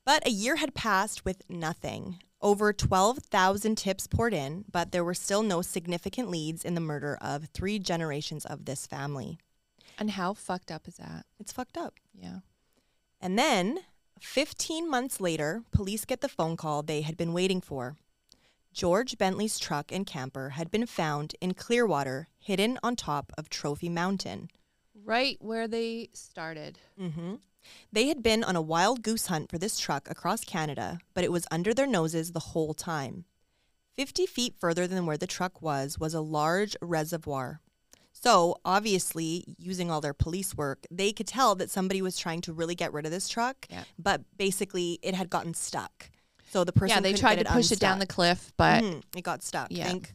But 0.05 0.27
a 0.27 0.31
year 0.31 0.57
had 0.57 0.75
passed 0.75 1.25
with 1.25 1.43
nothing. 1.51 2.21
Over 2.47 2.73
12,000 2.73 3.75
tips 3.75 4.07
poured 4.07 4.33
in, 4.33 4.67
but 4.71 4.93
there 4.93 5.03
were 5.03 5.15
still 5.15 5.43
no 5.43 5.63
significant 5.63 6.31
leads 6.31 6.65
in 6.65 6.77
the 6.77 6.81
murder 6.81 7.19
of 7.21 7.47
three 7.47 7.81
generations 7.81 8.45
of 8.47 8.67
this 8.67 8.87
family. 8.87 9.41
And 9.99 10.13
how 10.13 10.33
fucked 10.33 10.71
up 10.71 10.87
is 10.87 10.95
that? 10.95 11.27
It's 11.41 11.51
fucked 11.51 11.77
up. 11.77 11.95
Yeah. 12.15 12.39
And 13.21 13.37
then, 13.37 13.81
15 14.21 14.89
months 14.89 15.21
later, 15.21 15.65
police 15.73 16.05
get 16.05 16.21
the 16.21 16.29
phone 16.29 16.57
call 16.57 16.85
they 16.85 17.01
had 17.01 17.17
been 17.17 17.33
waiting 17.33 17.61
for. 17.61 17.97
George 18.73 19.19
Bentley's 19.19 19.59
truck 19.59 19.91
and 19.91 20.07
camper 20.07 20.51
had 20.51 20.71
been 20.71 20.87
found 20.87 21.35
in 21.41 21.53
Clearwater, 21.53 22.29
hidden 22.39 22.79
on 22.81 22.95
top 22.95 23.33
of 23.37 23.51
Trophy 23.51 23.89
Mountain. 23.89 24.51
Right 24.95 25.37
where 25.41 25.67
they 25.67 26.11
started. 26.13 26.79
hmm 26.97 27.35
They 27.93 28.09
had 28.09 28.23
been 28.23 28.45
on 28.45 28.57
a 28.57 28.61
wild 28.63 29.03
goose 29.03 29.27
hunt 29.27 29.51
for 29.51 29.59
this 29.59 29.79
truck 29.79 30.11
across 30.11 30.45
Canada, 30.45 30.99
but 31.15 31.25
it 31.25 31.33
was 31.33 31.47
under 31.51 31.73
their 31.73 31.87
noses 31.87 32.33
the 32.33 32.41
whole 32.41 32.75
time. 32.75 33.25
50 33.95 34.27
feet 34.27 34.55
further 34.59 34.87
than 34.87 35.07
where 35.07 35.17
the 35.17 35.27
truck 35.27 35.63
was 35.63 35.99
was 35.99 36.13
a 36.15 36.21
large 36.21 36.77
reservoir. 36.83 37.61
So, 38.13 38.57
obviously, 38.65 39.45
using 39.59 39.91
all 39.91 40.01
their 40.01 40.15
police 40.15 40.55
work, 40.57 40.87
they 40.91 41.13
could 41.13 41.27
tell 41.27 41.55
that 41.57 41.71
somebody 41.71 42.01
was 42.01 42.17
trying 42.19 42.41
to 42.43 42.53
really 42.53 42.75
get 42.75 42.93
rid 42.93 43.05
of 43.05 43.11
this 43.13 43.29
truck, 43.29 43.67
Yeah. 43.71 43.85
but 43.99 44.23
basically 44.37 44.99
it 45.03 45.15
had 45.15 45.29
gotten 45.31 45.55
stuck. 45.55 46.11
So 46.51 46.65
the 46.65 46.73
person 46.73 46.97
yeah, 46.97 47.01
they 47.01 47.13
tried 47.13 47.41
to 47.41 47.45
push 47.45 47.71
it 47.73 47.79
down 47.81 47.99
the 47.99 48.07
cliff, 48.07 48.53
but 48.57 48.83
Mhm, 48.83 49.03
it 49.15 49.23
got 49.23 49.43
stuck. 49.43 49.69
Yeah. 49.71 49.85
Thank, 49.85 50.15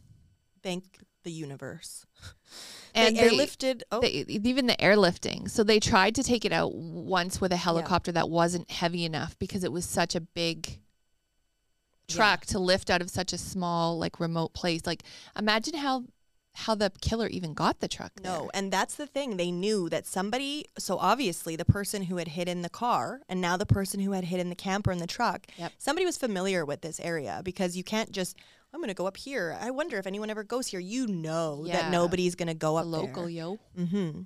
thank 0.62 0.84
the 1.22 1.32
universe. 1.32 2.06
and 2.94 3.16
they 3.16 3.28
they. 3.36 3.82
Oh, 3.90 4.00
they- 4.00 4.24
even 4.28 4.66
the 4.66 4.76
airlifting. 4.76 5.48
So 5.50 5.62
they 5.64 5.80
tried 5.80 6.14
to 6.16 6.22
take 6.22 6.44
it 6.44 6.52
out 6.52 6.74
once 6.74 7.40
with 7.40 7.52
a 7.52 7.56
helicopter 7.56 8.12
that 8.12 8.28
wasn't 8.28 8.70
heavy 8.70 9.04
enough 9.04 9.38
because 9.38 9.64
it 9.64 9.72
was 9.72 9.84
such 9.84 10.14
a 10.14 10.20
big 10.20 10.78
Yeah. 12.08 12.16
truck 12.16 12.46
to 12.46 12.58
lift 12.58 12.90
out 12.90 13.00
of 13.02 13.10
such 13.10 13.32
a 13.32 13.38
small 13.38 13.98
like 13.98 14.20
remote 14.20 14.52
place. 14.54 14.82
Like 14.86 15.02
imagine 15.38 15.74
how 15.74 16.04
how 16.54 16.74
the 16.74 16.92
killer 17.00 17.28
even 17.28 17.54
got 17.54 17.80
the 17.80 17.88
truck 17.88 18.12
there. 18.20 18.30
No, 18.30 18.50
and 18.52 18.70
that's 18.70 18.96
the 18.96 19.06
thing. 19.06 19.38
They 19.38 19.50
knew 19.50 19.88
that 19.88 20.06
somebody, 20.06 20.66
so 20.78 20.98
obviously 20.98 21.56
the 21.56 21.64
person 21.64 22.02
who 22.02 22.18
had 22.18 22.28
hidden 22.28 22.60
the 22.60 22.68
car 22.68 23.22
and 23.26 23.40
now 23.40 23.56
the 23.56 23.64
person 23.64 24.00
who 24.00 24.12
had 24.12 24.24
hidden 24.24 24.50
the 24.50 24.54
camper 24.54 24.92
in 24.92 24.98
the 24.98 25.06
truck, 25.06 25.46
Yep. 25.56 25.72
somebody 25.78 26.04
was 26.04 26.18
familiar 26.18 26.66
with 26.66 26.82
this 26.82 27.00
area 27.00 27.40
because 27.42 27.74
you 27.74 27.82
can't 27.82 28.12
just, 28.12 28.36
I'm 28.72 28.80
going 28.80 28.88
to 28.88 28.94
go 28.94 29.06
up 29.06 29.16
here. 29.16 29.56
I 29.60 29.70
wonder 29.70 29.98
if 29.98 30.06
anyone 30.06 30.30
ever 30.30 30.44
goes 30.44 30.68
here. 30.68 30.80
You 30.80 31.06
know 31.06 31.64
Yeah. 31.66 31.82
that 31.82 31.90
nobody's 31.90 32.34
going 32.34 32.48
to 32.48 32.54
go 32.54 32.74
The 32.74 32.80
up 32.80 32.86
local 32.86 33.22
there. 33.24 33.30
yo. 33.30 33.58
hmm 33.76 34.22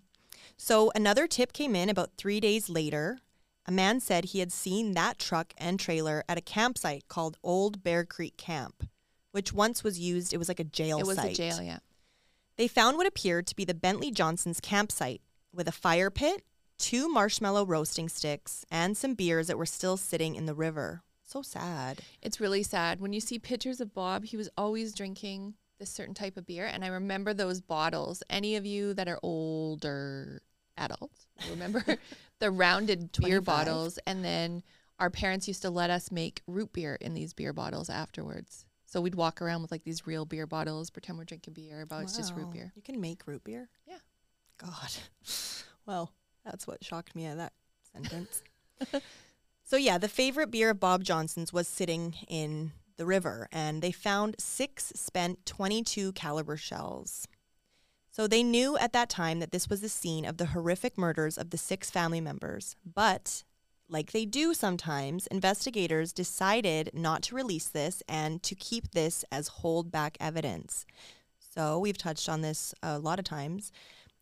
So 0.56 0.92
another 0.94 1.26
tip 1.26 1.52
came 1.52 1.74
in 1.74 1.88
about 1.88 2.10
three 2.16 2.40
days 2.40 2.68
later. 2.68 3.18
A 3.66 3.72
man 3.72 3.98
said 3.98 4.26
he 4.26 4.38
had 4.38 4.52
seen 4.52 4.92
that 4.92 5.18
truck 5.18 5.52
and 5.58 5.80
trailer 5.80 6.22
at 6.28 6.38
a 6.38 6.40
campsite 6.40 7.08
called 7.08 7.36
Old 7.42 7.82
Bear 7.82 8.04
Creek 8.04 8.36
Camp, 8.36 8.88
which 9.32 9.52
once 9.52 9.82
was 9.82 9.98
used, 9.98 10.32
it 10.32 10.38
was 10.38 10.46
like 10.48 10.60
a 10.60 10.64
jail 10.64 10.98
It 11.00 11.06
was 11.06 11.16
site. 11.16 11.32
a 11.32 11.34
jail, 11.34 11.60
yeah. 11.62 11.78
They 12.56 12.68
found 12.68 12.96
what 12.96 13.08
appeared 13.08 13.46
to 13.48 13.56
be 13.56 13.64
the 13.64 13.74
Bentley 13.74 14.10
Johnson's 14.12 14.60
campsite 14.60 15.20
with 15.52 15.66
a 15.66 15.72
fire 15.72 16.10
pit, 16.10 16.42
two 16.78 17.08
marshmallow 17.08 17.66
roasting 17.66 18.08
sticks, 18.08 18.64
and 18.70 18.96
some 18.96 19.14
beers 19.14 19.48
that 19.48 19.58
were 19.58 19.66
still 19.66 19.96
sitting 19.96 20.36
in 20.36 20.46
the 20.46 20.54
river. 20.54 21.02
So 21.26 21.42
sad. 21.42 22.00
It's 22.22 22.40
really 22.40 22.62
sad. 22.62 23.00
When 23.00 23.12
you 23.12 23.20
see 23.20 23.38
pictures 23.38 23.80
of 23.80 23.92
Bob, 23.92 24.24
he 24.24 24.36
was 24.36 24.48
always 24.56 24.94
drinking 24.94 25.54
this 25.78 25.90
certain 25.90 26.14
type 26.14 26.36
of 26.36 26.46
beer. 26.46 26.66
And 26.66 26.84
I 26.84 26.88
remember 26.88 27.34
those 27.34 27.60
bottles. 27.60 28.22
Any 28.30 28.54
of 28.56 28.64
you 28.64 28.94
that 28.94 29.08
are 29.08 29.18
older 29.22 30.40
adults 30.78 31.26
remember 31.50 31.82
the 32.38 32.50
rounded 32.50 33.10
beer 33.12 33.40
25. 33.40 33.44
bottles. 33.44 33.98
And 34.06 34.24
then 34.24 34.62
our 34.98 35.10
parents 35.10 35.48
used 35.48 35.62
to 35.62 35.70
let 35.70 35.90
us 35.90 36.12
make 36.12 36.42
root 36.46 36.72
beer 36.72 36.96
in 37.00 37.12
these 37.14 37.32
beer 37.32 37.52
bottles 37.52 37.90
afterwards. 37.90 38.64
So 38.86 39.00
we'd 39.00 39.16
walk 39.16 39.42
around 39.42 39.62
with 39.62 39.72
like 39.72 39.82
these 39.82 40.06
real 40.06 40.24
beer 40.24 40.46
bottles, 40.46 40.90
pretend 40.90 41.18
we're 41.18 41.24
drinking 41.24 41.54
beer, 41.54 41.84
but 41.86 42.02
it's 42.04 42.16
just 42.16 42.34
root 42.36 42.52
beer. 42.52 42.72
You 42.76 42.82
can 42.82 43.00
make 43.00 43.26
root 43.26 43.42
beer? 43.42 43.68
Yeah. 43.86 43.98
God. 44.58 44.92
Well, 45.86 46.10
that's 46.44 46.66
what 46.66 46.82
shocked 46.82 47.14
me 47.14 47.26
at 47.26 47.36
that 47.36 47.52
sentence. 47.92 48.42
so, 49.68 49.76
yeah, 49.76 49.98
the 49.98 50.08
favorite 50.08 50.52
beer 50.52 50.70
of 50.70 50.78
Bob 50.78 51.02
Johnson's 51.02 51.52
was 51.52 51.66
sitting 51.66 52.14
in 52.28 52.70
the 52.98 53.04
river, 53.04 53.48
and 53.50 53.82
they 53.82 53.90
found 53.90 54.36
six 54.38 54.92
spent 54.94 55.44
22 55.44 56.12
caliber 56.12 56.56
shells. 56.56 57.26
So 58.12 58.28
they 58.28 58.44
knew 58.44 58.78
at 58.78 58.92
that 58.92 59.10
time 59.10 59.40
that 59.40 59.50
this 59.50 59.68
was 59.68 59.80
the 59.80 59.88
scene 59.88 60.24
of 60.24 60.36
the 60.36 60.46
horrific 60.46 60.96
murders 60.96 61.36
of 61.36 61.50
the 61.50 61.58
six 61.58 61.90
family 61.90 62.20
members. 62.20 62.76
But, 62.94 63.42
like 63.88 64.12
they 64.12 64.24
do 64.24 64.54
sometimes, 64.54 65.26
investigators 65.26 66.12
decided 66.12 66.90
not 66.94 67.22
to 67.24 67.34
release 67.34 67.66
this 67.66 68.04
and 68.08 68.44
to 68.44 68.54
keep 68.54 68.92
this 68.92 69.24
as 69.32 69.50
holdback 69.50 70.14
evidence. 70.20 70.86
So 71.40 71.80
we've 71.80 71.98
touched 71.98 72.28
on 72.28 72.40
this 72.40 72.72
a 72.84 73.00
lot 73.00 73.18
of 73.18 73.24
times. 73.24 73.72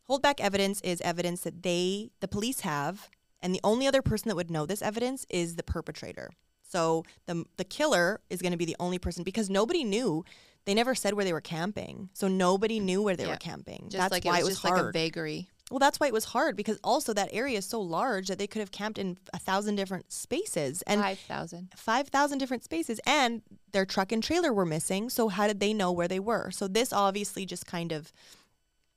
Holdback 0.09 0.41
evidence 0.41 0.81
is 0.81 1.03
evidence 1.03 1.43
that 1.43 1.63
they, 1.63 2.13
the 2.21 2.29
police, 2.29 2.61
have, 2.61 3.11
and 3.45 3.55
the 3.55 3.61
only 3.63 3.87
other 3.87 4.03
person 4.03 4.29
that 4.31 4.35
would 4.37 4.51
know 4.51 4.67
this 4.67 4.83
evidence 4.83 5.25
is 5.31 5.55
the 5.55 5.63
perpetrator. 5.63 6.31
So 6.63 7.05
the 7.27 7.45
the 7.59 7.65
killer 7.65 8.21
is 8.31 8.43
going 8.43 8.51
to 8.53 8.59
be 8.59 8.65
the 8.65 8.77
only 8.81 8.99
person 8.99 9.23
because 9.23 9.49
nobody 9.49 9.85
knew. 9.85 10.25
They 10.67 10.73
never 10.73 10.95
said 10.95 11.13
where 11.13 11.27
they 11.27 11.33
were 11.35 11.43
camping, 11.43 12.09
so 12.15 12.27
nobody 12.27 12.81
knew 12.81 13.03
where 13.03 13.15
they 13.17 13.25
Yeah. 13.25 13.33
were 13.33 13.37
camping. 13.37 13.83
Just 13.91 13.99
That's 13.99 14.13
like 14.13 14.25
why 14.25 14.39
it 14.39 14.45
was, 14.45 14.49
it 14.49 14.53
was 14.53 14.55
just 14.55 14.67
hard. 14.67 14.81
like 14.87 14.89
a 14.89 14.93
vagary. 14.93 15.49
Well, 15.71 15.79
that's 15.79 16.01
why 16.01 16.07
it 16.07 16.13
was 16.15 16.25
hard 16.25 16.57
because 16.57 16.79
also 16.83 17.13
that 17.13 17.29
area 17.33 17.59
is 17.59 17.67
so 17.67 17.81
large 17.83 18.29
that 18.29 18.39
they 18.39 18.47
could 18.47 18.61
have 18.61 18.71
camped 18.71 18.99
in 18.99 19.19
a 19.35 19.39
thousand 19.39 19.77
different 19.77 20.11
spaces 20.11 20.81
and 20.87 21.01
5,000. 21.03 21.69
5,000 21.77 22.39
different 22.39 22.65
spaces 22.65 22.99
and 23.07 23.43
their 23.73 23.85
truck 23.85 24.11
and 24.11 24.23
trailer 24.23 24.53
were 24.55 24.65
missing. 24.67 25.11
So 25.11 25.29
how 25.29 25.47
did 25.47 25.61
they 25.61 25.75
know 25.75 25.93
where 25.93 26.09
they 26.09 26.21
were? 26.21 26.51
So 26.51 26.67
this 26.67 26.93
obviously 26.95 27.45
just 27.45 27.67
kind 27.67 27.93
of 27.93 28.11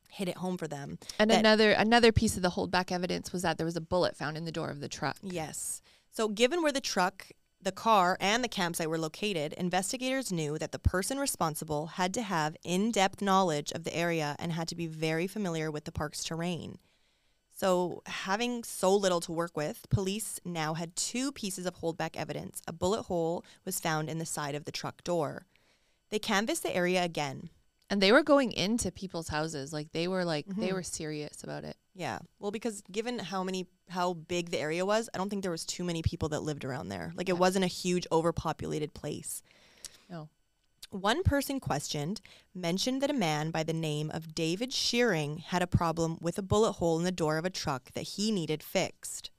hit 0.09 0.27
it 0.27 0.37
home 0.37 0.57
for 0.57 0.67
them. 0.67 0.99
And 1.19 1.31
another 1.31 1.71
another 1.71 2.11
piece 2.11 2.35
of 2.35 2.43
the 2.43 2.51
holdback 2.51 2.91
evidence 2.91 3.31
was 3.31 3.41
that 3.41 3.57
there 3.57 3.65
was 3.65 3.75
a 3.75 3.81
bullet 3.81 4.15
found 4.15 4.37
in 4.37 4.45
the 4.45 4.51
door 4.51 4.69
of 4.69 4.79
the 4.79 4.89
truck. 4.89 5.17
Yes. 5.21 5.81
So 6.09 6.27
given 6.27 6.61
where 6.61 6.71
the 6.71 6.81
truck, 6.81 7.27
the 7.61 7.71
car, 7.71 8.17
and 8.19 8.43
the 8.43 8.47
campsite 8.47 8.89
were 8.89 8.97
located, 8.97 9.53
investigators 9.53 10.31
knew 10.31 10.57
that 10.57 10.71
the 10.71 10.79
person 10.79 11.19
responsible 11.19 11.87
had 11.87 12.13
to 12.15 12.21
have 12.21 12.55
in-depth 12.63 13.21
knowledge 13.21 13.71
of 13.71 13.83
the 13.83 13.95
area 13.95 14.35
and 14.39 14.51
had 14.51 14.67
to 14.69 14.75
be 14.75 14.87
very 14.87 15.27
familiar 15.27 15.69
with 15.69 15.85
the 15.85 15.91
park's 15.91 16.23
terrain. 16.23 16.79
So, 17.53 18.03
having 18.05 18.63
so 18.63 18.95
little 18.95 19.19
to 19.21 19.31
work 19.31 19.57
with, 19.57 19.87
police 19.89 20.39
now 20.45 20.75
had 20.75 20.95
two 20.95 21.31
pieces 21.31 21.65
of 21.65 21.77
holdback 21.77 22.15
evidence. 22.15 22.61
A 22.67 22.73
bullet 22.73 23.03
hole 23.03 23.43
was 23.65 23.79
found 23.79 24.09
in 24.09 24.19
the 24.19 24.27
side 24.27 24.53
of 24.53 24.65
the 24.65 24.71
truck 24.71 25.03
door. 25.03 25.47
They 26.11 26.19
canvassed 26.19 26.61
the 26.61 26.75
area 26.75 27.03
again. 27.03 27.49
And 27.89 28.01
they 28.01 28.11
were 28.11 28.23
going 28.23 28.51
into 28.51 28.91
people's 28.91 29.29
houses. 29.29 29.71
Like 29.71 29.91
they 29.93 30.07
were 30.07 30.25
like 30.25 30.45
they 30.47 30.69
Mhm. 30.69 30.73
were 30.73 30.83
serious 30.83 31.43
about 31.43 31.63
it. 31.63 31.77
Yeah. 31.95 32.19
Well, 32.39 32.51
because 32.51 32.81
given 32.91 33.19
how 33.19 33.43
many 33.43 33.67
how 33.89 34.13
big 34.13 34.49
the 34.49 34.57
area 34.59 34.85
was, 34.85 35.09
I 35.13 35.17
don't 35.17 35.29
think 35.29 35.41
there 35.43 35.51
was 35.51 35.65
too 35.65 35.83
many 35.85 36.01
people 36.01 36.27
that 36.29 36.41
lived 36.43 36.65
around 36.65 36.89
there. 36.89 37.13
Like 37.15 37.29
it 37.29 37.37
wasn't 37.37 37.63
a 37.65 37.69
huge 37.69 38.05
overpopulated 38.11 38.93
place. 38.93 39.41
No. 40.09 40.27
One 40.89 41.23
person 41.23 41.59
questioned 41.59 42.19
mentioned 42.53 43.01
that 43.01 43.09
a 43.09 43.13
man 43.13 43.51
by 43.51 43.63
the 43.63 43.73
name 43.73 44.09
of 44.11 44.35
David 44.35 44.71
Shearing 44.73 45.37
had 45.39 45.61
a 45.61 45.67
problem 45.67 46.17
with 46.21 46.37
a 46.37 46.41
bullet 46.41 46.73
hole 46.73 46.97
in 46.97 47.03
the 47.05 47.11
door 47.11 47.37
of 47.37 47.45
a 47.45 47.49
truck 47.49 47.91
that 47.91 48.03
he 48.03 48.31
needed 48.31 48.61
fixed. 48.63 49.31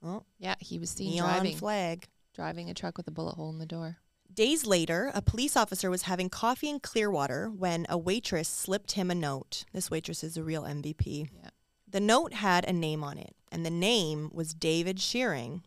Well, 0.00 0.26
Yeah, 0.38 0.54
he 0.60 0.78
was 0.78 0.90
seen 0.90 1.10
neon 1.10 1.28
driving 1.28 1.56
flag. 1.56 2.08
driving 2.32 2.70
a 2.70 2.74
truck 2.74 2.96
with 2.96 3.06
a 3.08 3.10
bullet 3.12 3.34
hole 3.34 3.50
in 3.50 3.58
the 3.58 3.66
door. 3.66 3.98
Days 4.32 4.64
later, 4.66 5.10
a 5.14 5.22
police 5.22 5.56
officer 5.56 5.90
was 5.90 6.02
having 6.02 6.28
coffee 6.28 6.68
in 6.68 6.80
Clearwater 6.80 7.50
when 7.50 7.86
a 7.88 7.98
waitress 7.98 8.48
slipped 8.48 8.92
him 8.92 9.10
a 9.10 9.14
note. 9.14 9.64
This 9.72 9.90
waitress 9.90 10.22
is 10.22 10.36
a 10.36 10.44
real 10.44 10.62
MVP. 10.62 11.28
Yeah. 11.34 11.50
The 11.88 12.00
note 12.00 12.34
had 12.34 12.64
a 12.68 12.72
name 12.72 13.02
on 13.02 13.18
it 13.18 13.34
and 13.50 13.66
the 13.66 13.70
name 13.70 14.30
was 14.32 14.54
David 14.54 15.00
Shearing. 15.00 15.62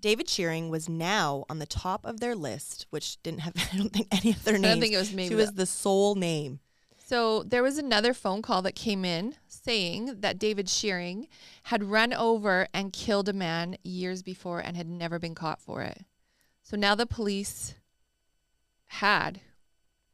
David 0.00 0.28
Shearing 0.28 0.68
was 0.68 0.88
now 0.88 1.44
on 1.48 1.60
the 1.60 1.66
top 1.66 2.04
of 2.04 2.18
their 2.18 2.34
list, 2.34 2.86
which 2.90 3.22
didn't 3.22 3.40
have, 3.40 3.54
I 3.72 3.76
don't 3.76 3.92
think, 3.92 4.08
any 4.10 4.32
of 4.32 4.42
their 4.44 4.56
I 4.56 4.60
don't 4.60 4.80
think 4.80 4.94
it 4.94 4.98
was 4.98 5.12
maybe. 5.12 5.28
she 5.28 5.34
was 5.34 5.52
the 5.52 5.66
sole 5.66 6.16
name. 6.16 6.60
so 6.98 7.44
there 7.44 7.62
was 7.62 7.78
another 7.78 8.12
phone 8.12 8.42
call 8.42 8.62
that 8.62 8.74
came 8.74 9.04
in 9.04 9.36
saying 9.46 10.20
that 10.20 10.38
David 10.38 10.68
Shearing 10.68 11.28
had 11.64 11.84
run 11.84 12.12
over 12.12 12.66
and 12.74 12.92
killed 12.92 13.28
a 13.28 13.32
man 13.32 13.76
years 13.84 14.22
before 14.22 14.58
and 14.58 14.76
had 14.76 14.88
never 14.88 15.18
been 15.20 15.34
caught 15.34 15.60
for 15.60 15.82
it. 15.82 16.04
So 16.72 16.78
now 16.78 16.94
the 16.94 17.04
police 17.04 17.74
had 18.86 19.42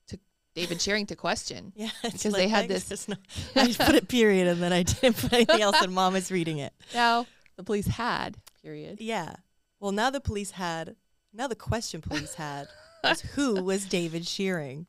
to 0.08 0.18
David 0.56 0.82
Shearing 0.82 1.06
to 1.06 1.14
question. 1.14 1.72
Yeah, 1.76 1.90
it's 2.02 2.24
Because 2.24 2.32
they 2.34 2.48
had 2.48 2.66
this- 2.66 3.08
I 3.54 3.66
just 3.66 3.78
put 3.78 3.94
a 3.94 4.04
period 4.18 4.48
and 4.48 4.60
then 4.60 4.72
I 4.72 4.82
didn't 4.82 5.18
put 5.18 5.32
anything 5.34 5.62
else, 5.62 5.80
and 5.80 5.92
mom 5.94 6.16
is 6.16 6.32
reading 6.32 6.58
it. 6.58 6.72
Now 6.94 7.26
the 7.56 7.62
police 7.62 7.86
had 7.86 8.38
period. 8.60 9.00
Yeah. 9.00 9.36
Well, 9.78 9.92
now 9.92 10.10
the 10.10 10.20
police 10.20 10.50
had, 10.50 10.96
now 11.32 11.46
the 11.46 11.54
question 11.54 12.00
police 12.00 12.34
had 12.34 12.66
was 13.04 13.20
who 13.20 13.62
was 13.62 13.84
David 13.86 14.26
Shearing? 14.26 14.86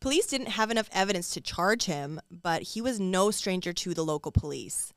Police 0.00 0.26
didn't 0.28 0.52
have 0.52 0.70
enough 0.70 0.88
evidence 0.90 1.28
to 1.34 1.42
charge 1.42 1.84
him, 1.84 2.18
but 2.30 2.62
he 2.62 2.80
was 2.80 2.98
no 2.98 3.30
stranger 3.30 3.74
to 3.74 3.92
the 3.92 4.06
local 4.06 4.32
police. 4.32 4.94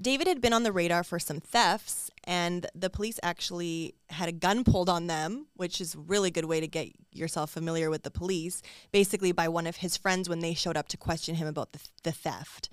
David 0.00 0.28
had 0.28 0.40
been 0.40 0.52
on 0.52 0.62
the 0.62 0.70
radar 0.70 1.02
for 1.02 1.18
some 1.18 1.40
thefts, 1.40 2.11
and 2.24 2.66
the 2.74 2.90
police 2.90 3.18
actually 3.22 3.94
had 4.10 4.28
a 4.28 4.32
gun 4.32 4.64
pulled 4.64 4.88
on 4.88 5.06
them, 5.06 5.46
which 5.54 5.80
is 5.80 5.94
a 5.94 5.98
really 5.98 6.30
good 6.30 6.44
way 6.44 6.60
to 6.60 6.68
get 6.68 6.88
yourself 7.12 7.50
familiar 7.50 7.90
with 7.90 8.02
the 8.02 8.10
police, 8.10 8.62
basically 8.92 9.32
by 9.32 9.48
one 9.48 9.66
of 9.66 9.76
his 9.76 9.96
friends 9.96 10.28
when 10.28 10.40
they 10.40 10.54
showed 10.54 10.76
up 10.76 10.88
to 10.88 10.96
question 10.96 11.34
him 11.34 11.46
about 11.48 11.72
the, 11.72 11.80
the 12.04 12.12
theft. 12.12 12.68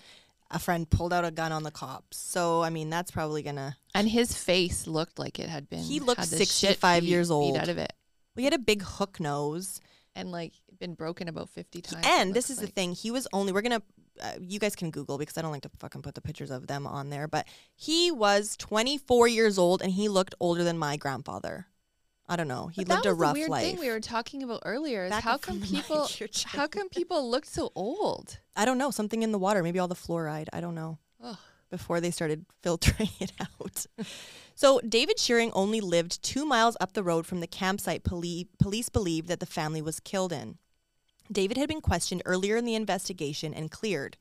A 0.52 0.58
friend 0.60 0.90
pulled 0.90 1.14
out 1.14 1.26
a 1.26 1.32
gun 1.32 1.52
on 1.52 1.62
the 1.64 1.70
cops. 1.72 2.18
So, 2.18 2.64
I 2.64 2.70
mean, 2.72 2.90
that's 2.90 3.12
probably 3.12 3.44
going 3.44 3.58
to 3.58 3.76
And 3.94 4.10
his 4.10 4.34
face 4.36 4.88
looked 4.88 5.20
like 5.20 5.38
it 5.40 5.48
had 5.50 5.70
been. 5.70 5.80
He 5.84 6.00
looked 6.00 6.20
had 6.22 6.30
the 6.30 6.38
65 6.38 7.02
beat- 7.04 7.08
years 7.10 7.30
old. 7.30 7.56
out 7.56 7.70
of 7.70 7.78
it, 7.78 7.94
We 8.36 8.46
had 8.46 8.54
a 8.54 8.60
big 8.60 8.82
hook 8.82 9.20
nose. 9.20 9.80
and 10.16 10.32
like 10.32 10.54
been 10.80 10.94
broken 10.96 11.28
about 11.28 11.50
fifty 11.50 11.82
times. 11.82 12.06
And 12.08 12.34
this 12.34 12.50
is 12.50 12.58
the 12.58 12.68
thing. 12.68 12.94
He 12.94 13.12
was 13.12 13.28
only, 13.34 13.52
we're 13.52 13.62
going 13.62 13.80
to, 13.80 13.84
uh, 14.22 14.34
you 14.42 14.60
guys 14.60 14.76
can 14.76 14.92
Google 14.92 15.18
because 15.18 15.38
I 15.38 15.42
don't 15.42 15.52
like 15.52 15.64
to 15.64 15.72
fucking 15.80 16.02
put 16.02 16.16
the 16.16 16.22
pictures 16.22 16.52
of 16.52 16.68
them 16.68 16.86
on 16.88 17.10
there, 17.10 17.28
but 17.28 17.48
he 17.76 18.12
was 18.12 18.56
24 18.58 19.28
years 19.28 19.58
old 19.58 19.82
and 19.82 19.92
he 19.92 20.08
looked 20.10 20.36
older 20.40 20.64
than 20.64 20.78
my 20.78 20.98
grandfather. 20.98 21.68
I 22.28 22.36
don't 22.36 22.48
know. 22.48 22.68
He 22.68 22.84
But 22.84 22.94
lived 22.96 23.06
a 23.08 23.14
rough 23.16 23.34
the 23.34 23.40
weird 23.40 23.50
life. 23.50 23.64
thing 23.64 23.80
we 23.80 23.90
were 23.90 24.00
talking 24.00 24.44
about 24.44 24.62
earlier 24.64 25.06
is 25.06 25.10
Back 25.10 25.24
how 25.24 25.38
come 25.40 25.60
from 25.60 25.68
the 25.68 25.74
mic, 25.74 25.84
people 25.86 26.08
how 26.46 26.68
come 26.68 26.88
people 26.90 27.30
look 27.30 27.46
so 27.46 27.72
old? 27.74 28.40
I 28.56 28.66
don't 28.66 28.78
know. 28.78 28.92
Something 28.92 29.24
in 29.24 29.32
the 29.32 29.40
water. 29.40 29.64
Maybe 29.64 29.80
all 29.80 29.88
the 29.88 29.96
fluoride. 29.96 30.48
I 30.54 30.62
don't 30.62 30.76
know. 30.76 31.00
Ugh. 31.24 31.38
Before 31.72 32.00
they 32.00 32.12
started 32.12 32.46
filtering 32.62 33.10
it 33.20 33.32
out. 33.40 33.86
so 34.54 34.80
David 34.88 35.18
Shearing 35.20 35.52
only 35.54 35.82
lived 35.82 36.22
two 36.22 36.46
miles 36.46 36.78
up 36.80 36.94
the 36.94 37.04
road 37.04 37.26
from 37.26 37.40
the 37.40 37.48
campsite 37.48 38.04
poli- 38.04 38.48
police 38.60 38.90
believed 38.90 39.28
that 39.28 39.40
the 39.40 39.46
family 39.48 39.82
was 39.82 40.00
killed 40.00 40.32
in. 40.32 40.58
David 41.32 41.58
had 41.58 41.68
been 41.68 41.82
questioned 41.82 42.24
earlier 42.26 42.58
in 42.58 42.66
the 42.66 42.76
investigation 42.76 43.54
and 43.54 43.70
cleared. 43.70 44.18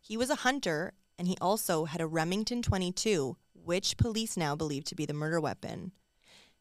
He 0.00 0.16
was 0.16 0.30
a 0.30 0.36
hunter 0.36 0.92
and 1.18 1.28
he 1.28 1.36
also 1.40 1.84
had 1.84 2.00
a 2.00 2.06
Remington 2.06 2.62
22, 2.62 3.36
which 3.54 3.96
police 3.96 4.36
now 4.36 4.56
believe 4.56 4.84
to 4.84 4.94
be 4.94 5.06
the 5.06 5.12
murder 5.12 5.40
weapon. 5.40 5.92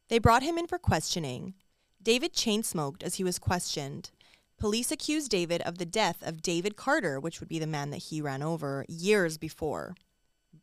They 0.10 0.20
brought 0.20 0.44
him 0.44 0.58
in 0.58 0.68
for 0.68 0.78
questioning. 0.78 1.54
David 2.02 2.34
chain 2.34 2.64
smoked 2.64 3.04
as 3.04 3.16
he 3.16 3.24
was 3.24 3.40
questioned. 3.40 4.12
Police 4.58 4.92
accused 4.92 5.32
David 5.32 5.62
of 5.62 5.78
the 5.78 5.86
death 5.86 6.22
of 6.22 6.42
David 6.42 6.76
Carter, 6.76 7.20
which 7.20 7.40
would 7.40 7.50
be 7.50 7.60
the 7.60 7.68
man 7.68 7.90
that 7.92 7.98
he 7.98 8.22
ran 8.22 8.44
over 8.44 8.86
years 8.88 9.38
before. 9.38 9.96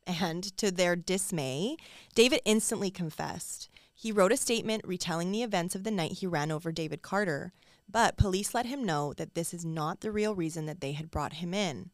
And 0.07 0.45
to 0.59 0.71
their 0.71 0.95
dismay, 0.95 1.77
David 2.15 2.41
instantly 2.45 2.91
confessed. 2.91 3.69
He 3.95 4.13
wrote 4.13 4.33
a 4.33 4.37
statement 4.37 4.87
retelling 4.87 5.33
the 5.33 5.43
events 5.43 5.75
of 5.75 5.83
the 5.83 5.91
night 5.91 6.13
he 6.13 6.27
ran 6.27 6.53
over 6.53 6.71
David 6.71 7.03
Carter, 7.03 7.53
but 7.91 8.17
police 8.17 8.55
let 8.55 8.67
him 8.67 8.85
know 8.85 9.13
that 9.15 9.35
this 9.35 9.55
is 9.55 9.65
not 9.65 10.01
the 10.01 10.13
real 10.13 10.35
reason 10.35 10.67
that 10.67 10.81
they 10.81 10.93
had 10.93 11.11
brought 11.11 11.35
him 11.35 11.55
in. 11.55 11.91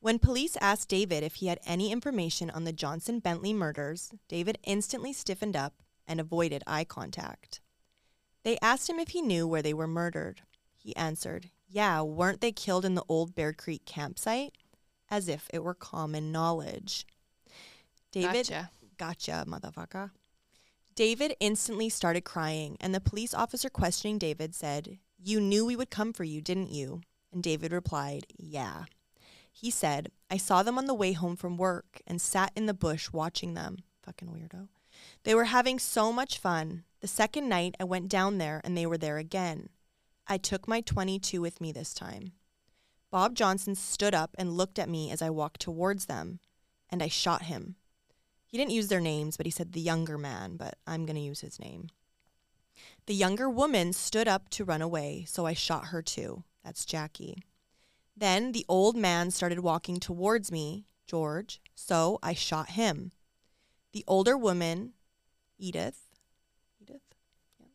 When 0.00 0.18
police 0.18 0.56
asked 0.60 0.88
David 0.88 1.22
if 1.22 1.36
he 1.36 1.46
had 1.46 1.60
any 1.64 1.92
information 1.92 2.50
on 2.50 2.64
the 2.64 2.72
Johnson 2.72 3.20
Bentley 3.20 3.52
murders, 3.52 4.12
David 4.28 4.58
instantly 4.64 5.12
stiffened 5.12 5.56
up 5.56 5.74
and 6.06 6.20
avoided 6.20 6.64
eye 6.66 6.84
contact. 6.84 7.60
They 8.42 8.58
asked 8.60 8.90
him 8.90 8.98
if 8.98 9.10
he 9.10 9.22
knew 9.22 9.46
where 9.46 9.62
they 9.62 9.74
were 9.74 9.86
murdered. 9.86 10.42
He 10.76 10.96
answered, 10.96 11.50
Yeah, 11.68 12.02
weren't 12.02 12.40
they 12.40 12.50
killed 12.50 12.84
in 12.84 12.96
the 12.96 13.04
old 13.08 13.34
Bear 13.36 13.52
Creek 13.52 13.84
campsite? 13.84 14.56
As 15.08 15.28
if 15.28 15.48
it 15.52 15.62
were 15.62 15.74
common 15.74 16.32
knowledge. 16.32 17.06
David, 18.10 18.48
Gotcha. 18.48 18.70
gotcha, 18.98 19.44
motherfucker. 19.46 20.10
David 20.94 21.34
instantly 21.40 21.88
started 21.88 22.22
crying, 22.22 22.76
and 22.80 22.94
the 22.94 23.00
police 23.00 23.32
officer 23.32 23.70
questioning 23.70 24.18
David 24.18 24.54
said, 24.54 24.98
You 25.18 25.40
knew 25.40 25.64
we 25.64 25.76
would 25.76 25.90
come 25.90 26.12
for 26.12 26.24
you, 26.24 26.40
didn't 26.40 26.70
you? 26.70 27.00
And 27.32 27.42
David 27.42 27.72
replied, 27.72 28.26
Yeah. 28.36 28.84
He 29.50 29.70
said, 29.70 30.10
I 30.30 30.36
saw 30.36 30.62
them 30.62 30.78
on 30.78 30.86
the 30.86 30.94
way 30.94 31.12
home 31.12 31.36
from 31.36 31.56
work 31.56 32.00
and 32.06 32.20
sat 32.20 32.52
in 32.56 32.66
the 32.66 32.74
bush 32.74 33.10
watching 33.12 33.54
them. 33.54 33.78
Fucking 34.02 34.28
weirdo. 34.28 34.68
They 35.24 35.34
were 35.34 35.44
having 35.44 35.78
so 35.78 36.12
much 36.12 36.38
fun. 36.38 36.84
The 37.00 37.08
second 37.08 37.48
night, 37.48 37.74
I 37.80 37.84
went 37.84 38.08
down 38.08 38.38
there 38.38 38.60
and 38.64 38.76
they 38.76 38.86
were 38.86 38.98
there 38.98 39.18
again. 39.18 39.68
I 40.26 40.38
took 40.38 40.68
my 40.68 40.80
22 40.80 41.40
with 41.40 41.60
me 41.60 41.72
this 41.72 41.94
time. 41.94 42.32
Bob 43.10 43.34
Johnson 43.34 43.74
stood 43.74 44.14
up 44.14 44.34
and 44.38 44.56
looked 44.56 44.78
at 44.78 44.88
me 44.88 45.10
as 45.10 45.20
I 45.20 45.30
walked 45.30 45.60
towards 45.60 46.06
them, 46.06 46.40
and 46.88 47.02
I 47.02 47.08
shot 47.08 47.42
him. 47.42 47.76
He 48.52 48.58
didn't 48.58 48.72
use 48.72 48.88
their 48.88 49.00
names, 49.00 49.38
but 49.38 49.46
he 49.46 49.50
said 49.50 49.72
the 49.72 49.80
younger 49.80 50.18
man, 50.18 50.56
but 50.56 50.76
I'm 50.86 51.06
going 51.06 51.16
to 51.16 51.22
use 51.22 51.40
his 51.40 51.58
name. 51.58 51.88
The 53.06 53.14
younger 53.14 53.48
woman 53.48 53.94
stood 53.94 54.28
up 54.28 54.50
to 54.50 54.64
run 54.64 54.82
away, 54.82 55.24
so 55.26 55.46
I 55.46 55.54
shot 55.54 55.86
her 55.86 56.02
too. 56.02 56.44
That's 56.62 56.84
Jackie. 56.84 57.44
Then 58.14 58.52
the 58.52 58.66
old 58.68 58.94
man 58.94 59.30
started 59.30 59.60
walking 59.60 59.98
towards 59.98 60.52
me, 60.52 60.84
George, 61.06 61.62
so 61.74 62.18
I 62.22 62.34
shot 62.34 62.70
him. 62.70 63.12
The 63.92 64.04
older 64.06 64.36
woman, 64.36 64.92
Edith, 65.58 66.08
Edith, 66.78 67.00
yeah, 67.58 67.68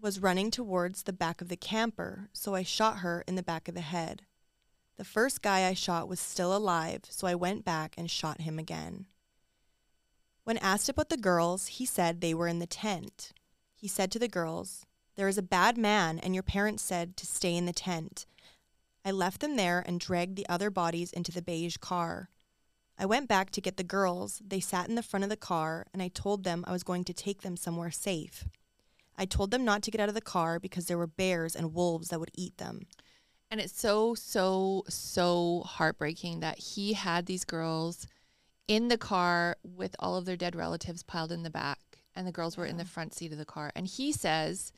was 0.00 0.20
running 0.20 0.50
towards 0.50 1.04
the 1.04 1.12
back 1.12 1.40
of 1.40 1.48
the 1.48 1.56
camper, 1.56 2.28
so 2.32 2.56
I 2.56 2.64
shot 2.64 2.98
her 2.98 3.22
in 3.28 3.36
the 3.36 3.42
back 3.42 3.68
of 3.68 3.76
the 3.76 3.82
head. 3.82 4.22
The 4.96 5.04
first 5.04 5.42
guy 5.42 5.64
I 5.64 5.74
shot 5.74 6.08
was 6.08 6.18
still 6.18 6.56
alive, 6.56 7.02
so 7.08 7.28
I 7.28 7.36
went 7.36 7.64
back 7.64 7.94
and 7.96 8.10
shot 8.10 8.40
him 8.40 8.58
again. 8.58 9.06
When 10.46 10.58
asked 10.58 10.88
about 10.88 11.08
the 11.08 11.16
girls, 11.16 11.66
he 11.66 11.84
said 11.84 12.20
they 12.20 12.32
were 12.32 12.46
in 12.46 12.60
the 12.60 12.68
tent. 12.68 13.32
He 13.74 13.88
said 13.88 14.12
to 14.12 14.18
the 14.20 14.28
girls, 14.28 14.86
There 15.16 15.26
is 15.26 15.36
a 15.36 15.42
bad 15.42 15.76
man, 15.76 16.20
and 16.20 16.34
your 16.34 16.44
parents 16.44 16.84
said 16.84 17.16
to 17.16 17.26
stay 17.26 17.56
in 17.56 17.66
the 17.66 17.72
tent. 17.72 18.26
I 19.04 19.10
left 19.10 19.40
them 19.40 19.56
there 19.56 19.82
and 19.84 19.98
dragged 19.98 20.36
the 20.36 20.48
other 20.48 20.70
bodies 20.70 21.12
into 21.12 21.32
the 21.32 21.42
beige 21.42 21.78
car. 21.78 22.30
I 22.96 23.06
went 23.06 23.26
back 23.26 23.50
to 23.50 23.60
get 23.60 23.76
the 23.76 23.82
girls. 23.82 24.40
They 24.46 24.60
sat 24.60 24.88
in 24.88 24.94
the 24.94 25.02
front 25.02 25.24
of 25.24 25.30
the 25.30 25.36
car, 25.36 25.88
and 25.92 26.00
I 26.00 26.06
told 26.06 26.44
them 26.44 26.64
I 26.64 26.70
was 26.70 26.84
going 26.84 27.02
to 27.06 27.12
take 27.12 27.42
them 27.42 27.56
somewhere 27.56 27.90
safe. 27.90 28.44
I 29.18 29.24
told 29.24 29.50
them 29.50 29.64
not 29.64 29.82
to 29.82 29.90
get 29.90 30.00
out 30.00 30.08
of 30.08 30.14
the 30.14 30.20
car 30.20 30.60
because 30.60 30.86
there 30.86 30.96
were 30.96 31.08
bears 31.08 31.56
and 31.56 31.74
wolves 31.74 32.10
that 32.10 32.20
would 32.20 32.30
eat 32.36 32.56
them. 32.58 32.82
And 33.50 33.60
it's 33.60 33.76
so, 33.76 34.14
so, 34.14 34.84
so 34.88 35.64
heartbreaking 35.66 36.38
that 36.38 36.60
he 36.60 36.92
had 36.92 37.26
these 37.26 37.44
girls 37.44 38.06
in 38.68 38.88
the 38.88 38.98
car 38.98 39.56
with 39.62 39.94
all 39.98 40.16
of 40.16 40.24
their 40.24 40.36
dead 40.36 40.56
relatives 40.56 41.02
piled 41.02 41.32
in 41.32 41.42
the 41.42 41.50
back, 41.50 41.98
and 42.14 42.26
the 42.26 42.32
girls 42.32 42.56
were 42.56 42.66
in 42.66 42.76
the 42.76 42.84
front 42.84 43.14
seat 43.14 43.32
of 43.32 43.38
the 43.38 43.44
car. 43.44 43.70
And 43.74 43.86
he 43.86 44.12
says 44.12 44.72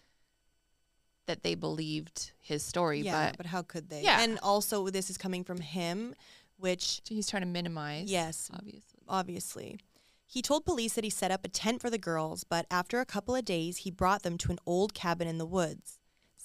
that 1.26 1.42
they 1.42 1.54
believed 1.54 2.32
his 2.40 2.62
story, 2.62 3.00
yeah, 3.00 3.28
but 3.28 3.36
but 3.38 3.46
how 3.46 3.62
could 3.62 3.88
they? 3.88 4.02
Yeah. 4.02 4.20
And 4.20 4.38
also, 4.42 4.88
this 4.88 5.10
is 5.10 5.16
coming 5.16 5.44
from 5.44 5.60
him, 5.60 6.14
which 6.56 7.00
so 7.04 7.14
he's 7.14 7.28
trying 7.28 7.42
to 7.42 7.48
minimize. 7.48 8.10
Yes. 8.10 8.50
obviously. 8.52 9.00
obviously. 9.08 9.78
He 10.26 10.42
told 10.42 10.66
police 10.66 10.92
that 10.94 11.04
he 11.04 11.10
set 11.10 11.30
up 11.30 11.44
a 11.44 11.48
tent 11.48 11.80
for 11.80 11.88
the 11.88 11.96
girls, 11.96 12.44
but 12.44 12.66
after 12.70 13.00
a 13.00 13.06
couple 13.06 13.34
of 13.34 13.46
days, 13.46 13.78
he 13.78 13.90
brought 13.90 14.24
them 14.24 14.36
to 14.38 14.52
an 14.52 14.58
old 14.66 14.92
cabin 14.92 15.26
in 15.26 15.38
the 15.38 15.46
woods. 15.46 15.97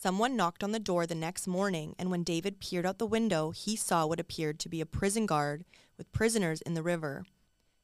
Someone 0.03 0.35
knocked 0.35 0.65
on 0.65 0.73
the 0.73 0.81
door 0.81 1.07
the 1.07 1.15
next 1.15 1.47
morning, 1.47 1.95
and 1.97 2.11
when 2.11 2.23
David 2.23 2.59
peered 2.59 2.85
out 2.85 2.97
the 2.97 3.05
window, 3.05 3.51
he 3.51 3.77
saw 3.77 4.05
what 4.05 4.19
appeared 4.19 4.59
to 4.59 4.67
be 4.67 4.81
a 4.81 4.85
prison 4.85 5.25
guard 5.25 5.63
with 5.97 6.11
prisoners 6.11 6.59
in 6.59 6.73
the 6.73 6.83
river. 6.83 7.23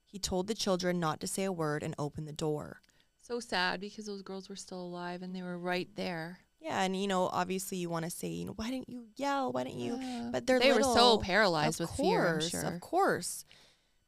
He 0.05 0.19
told 0.19 0.47
the 0.47 0.53
children 0.53 0.99
not 0.99 1.21
to 1.21 1.27
say 1.27 1.45
a 1.45 1.51
word 1.53 1.81
and 1.81 1.95
open 1.97 2.25
the 2.25 2.33
door. 2.33 2.81
So 3.21 3.39
sad 3.39 3.79
because 3.79 4.05
those 4.05 4.21
girls 4.21 4.49
were 4.49 4.57
still 4.57 4.81
alive 4.81 5.21
and 5.21 5.33
they 5.33 5.41
were 5.41 5.57
right 5.57 5.87
there. 5.95 6.39
Yeah, 6.59 6.81
and 6.81 6.93
you 6.93 7.07
know, 7.07 7.29
obviously, 7.31 7.77
you 7.77 7.89
want 7.89 8.03
to 8.03 8.11
say, 8.11 8.27
you 8.27 8.47
know, 8.47 8.53
why 8.57 8.69
didn't 8.69 8.89
you 8.89 9.05
yell? 9.15 9.53
Why 9.53 9.63
didn't 9.63 9.79
you? 9.79 9.97
But 10.29 10.45
they're 10.45 10.59
they 10.59 10.73
were 10.73 10.83
so 10.83 11.19
paralyzed 11.19 11.79
Of 11.79 11.87
with 11.87 11.97
fear. 11.99 12.31
Course, 12.31 12.49
sure. 12.49 12.63
Of 12.63 12.81
course. 12.81 13.45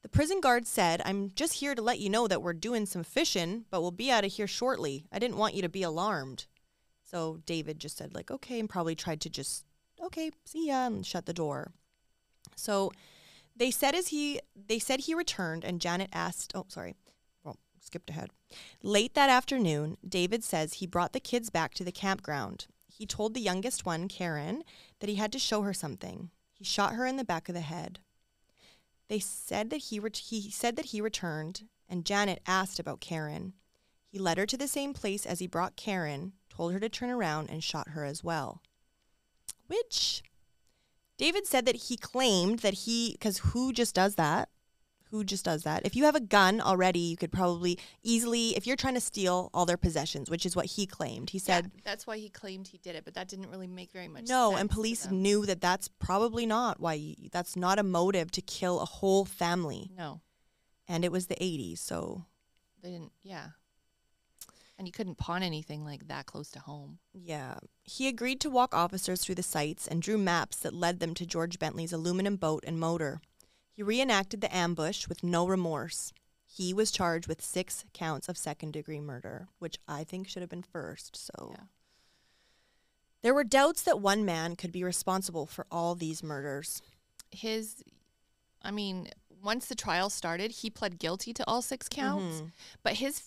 The 0.01 0.09
prison 0.09 0.41
guard 0.41 0.67
said, 0.67 1.01
I'm 1.05 1.31
just 1.33 1.53
here 1.53 1.75
to 1.75 1.81
let 1.81 1.99
you 1.99 2.09
know 2.09 2.27
that 2.27 2.41
we're 2.41 2.51
doing 2.51 2.85
some 2.85 3.05
fishing, 3.05 3.63
but 3.69 3.81
we'll 3.81 3.91
be 3.91 4.11
out 4.11 4.25
of 4.25 4.33
here 4.33 4.47
shortly. 4.47 5.05
I 5.13 5.19
didn't 5.19 5.37
want 5.37 5.53
you 5.53 5.61
to 5.61 5.69
be 5.69 5.83
alarmed. 5.83 6.47
So 7.11 7.41
David 7.45 7.77
just 7.79 7.97
said, 7.97 8.15
like, 8.15 8.31
okay, 8.31 8.59
and 8.59 8.69
probably 8.69 8.95
tried 8.95 9.19
to 9.21 9.29
just, 9.29 9.65
okay, 10.01 10.31
see 10.45 10.67
ya, 10.67 10.87
and 10.87 11.05
shut 11.05 11.25
the 11.25 11.33
door. 11.33 11.71
So 12.55 12.91
They 13.55 13.69
said 13.71 13.95
as 13.95 14.07
he 14.07 14.39
they 14.55 14.79
said 14.79 15.01
he 15.01 15.13
returned 15.13 15.63
and 15.63 15.81
Janet 15.81 16.09
asked, 16.13 16.53
"Oh, 16.55 16.65
sorry. 16.69 16.95
Well, 17.43 17.57
skipped 17.79 18.09
ahead." 18.09 18.29
Late 18.81 19.13
that 19.13 19.29
afternoon, 19.29 19.97
David 20.07 20.43
says 20.43 20.75
he 20.75 20.87
brought 20.87 21.13
the 21.13 21.19
kids 21.19 21.49
back 21.49 21.73
to 21.75 21.83
the 21.83 21.91
campground. 21.91 22.65
He 22.87 23.05
told 23.05 23.33
the 23.33 23.41
youngest 23.41 23.85
one, 23.85 24.07
Karen, 24.07 24.63
that 24.99 25.09
he 25.09 25.15
had 25.15 25.31
to 25.33 25.39
show 25.39 25.61
her 25.63 25.73
something. 25.73 26.31
He 26.53 26.63
shot 26.63 26.93
her 26.93 27.05
in 27.05 27.17
the 27.17 27.23
back 27.25 27.49
of 27.49 27.55
the 27.55 27.61
head. 27.61 27.99
They 29.09 29.19
said 29.19 29.69
that 29.69 29.83
he 29.89 29.99
ret- 29.99 30.17
he 30.17 30.49
said 30.49 30.75
that 30.77 30.85
he 30.85 31.01
returned 31.01 31.67
and 31.89 32.05
Janet 32.05 32.41
asked 32.47 32.79
about 32.79 33.01
Karen. 33.01 33.53
He 34.07 34.17
led 34.17 34.37
her 34.37 34.45
to 34.45 34.57
the 34.57 34.67
same 34.67 34.93
place 34.93 35.25
as 35.25 35.39
he 35.39 35.47
brought 35.47 35.75
Karen, 35.75 36.33
told 36.51 36.73
her 36.73 36.79
to 36.79 36.89
turn 36.89 37.09
around 37.09 37.49
and 37.49 37.63
shot 37.63 37.89
her 37.89 38.03
as 38.05 38.23
well. 38.23 38.61
Which 39.67 40.21
David 41.17 41.47
said 41.47 41.65
that 41.65 41.75
he 41.75 41.97
claimed 41.97 42.59
that 42.59 42.73
he, 42.73 43.13
because 43.13 43.39
who 43.39 43.71
just 43.71 43.95
does 43.95 44.15
that? 44.15 44.49
Who 45.11 45.23
just 45.25 45.43
does 45.43 45.63
that? 45.63 45.85
If 45.85 45.95
you 45.95 46.05
have 46.05 46.15
a 46.15 46.21
gun 46.21 46.61
already, 46.61 46.99
you 46.99 47.17
could 47.17 47.33
probably 47.33 47.77
easily, 48.01 48.55
if 48.55 48.65
you're 48.65 48.77
trying 48.77 48.93
to 48.93 49.01
steal 49.01 49.49
all 49.53 49.65
their 49.65 49.75
possessions, 49.77 50.29
which 50.29 50.45
is 50.45 50.55
what 50.55 50.65
he 50.67 50.85
claimed. 50.85 51.29
He 51.31 51.39
said, 51.39 51.65
yeah, 51.65 51.81
that's 51.83 52.07
why 52.07 52.17
he 52.17 52.29
claimed 52.29 52.67
he 52.69 52.77
did 52.77 52.95
it, 52.95 53.03
but 53.03 53.13
that 53.15 53.27
didn't 53.27 53.49
really 53.49 53.67
make 53.67 53.91
very 53.91 54.07
much 54.07 54.21
sense. 54.21 54.29
no, 54.29 54.55
and 54.55 54.69
police 54.69 55.09
knew 55.11 55.45
that 55.47 55.59
that's 55.59 55.89
probably 55.89 56.45
not 56.45 56.79
why, 56.79 56.93
you, 56.93 57.15
that's 57.31 57.57
not 57.57 57.77
a 57.77 57.83
motive 57.83 58.31
to 58.31 58.41
kill 58.41 58.79
a 58.79 58.85
whole 58.85 59.25
family. 59.25 59.91
No, 59.97 60.21
And 60.87 61.03
it 61.03 61.11
was 61.11 61.27
the 61.27 61.35
80s, 61.35 61.79
so 61.79 62.25
they 62.81 62.91
didn't. 62.91 63.11
Yeah. 63.21 63.47
And 64.81 64.87
you 64.87 64.91
couldn't 64.91 65.19
pawn 65.19 65.43
anything 65.43 65.85
like 65.85 66.07
that 66.07 66.25
close 66.25 66.49
to 66.49 66.59
home. 66.59 66.97
Yeah. 67.13 67.59
He 67.83 68.07
agreed 68.07 68.41
to 68.41 68.49
walk 68.49 68.73
officers 68.73 69.21
through 69.23 69.35
the 69.35 69.43
sites 69.43 69.87
and 69.87 70.01
drew 70.01 70.17
maps 70.17 70.57
that 70.57 70.73
led 70.73 70.99
them 70.99 71.13
to 71.13 71.25
George 71.27 71.59
Bentley's 71.59 71.93
aluminum 71.93 72.35
boat 72.35 72.63
and 72.65 72.79
motor. 72.79 73.21
He 73.71 73.83
reenacted 73.83 74.41
the 74.41 74.51
ambush 74.55 75.07
with 75.07 75.23
no 75.23 75.47
remorse. 75.47 76.11
He 76.47 76.73
was 76.73 76.89
charged 76.89 77.27
with 77.27 77.43
six 77.43 77.85
counts 77.93 78.27
of 78.27 78.39
second 78.39 78.71
degree 78.73 78.99
murder, 78.99 79.49
which 79.59 79.77
I 79.87 80.03
think 80.03 80.27
should 80.27 80.41
have 80.41 80.49
been 80.49 80.63
first. 80.63 81.15
So 81.15 81.51
Yeah. 81.55 81.65
there 83.21 83.35
were 83.35 83.43
doubts 83.43 83.83
that 83.83 83.99
one 84.01 84.25
man 84.25 84.55
could 84.55 84.71
be 84.71 84.83
responsible 84.83 85.45
for 85.45 85.67
all 85.69 85.93
these 85.93 86.23
murders. 86.23 86.81
His, 87.29 87.83
I 88.63 88.71
mean, 88.71 89.09
once 89.43 89.67
the 89.67 89.75
trial 89.75 90.09
started, 90.09 90.49
he 90.49 90.71
pled 90.71 90.97
guilty 90.97 91.33
to 91.33 91.47
all 91.47 91.61
six 91.61 91.87
counts. 91.87 92.41
Mhm. 92.41 92.51
But 92.81 92.93
his 92.95 93.19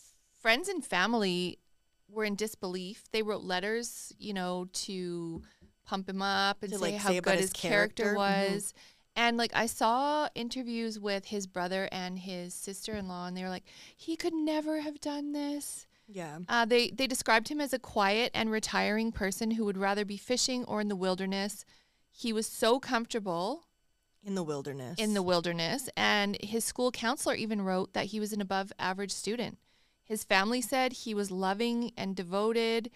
friends 0.44 0.68
and 0.68 0.84
family 0.84 1.58
were 2.06 2.24
in 2.24 2.34
disbelief. 2.36 3.04
They 3.12 3.22
wrote 3.22 3.42
letters, 3.42 4.12
you 4.18 4.34
know, 4.34 4.66
to 4.84 5.40
pump 5.86 6.06
him 6.06 6.20
up 6.20 6.62
and 6.62 6.70
To, 6.70 6.76
say 6.78 6.82
like, 6.82 6.94
how 6.96 7.08
say 7.08 7.20
good 7.20 7.32
his 7.36 7.40
his 7.44 7.52
character, 7.54 8.02
character. 8.14 8.20
Mhm. 8.20 8.52
was. 8.52 8.74
And 9.16 9.38
like 9.38 9.52
I 9.54 9.64
saw 9.64 10.28
interviews 10.34 11.00
with 11.00 11.24
his 11.26 11.46
brother 11.46 11.88
and 11.90 12.18
his 12.18 12.52
sister-in-law, 12.52 13.26
and 13.28 13.34
they 13.36 13.42
were 13.42 13.48
like, 13.48 13.64
"He 13.96 14.16
could 14.16 14.34
never 14.34 14.80
have 14.80 15.00
done 15.00 15.32
this." 15.32 15.86
Yeah. 16.06 16.40
Uh, 16.46 16.66
they 16.66 16.90
they 16.90 17.06
described 17.06 17.48
him 17.48 17.58
as 17.60 17.72
a 17.72 17.78
quiet 17.78 18.30
and 18.34 18.50
retiring 18.50 19.12
person 19.12 19.52
who 19.52 19.64
would 19.64 19.78
rather 19.78 20.04
be 20.04 20.18
fishing 20.18 20.64
or 20.66 20.80
in 20.82 20.88
the 20.88 20.96
wilderness. 21.06 21.64
He 22.10 22.32
was 22.34 22.46
so 22.46 22.78
comfortable 22.78 23.64
In 24.22 24.34
the 24.34 24.42
wilderness. 24.42 24.98
in 24.98 25.14
the 25.14 25.22
wilderness. 25.22 25.88
And 25.96 26.36
his 26.42 26.64
school 26.66 26.90
counselor 26.90 27.34
even 27.34 27.62
wrote 27.62 27.94
that 27.94 28.06
he 28.06 28.20
was 28.20 28.32
an 28.34 28.40
above 28.42 28.72
average 28.78 29.12
student. 29.12 29.58
His 30.04 30.22
family 30.22 30.60
said 30.60 30.92
he 30.92 31.14
was 31.14 31.30
loving 31.30 31.92
and 31.96 32.14
devoted. 32.14 32.90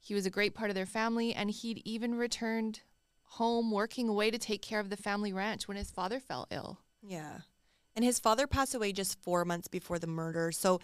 He 0.00 0.14
was 0.14 0.26
a 0.26 0.30
great 0.30 0.54
part 0.54 0.70
of 0.70 0.74
their 0.74 0.86
family. 0.86 1.34
And 1.34 1.50
he'd 1.50 1.82
even 1.84 2.16
returned 2.16 2.80
home 3.22 3.70
working 3.70 4.08
away 4.08 4.30
to 4.30 4.38
take 4.38 4.62
care 4.62 4.80
of 4.80 4.90
the 4.90 4.96
family 4.96 5.32
ranch 5.32 5.68
when 5.68 5.76
his 5.76 5.90
father 5.90 6.18
fell 6.18 6.46
ill. 6.50 6.78
Yeah. 7.02 7.40
And 7.94 8.04
his 8.04 8.18
father 8.18 8.46
passed 8.46 8.74
away 8.74 8.92
just 8.92 9.22
four 9.22 9.44
months 9.44 9.68
before 9.68 9.98
the 9.98 10.06
murder. 10.06 10.50
So, 10.52 10.80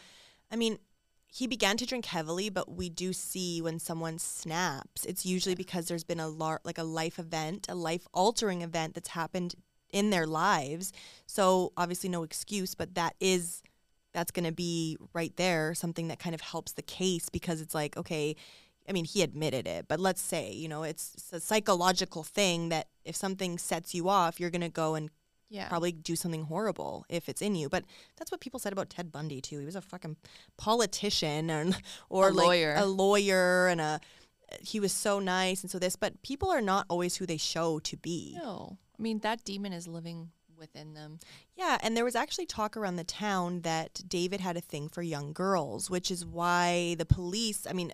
I 0.51 0.57
mean, 0.57 0.79
he 1.27 1.47
began 1.47 1.77
to 1.77 1.87
drink 1.87 2.07
heavily, 2.07 2.51
but 2.51 2.71
we 2.71 2.89
do 2.89 3.13
see 3.13 3.63
when 3.63 3.79
someone 3.79 4.19
snaps, 4.19 5.05
it's 5.05 5.25
usually 5.25 5.55
because 5.55 5.87
there's 5.87 6.05
been 6.05 6.21
a 6.21 6.29
lar- 6.29 6.61
like 6.65 6.79
a 6.79 6.85
life 6.85 7.19
event, 7.19 7.67
a 7.69 7.75
life 7.75 8.07
altering 8.13 8.63
event 8.63 8.95
that's 8.95 9.11
happened 9.11 9.55
in 9.93 10.11
their 10.11 10.27
lives. 10.27 10.93
So, 11.27 11.73
obviously, 11.77 12.11
no 12.11 12.23
excuse, 12.23 12.75
but 12.75 12.95
that 12.97 13.15
is 13.21 13.63
that's 14.13 14.31
going 14.31 14.45
to 14.45 14.53
be 14.53 14.97
right 15.13 15.37
there 15.37 15.75
something 15.75 16.09
that 16.09 16.19
kind 16.19 16.35
of 16.35 16.41
helps 16.41 16.73
the 16.73 16.83
case 16.83 17.29
because 17.29 17.61
it's 17.61 17.75
like 17.75 17.97
okay 17.97 18.35
I 18.89 18.93
mean, 18.93 19.05
he 19.05 19.23
admitted 19.23 19.69
it, 19.69 19.87
but 19.87 20.01
let's 20.01 20.21
say, 20.23 20.51
you 20.53 20.67
know, 20.67 20.83
it's, 20.83 21.13
it's 21.15 21.33
a 21.33 21.39
psychological 21.39 22.25
thing 22.25 22.71
that 22.71 22.89
if 23.05 23.15
something 23.15 23.57
sets 23.57 23.95
you 23.95 24.09
off, 24.09 24.41
you're 24.41 24.51
going 24.51 24.63
to 24.63 24.69
go 24.71 24.97
and 24.97 25.11
Yeah. 25.49 25.69
probably 25.69 25.93
do 25.93 26.17
something 26.17 26.45
horrible 26.45 27.05
if 27.09 27.29
it's 27.29 27.41
in 27.43 27.55
you. 27.55 27.69
But 27.69 27.85
that's 28.17 28.33
what 28.33 28.41
people 28.41 28.59
said 28.59 28.73
about 28.73 28.91
Ted 28.91 29.13
Bundy 29.13 29.41
too. 29.43 29.61
He 29.61 29.67
was 29.67 29.77
a 29.77 29.83
fucking 29.83 30.17
politician 30.57 31.51
and 31.51 31.77
or 32.09 32.29
A 32.29 32.33
like 32.33 32.47
lawyer. 32.47 32.75
a 32.77 32.87
lawyer 32.87 33.69
and 33.69 33.81
a 33.81 34.01
he 34.61 34.81
was 34.81 34.93
so 34.93 35.21
nice 35.21 35.63
and 35.63 35.71
so 35.71 35.79
this. 35.79 35.95
But 35.95 36.21
people 36.23 36.51
are 36.51 36.63
not 36.63 36.87
always 36.89 37.17
who 37.17 37.27
they 37.27 37.37
show 37.37 37.79
to 37.81 37.97
be. 37.97 38.37
No. 38.43 38.79
I 38.99 39.03
mean, 39.03 39.21
that 39.21 39.45
demon 39.45 39.73
is 39.73 39.87
living 39.87 40.31
within 40.61 40.95
them. 40.95 41.19
Yeah, 41.57 41.79
and 41.83 41.97
there 41.97 42.05
was 42.05 42.15
actually 42.15 42.47
talk 42.47 42.77
around 42.77 42.97
the 42.97 43.05
town 43.05 43.63
that 43.63 44.03
David 44.07 44.41
had 44.41 44.57
a 44.57 44.61
thing 44.61 44.89
for 44.89 45.03
young 45.03 45.33
girls, 45.33 45.91
which 45.91 46.11
is 46.11 46.25
why 46.25 46.95
the 46.99 47.07
police, 47.07 47.67
I 47.69 47.73
mean, 47.73 47.93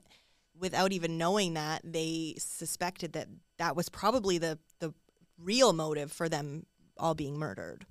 without 0.59 0.93
even 0.93 1.17
knowing 1.17 1.55
that, 1.55 1.81
they 1.85 2.35
suspected 2.39 3.13
that 3.15 3.29
that 3.59 3.77
was 3.77 3.89
probably 3.89 4.37
the 4.37 4.59
the 4.81 4.93
real 5.39 5.73
motive 5.73 6.13
for 6.13 6.29
them 6.29 6.67
all 6.99 7.15
being 7.15 7.39
murdered. 7.39 7.87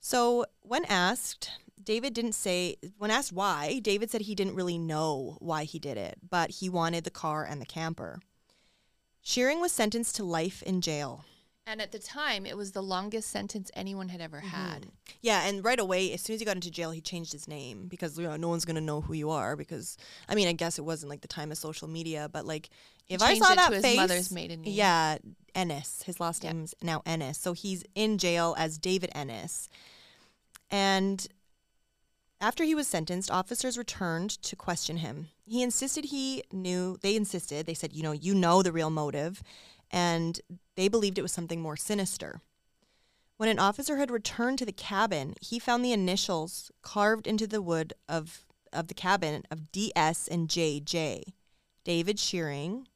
So, 0.00 0.46
when 0.62 0.84
asked, 0.86 1.50
David 1.82 2.14
didn't 2.14 2.34
say 2.34 2.76
when 2.98 3.10
asked 3.10 3.32
why, 3.32 3.80
David 3.80 4.10
said 4.10 4.22
he 4.22 4.34
didn't 4.34 4.54
really 4.54 4.78
know 4.78 5.36
why 5.40 5.64
he 5.64 5.78
did 5.78 5.96
it, 5.96 6.18
but 6.28 6.50
he 6.50 6.68
wanted 6.68 7.04
the 7.04 7.10
car 7.10 7.44
and 7.44 7.60
the 7.60 7.66
camper. 7.66 8.20
Shearing 9.22 9.60
was 9.60 9.72
sentenced 9.72 10.16
to 10.16 10.24
life 10.24 10.62
in 10.62 10.80
jail. 10.80 11.24
And 11.66 11.80
at 11.80 11.92
the 11.92 11.98
time, 11.98 12.46
it 12.46 12.56
was 12.56 12.72
the 12.72 12.82
longest 12.82 13.30
sentence 13.30 13.70
anyone 13.74 14.08
had 14.08 14.20
ever 14.20 14.38
mm-hmm. 14.38 14.48
had. 14.48 14.86
Yeah, 15.20 15.46
and 15.46 15.64
right 15.64 15.78
away, 15.78 16.12
as 16.12 16.20
soon 16.20 16.34
as 16.34 16.40
he 16.40 16.46
got 16.46 16.56
into 16.56 16.70
jail, 16.70 16.90
he 16.90 17.00
changed 17.00 17.32
his 17.32 17.46
name 17.46 17.86
because 17.86 18.18
you 18.18 18.24
know, 18.24 18.36
no 18.36 18.48
one's 18.48 18.64
gonna 18.64 18.80
know 18.80 19.00
who 19.00 19.12
you 19.12 19.30
are. 19.30 19.54
Because 19.56 19.96
I 20.28 20.34
mean, 20.34 20.48
I 20.48 20.52
guess 20.52 20.78
it 20.78 20.84
wasn't 20.84 21.10
like 21.10 21.20
the 21.20 21.28
time 21.28 21.52
of 21.52 21.58
social 21.58 21.86
media, 21.86 22.28
but 22.32 22.44
like 22.44 22.70
if 23.08 23.22
I 23.22 23.34
saw 23.38 23.54
that 23.54 23.82
face, 23.82 23.96
mother's 23.96 24.32
maiden 24.32 24.62
name. 24.62 24.72
yeah, 24.72 25.18
Ennis. 25.54 26.02
His 26.02 26.18
last 26.18 26.42
Yeah. 26.42 26.52
name's 26.52 26.74
now 26.82 27.02
Ennis, 27.04 27.38
so 27.38 27.52
he's 27.52 27.84
in 27.94 28.18
jail 28.18 28.54
as 28.58 28.78
David 28.78 29.10
Ennis. 29.14 29.68
And 30.70 31.26
after 32.40 32.64
he 32.64 32.74
was 32.74 32.88
sentenced, 32.88 33.30
officers 33.30 33.76
returned 33.76 34.30
to 34.42 34.56
question 34.56 34.98
him. 34.98 35.28
He 35.44 35.62
insisted 35.62 36.06
he 36.06 36.44
knew. 36.52 36.96
They 37.02 37.16
insisted. 37.16 37.66
They 37.66 37.74
said, 37.74 37.92
you 37.92 38.02
know, 38.02 38.12
you 38.12 38.34
know 38.34 38.62
the 38.62 38.72
real 38.72 38.90
motive, 38.90 39.42
and 39.90 40.40
they 40.80 40.88
believed 40.88 41.18
it 41.18 41.22
was 41.22 41.30
something 41.32 41.60
more 41.60 41.76
sinister. 41.76 42.40
When 43.36 43.50
an 43.50 43.58
officer 43.58 43.98
had 43.98 44.10
returned 44.10 44.58
to 44.60 44.64
the 44.64 44.72
cabin, 44.72 45.34
he 45.38 45.58
found 45.58 45.84
the 45.84 45.92
initials 45.92 46.70
carved 46.80 47.26
into 47.26 47.46
the 47.46 47.60
wood 47.60 47.92
of, 48.08 48.46
of 48.72 48.88
the 48.88 48.94
cabin 48.94 49.44
of 49.50 49.70
DS 49.72 50.26
and 50.26 50.48
JJ, 50.48 51.24
David 51.84 52.18
Shearing 52.18 52.88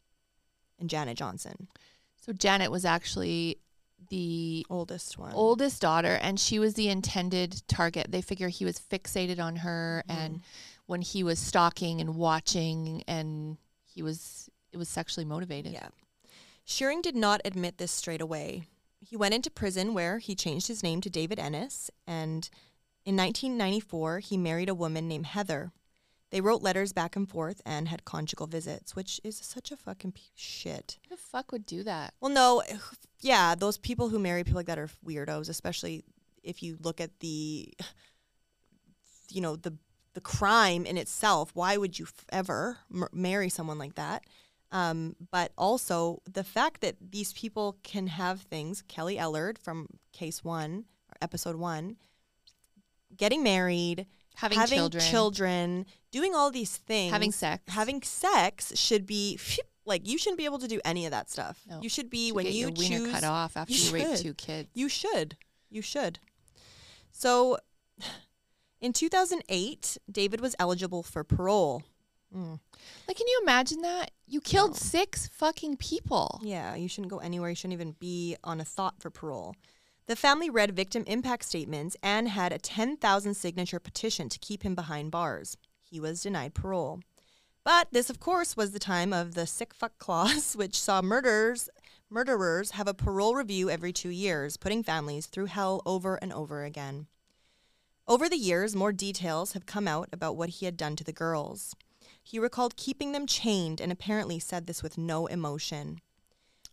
and 0.80 0.88
Janet 0.88 1.18
Johnson, 1.18 1.68
So 2.16 2.32
Janet 2.32 2.70
was 2.70 2.86
actually 2.86 3.58
the 4.08 4.64
oldest 4.70 5.18
one. 5.18 5.34
oldest 5.34 5.82
daughter, 5.82 6.18
and 6.22 6.40
she 6.40 6.58
was 6.58 6.74
the 6.74 6.88
intended 6.88 7.62
target. 7.68 8.06
They 8.10 8.22
figure 8.22 8.48
he 8.48 8.64
was 8.64 8.78
fixated 8.78 9.38
on 9.38 9.56
her, 9.56 10.04
mm-hmm. 10.08 10.20
and 10.20 10.40
when 10.86 11.02
he 11.02 11.22
was 11.22 11.38
stalking 11.38 12.00
and 12.00 12.16
watching, 12.16 13.04
and 13.06 13.58
he 13.84 14.02
was 14.02 14.48
it 14.72 14.78
was 14.78 14.88
sexually 14.88 15.26
motivated. 15.26 15.72
Yeah. 15.74 15.88
Shearing 16.64 17.02
did 17.02 17.14
not 17.14 17.40
admit 17.44 17.78
this 17.78 17.92
straight 17.92 18.20
away. 18.20 18.64
He 19.00 19.16
went 19.16 19.34
into 19.34 19.50
prison 19.50 19.92
where 19.92 20.18
he 20.18 20.34
changed 20.34 20.68
his 20.68 20.82
name 20.82 21.00
to 21.02 21.10
David 21.10 21.38
Ennis, 21.38 21.90
and 22.06 22.48
in 23.04 23.16
1994, 23.16 24.20
he 24.20 24.38
married 24.38 24.70
a 24.70 24.74
woman 24.74 25.06
named 25.06 25.26
Heather. 25.26 25.72
They 26.30 26.40
wrote 26.40 26.62
letters 26.62 26.92
back 26.92 27.14
and 27.14 27.28
forth 27.28 27.60
and 27.66 27.88
had 27.88 28.04
conjugal 28.06 28.46
visits, 28.46 28.96
which 28.96 29.20
is 29.22 29.36
such 29.36 29.70
a 29.70 29.76
fucking 29.76 30.12
piece 30.12 30.30
of 30.34 30.40
shit. 30.40 30.98
Who 31.02 31.14
the 31.14 31.20
fuck 31.20 31.52
would 31.52 31.66
do 31.66 31.82
that? 31.84 32.14
Well, 32.20 32.32
no, 32.32 32.62
yeah, 33.20 33.54
those 33.54 33.76
people 33.76 34.08
who 34.08 34.18
marry 34.18 34.42
people 34.42 34.58
like 34.58 34.66
that 34.66 34.78
are 34.78 34.88
weirdos, 35.06 35.48
especially 35.48 36.02
if 36.42 36.62
you 36.62 36.78
look 36.80 37.00
at 37.00 37.20
the, 37.20 37.72
you 39.30 39.40
know, 39.40 39.56
the 39.56 39.76
the 40.14 40.20
crime 40.20 40.86
in 40.86 40.96
itself. 40.96 41.50
Why 41.54 41.76
would 41.76 41.98
you 41.98 42.06
f- 42.06 42.24
ever 42.30 42.78
m- 42.92 43.08
marry 43.12 43.48
someone 43.48 43.78
like 43.78 43.96
that? 43.96 44.22
Um, 44.74 45.14
but 45.30 45.52
also 45.56 46.20
the 46.30 46.42
fact 46.42 46.80
that 46.80 46.96
these 47.00 47.32
people 47.32 47.76
can 47.84 48.08
have 48.08 48.40
things. 48.40 48.82
Kelly 48.88 49.16
Ellard 49.16 49.56
from 49.56 49.86
Case 50.12 50.42
One, 50.42 50.84
or 51.08 51.16
Episode 51.22 51.56
One, 51.56 51.96
getting 53.16 53.42
married, 53.42 54.06
Having, 54.36 54.58
having 54.58 54.78
children, 54.78 55.04
children, 55.04 55.86
doing 56.10 56.34
all 56.34 56.50
these 56.50 56.76
things, 56.76 57.12
having 57.12 57.30
sex, 57.30 57.62
having 57.68 58.02
sex 58.02 58.72
should 58.76 59.06
be 59.06 59.38
like 59.86 60.08
you 60.08 60.18
shouldn't 60.18 60.38
be 60.38 60.44
able 60.44 60.58
to 60.58 60.66
do 60.66 60.80
any 60.84 61.04
of 61.04 61.12
that 61.12 61.30
stuff. 61.30 61.60
No. 61.70 61.80
You 61.80 61.88
should 61.88 62.10
be 62.10 62.28
Should 62.28 62.34
when 62.34 62.46
you 62.46 62.72
choose 62.72 63.12
cut 63.12 63.22
off 63.22 63.56
after 63.56 63.72
you 63.72 63.84
you, 63.84 63.92
rape 63.92 64.18
two 64.18 64.34
kids. 64.34 64.68
You 64.74 64.88
should. 64.88 65.36
You 65.70 65.82
should. 65.82 66.18
So, 67.12 67.58
in 68.80 68.92
2008, 68.92 69.98
David 70.10 70.40
was 70.40 70.56
eligible 70.58 71.04
for 71.04 71.22
parole. 71.22 71.84
Mm. 72.34 72.58
Like, 73.06 73.16
can 73.16 73.28
you 73.28 73.40
imagine 73.42 73.82
that? 73.82 74.10
You 74.26 74.40
killed 74.40 74.76
six 74.76 75.28
fucking 75.28 75.76
people. 75.76 76.40
Yeah, 76.42 76.74
you 76.74 76.88
shouldn't 76.88 77.10
go 77.10 77.18
anywhere. 77.18 77.50
You 77.50 77.54
shouldn't 77.54 77.74
even 77.74 77.94
be 77.98 78.36
on 78.42 78.60
a 78.60 78.64
thought 78.64 79.00
for 79.00 79.10
parole. 79.10 79.54
The 80.06 80.16
family 80.16 80.50
read 80.50 80.76
victim 80.76 81.04
impact 81.06 81.44
statements 81.44 81.96
and 82.02 82.28
had 82.28 82.52
a 82.52 82.58
10,000 82.58 83.34
signature 83.34 83.78
petition 83.78 84.28
to 84.28 84.38
keep 84.38 84.62
him 84.62 84.74
behind 84.74 85.10
bars. 85.10 85.56
He 85.82 86.00
was 86.00 86.22
denied 86.22 86.54
parole. 86.54 87.00
But 87.64 87.88
this, 87.92 88.10
of 88.10 88.20
course, 88.20 88.56
was 88.56 88.72
the 88.72 88.78
time 88.78 89.12
of 89.12 89.34
the 89.34 89.46
sick 89.46 89.72
fuck 89.72 89.98
clause, 89.98 90.54
which 90.56 90.78
saw 90.78 91.00
murderers 91.00 91.68
murderers 92.10 92.72
have 92.72 92.86
a 92.86 92.94
parole 92.94 93.34
review 93.34 93.70
every 93.70 93.92
two 93.92 94.10
years, 94.10 94.56
putting 94.56 94.82
families 94.82 95.26
through 95.26 95.46
hell 95.46 95.82
over 95.84 96.16
and 96.16 96.32
over 96.32 96.62
again. 96.62 97.06
Over 98.06 98.28
the 98.28 98.36
years, 98.36 98.76
more 98.76 98.92
details 98.92 99.54
have 99.54 99.66
come 99.66 99.88
out 99.88 100.10
about 100.12 100.36
what 100.36 100.50
he 100.50 100.66
had 100.66 100.76
done 100.76 100.94
to 100.96 101.04
the 101.04 101.12
girls. 101.12 101.74
He 102.26 102.38
recalled 102.38 102.76
keeping 102.76 103.12
them 103.12 103.26
chained 103.26 103.80
and 103.80 103.92
apparently 103.92 104.38
said 104.40 104.66
this 104.66 104.82
with 104.82 104.96
no 104.98 105.26
emotion. 105.26 106.00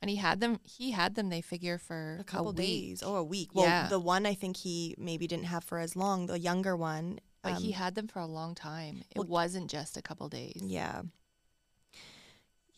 And 0.01 0.09
he 0.09 0.15
had 0.15 0.39
them. 0.39 0.59
He 0.63 0.91
had 0.91 1.13
them. 1.13 1.29
They 1.29 1.41
figure 1.41 1.77
for 1.77 2.17
A 2.19 2.23
couple 2.23 2.53
week. 2.53 2.57
days. 2.57 3.03
Oh, 3.05 3.15
a 3.17 3.23
week. 3.23 3.49
Well, 3.53 3.65
Yeah. 3.65 3.87
the 3.87 3.99
one 3.99 4.25
I 4.25 4.33
think 4.33 4.57
he 4.57 4.95
maybe 4.97 5.27
didn't 5.27 5.45
have 5.45 5.63
for 5.63 5.77
as 5.77 5.95
long, 5.95 6.25
the 6.25 6.39
younger 6.39 6.75
one. 6.75 7.19
But 7.43 7.55
he 7.59 7.67
um, 7.73 7.73
had 7.73 7.95
them 7.95 8.07
for 8.07 8.19
a 8.19 8.25
long 8.25 8.55
time. 8.55 9.03
It 9.11 9.17
well- 9.19 9.27
wasn't 9.27 9.69
just 9.69 9.97
a 9.97 10.01
couple 10.01 10.27
days. 10.29 10.61
Yeah. 10.63 11.03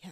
Yeah. 0.01 0.09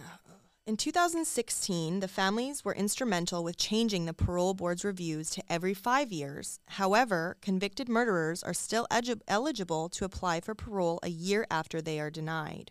In 0.64 0.76
2016, 0.76 1.98
the 1.98 2.06
families 2.06 2.64
were 2.64 2.72
instrumental 2.72 3.42
with 3.42 3.56
changing 3.56 4.04
the 4.04 4.14
parole 4.14 4.54
board's 4.54 4.84
reviews 4.84 5.28
to 5.30 5.42
every 5.50 5.74
five 5.74 6.12
years. 6.12 6.60
However, 6.66 7.36
convicted 7.42 7.88
murderers 7.88 8.44
are 8.44 8.54
still 8.54 8.86
eligible 9.26 9.88
to 9.88 10.04
apply 10.04 10.40
for 10.40 10.54
parole 10.54 11.00
a 11.02 11.08
year 11.08 11.48
after 11.50 11.82
they 11.82 11.98
are 11.98 12.12
denied. 12.12 12.70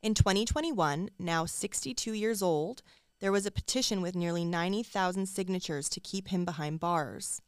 In 0.00 0.14
2021, 0.14 1.10
now 1.18 1.44
62 1.44 2.14
years 2.14 2.40
old, 2.40 2.80
there 3.20 3.30
was 3.30 3.44
a 3.44 3.50
petition 3.50 4.00
with 4.00 4.16
nearly 4.16 4.46
90,000 4.46 5.26
signatures 5.26 5.90
to 5.90 6.00
keep 6.00 6.28
him 6.28 6.46
behind 6.46 6.80
bars. 6.80 7.42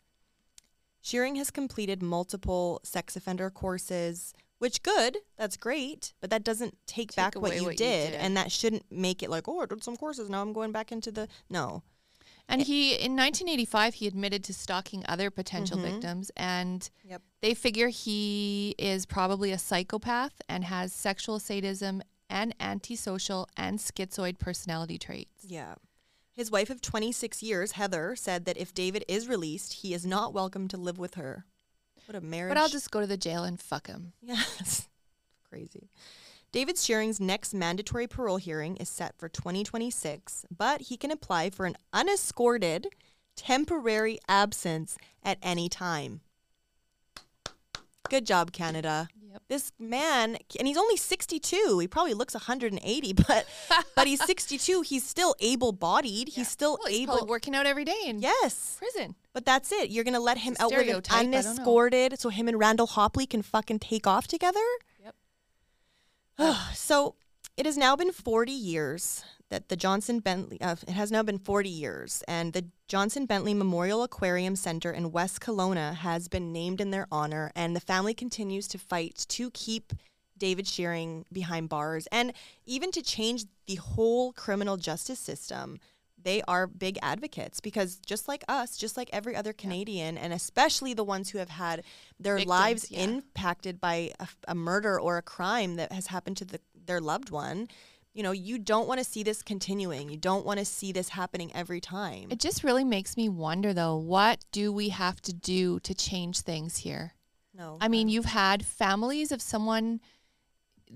Shearing 1.00 1.36
has 1.36 1.50
completed 1.50 2.02
multiple 2.02 2.80
sex 2.84 3.16
offender 3.16 3.48
courses, 3.48 4.34
which 4.58 4.82
good, 4.82 5.18
that's 5.36 5.56
great, 5.56 6.14
but 6.20 6.30
that 6.30 6.44
doesn't 6.44 6.76
take, 6.86 7.10
Take 7.10 7.16
back 7.16 7.34
what 7.34 7.54
you, 7.56 7.64
what 7.64 7.72
you 7.72 7.78
did, 7.78 8.10
did. 8.12 8.20
and 8.20 8.36
that 8.36 8.50
shouldn't 8.52 8.90
make 8.90 9.22
it 9.22 9.30
like, 9.30 9.48
oh, 9.48 9.60
I 9.60 9.66
did 9.66 9.82
some 9.84 9.96
courses, 9.96 10.28
now 10.30 10.40
I'm 10.42 10.52
going 10.52 10.72
back 10.72 10.90
into 10.92 11.10
the 11.10 11.28
no. 11.50 11.82
And 12.46 12.60
he, 12.60 12.90
in 12.90 13.16
1985, 13.16 13.94
he 13.94 14.06
admitted 14.06 14.44
to 14.44 14.52
stalking 14.52 15.02
other 15.08 15.30
potential 15.30 15.78
Mhm. 15.78 15.82
victims, 15.92 16.30
and 16.36 16.88
Yep. 17.04 17.22
they 17.40 17.54
figure 17.54 17.88
he 17.88 18.74
is 18.78 19.06
probably 19.06 19.50
a 19.50 19.58
psychopath 19.58 20.42
and 20.46 20.64
has 20.64 20.92
sexual 20.92 21.38
sadism 21.38 22.02
and 22.28 22.54
antisocial 22.60 23.48
and 23.56 23.78
schizoid 23.78 24.38
personality 24.38 24.98
traits. 24.98 25.44
Yeah. 25.46 25.76
His 26.32 26.50
wife 26.50 26.68
of 26.68 26.82
26 26.82 27.42
years, 27.42 27.72
Heather, 27.72 28.14
said 28.16 28.44
that 28.44 28.56
if 28.58 28.74
David 28.74 29.04
is 29.08 29.26
released, 29.28 29.74
he 29.74 29.94
is 29.94 30.04
not 30.04 30.34
welcome 30.34 30.68
to 30.68 30.76
live 30.76 30.98
with 30.98 31.14
her. 31.14 31.46
What 32.06 32.16
a 32.16 32.20
marriage. 32.20 32.50
But 32.50 32.58
I'll 32.58 32.68
just 32.68 32.90
go 32.90 33.00
to 33.00 33.06
the 33.06 33.16
jail 33.16 33.44
and 33.44 33.60
fuck 33.60 33.86
him. 33.86 34.12
Yes. 34.22 34.88
Crazy. 35.48 35.90
David 36.52 36.76
Shearing's 36.76 37.18
next 37.18 37.52
mandatory 37.52 38.06
parole 38.06 38.36
hearing 38.36 38.76
is 38.76 38.88
set 38.88 39.16
for 39.18 39.28
2026, 39.28 40.46
but 40.56 40.82
he 40.82 40.96
can 40.96 41.10
apply 41.10 41.50
for 41.50 41.66
an 41.66 41.76
unescorted 41.92 42.88
temporary 43.36 44.18
absence 44.28 44.96
at 45.22 45.38
any 45.42 45.68
time. 45.68 46.20
Good 48.08 48.26
job, 48.26 48.52
Canada. 48.52 49.08
Yep. 49.34 49.42
This 49.48 49.72
man, 49.80 50.38
and 50.60 50.68
he's 50.68 50.76
only 50.76 50.96
62. 50.96 51.80
He 51.80 51.88
probably 51.88 52.14
looks 52.14 52.34
180, 52.34 53.12
but 53.28 53.46
but 53.96 54.06
he's 54.06 54.24
62. 54.24 54.82
He's 54.82 55.02
still 55.04 55.34
able-bodied. 55.40 56.28
He's 56.28 56.48
still 56.48 56.78
Well, 56.80 56.92
he's 56.92 57.08
able. 57.08 57.26
working 57.26 57.52
out 57.54 57.66
every 57.66 57.84
day 57.84 58.00
in 58.06 58.20
yes. 58.20 58.76
prison. 58.78 59.16
But 59.32 59.44
that's 59.44 59.72
it. 59.72 59.90
You're 59.90 60.04
gonna 60.04 60.20
let 60.20 60.38
him 60.38 60.54
out 60.60 60.70
with 60.70 60.78
an 60.78 60.84
stereotype, 60.84 61.16
I 61.18 61.22
don't 61.22 61.32
know. 61.32 61.38
unescorted, 61.38 62.20
so 62.20 62.28
him 62.28 62.46
and 62.46 62.60
Randall 62.60 62.86
Hopley 62.86 63.28
can 63.28 63.42
fucking 63.42 63.80
take 63.80 64.06
off 64.06 64.28
together. 64.28 64.60
Yep. 65.02 66.54
so 66.74 67.16
it 67.56 67.66
has 67.66 67.76
now 67.76 67.96
been 67.96 68.12
40 68.12 68.52
years 68.52 69.24
that 69.50 69.68
the 69.68 69.76
Johnson 69.76 70.20
Bentley. 70.20 70.60
Uh, 70.60 70.76
it 70.86 70.94
has 70.94 71.12
now 71.12 71.22
been 71.22 71.38
40 71.38 71.68
years, 71.68 72.22
and 72.26 72.52
the 72.52 72.66
Johnson 72.88 73.26
Bentley 73.26 73.54
Memorial 73.54 74.02
Aquarium 74.02 74.56
Center 74.56 74.90
in 74.90 75.12
West 75.12 75.40
Kelowna 75.40 75.94
has 75.94 76.28
been 76.28 76.52
named 76.52 76.80
in 76.80 76.90
their 76.90 77.06
honor, 77.10 77.50
and 77.54 77.74
the 77.74 77.80
family 77.80 78.14
continues 78.14 78.68
to 78.68 78.78
fight 78.78 79.26
to 79.28 79.50
keep. 79.50 79.92
David 80.36 80.66
Shearing 80.66 81.24
behind 81.32 81.68
bars, 81.68 82.08
and 82.10 82.32
even 82.66 82.90
to 82.90 83.02
change 83.02 83.44
the 83.66 83.76
whole 83.76 84.32
criminal 84.32 84.76
justice 84.76 85.20
system 85.20 85.78
they 86.24 86.42
are 86.48 86.66
big 86.66 86.98
advocates 87.02 87.60
because 87.60 87.96
just 87.98 88.26
like 88.26 88.42
us, 88.48 88.76
just 88.76 88.96
like 88.96 89.08
every 89.12 89.36
other 89.36 89.52
Canadian, 89.52 90.18
and 90.18 90.32
especially 90.32 90.94
the 90.94 91.04
ones 91.04 91.30
who 91.30 91.38
have 91.38 91.50
had 91.50 91.84
their 92.18 92.36
Victims, 92.36 92.48
lives 92.48 92.90
yeah. 92.90 93.00
impacted 93.00 93.80
by 93.80 94.10
a, 94.18 94.26
a 94.48 94.54
murder 94.54 94.98
or 94.98 95.18
a 95.18 95.22
crime 95.22 95.76
that 95.76 95.92
has 95.92 96.08
happened 96.08 96.38
to 96.38 96.44
the, 96.44 96.60
their 96.86 97.00
loved 97.00 97.30
one, 97.30 97.68
you 98.14 98.22
know, 98.22 98.30
you 98.32 98.58
don't 98.58 98.86
want 98.86 98.98
to 98.98 99.04
see 99.04 99.24
this 99.24 99.42
continuing. 99.42 100.08
You 100.08 100.16
don't 100.16 100.46
want 100.46 100.60
to 100.60 100.64
see 100.64 100.92
this 100.92 101.10
happening 101.10 101.54
every 101.54 101.80
time. 101.80 102.28
It 102.30 102.38
just 102.38 102.62
really 102.62 102.84
makes 102.84 103.16
me 103.16 103.28
wonder, 103.28 103.74
though, 103.74 103.96
what 103.96 104.44
do 104.52 104.72
we 104.72 104.90
have 104.90 105.20
to 105.22 105.32
do 105.32 105.80
to 105.80 105.94
change 105.94 106.40
things 106.40 106.78
here? 106.78 107.14
no, 107.56 107.78
I 107.80 107.88
mean, 107.88 108.08
you've 108.08 108.24
had 108.24 108.64
families 108.64 109.30
of 109.32 109.42
someone 109.42 110.00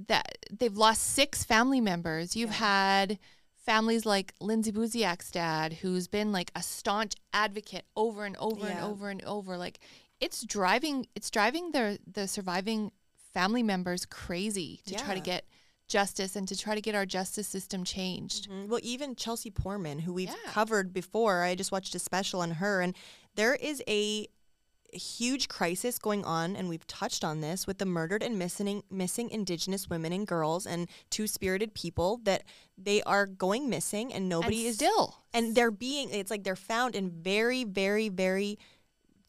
that 0.06 0.38
they've 0.50 0.76
lost 0.76 1.02
six 1.02 1.44
family 1.44 1.80
members. 1.80 2.36
You've 2.36 2.50
had 2.50 3.18
families 3.64 4.06
like 4.06 4.34
Lindsay 4.40 4.72
Buziak's 4.72 5.30
dad, 5.30 5.74
who's 5.74 6.08
been 6.08 6.32
like 6.32 6.50
a 6.54 6.62
staunch 6.62 7.14
advocate 7.32 7.84
over 7.96 8.24
and 8.24 8.36
over 8.38 8.66
and 8.66 8.80
over 8.80 9.10
and 9.10 9.24
over. 9.24 9.56
Like 9.56 9.80
it's 10.20 10.42
driving 10.42 11.06
it's 11.14 11.30
driving 11.30 11.72
the 11.72 11.98
the 12.10 12.26
surviving 12.26 12.92
family 13.34 13.62
members 13.62 14.06
crazy 14.06 14.80
to 14.86 14.94
try 14.94 15.14
to 15.14 15.20
get 15.20 15.44
justice 15.88 16.36
and 16.36 16.46
to 16.46 16.56
try 16.56 16.74
to 16.74 16.80
get 16.80 16.94
our 16.94 17.06
justice 17.06 17.48
system 17.48 17.82
changed. 17.84 18.48
Mhm. 18.48 18.68
Well, 18.68 18.80
even 18.82 19.16
Chelsea 19.16 19.50
Poorman, 19.50 20.02
who 20.02 20.12
we've 20.12 20.28
Yeah. 20.28 20.50
covered 20.52 20.92
before, 20.92 21.42
I 21.42 21.54
just 21.54 21.72
watched 21.72 21.94
a 21.94 21.98
special 21.98 22.40
on 22.40 22.52
her, 22.52 22.80
and 22.80 22.94
there 23.34 23.54
is 23.56 23.82
a 23.88 24.28
huge 24.92 25.48
crisis 25.48 25.98
going 25.98 26.24
on, 26.24 26.56
and 26.56 26.66
we've 26.68 26.86
touched 26.86 27.22
on 27.22 27.40
this 27.42 27.66
with 27.66 27.76
the 27.78 27.84
murdered 27.84 28.22
and 28.22 28.38
missing 28.38 28.82
missing 28.90 29.28
Indigenous 29.30 29.90
women 29.90 30.12
and 30.14 30.26
girls 30.26 30.66
and 30.66 30.88
two 31.10 31.26
spirited 31.26 31.74
people 31.74 32.18
that 32.24 32.42
they 32.78 33.02
are 33.02 33.26
going 33.26 33.68
missing, 33.68 34.12
and 34.14 34.28
nobody 34.28 34.60
and 34.60 34.66
is 34.68 34.76
still 34.76 35.16
and 35.34 35.54
they're 35.54 35.70
being 35.70 36.08
it's 36.10 36.30
like 36.30 36.42
they're 36.42 36.56
found 36.56 36.96
in 36.96 37.10
very 37.10 37.64
very 37.64 38.08
very 38.08 38.58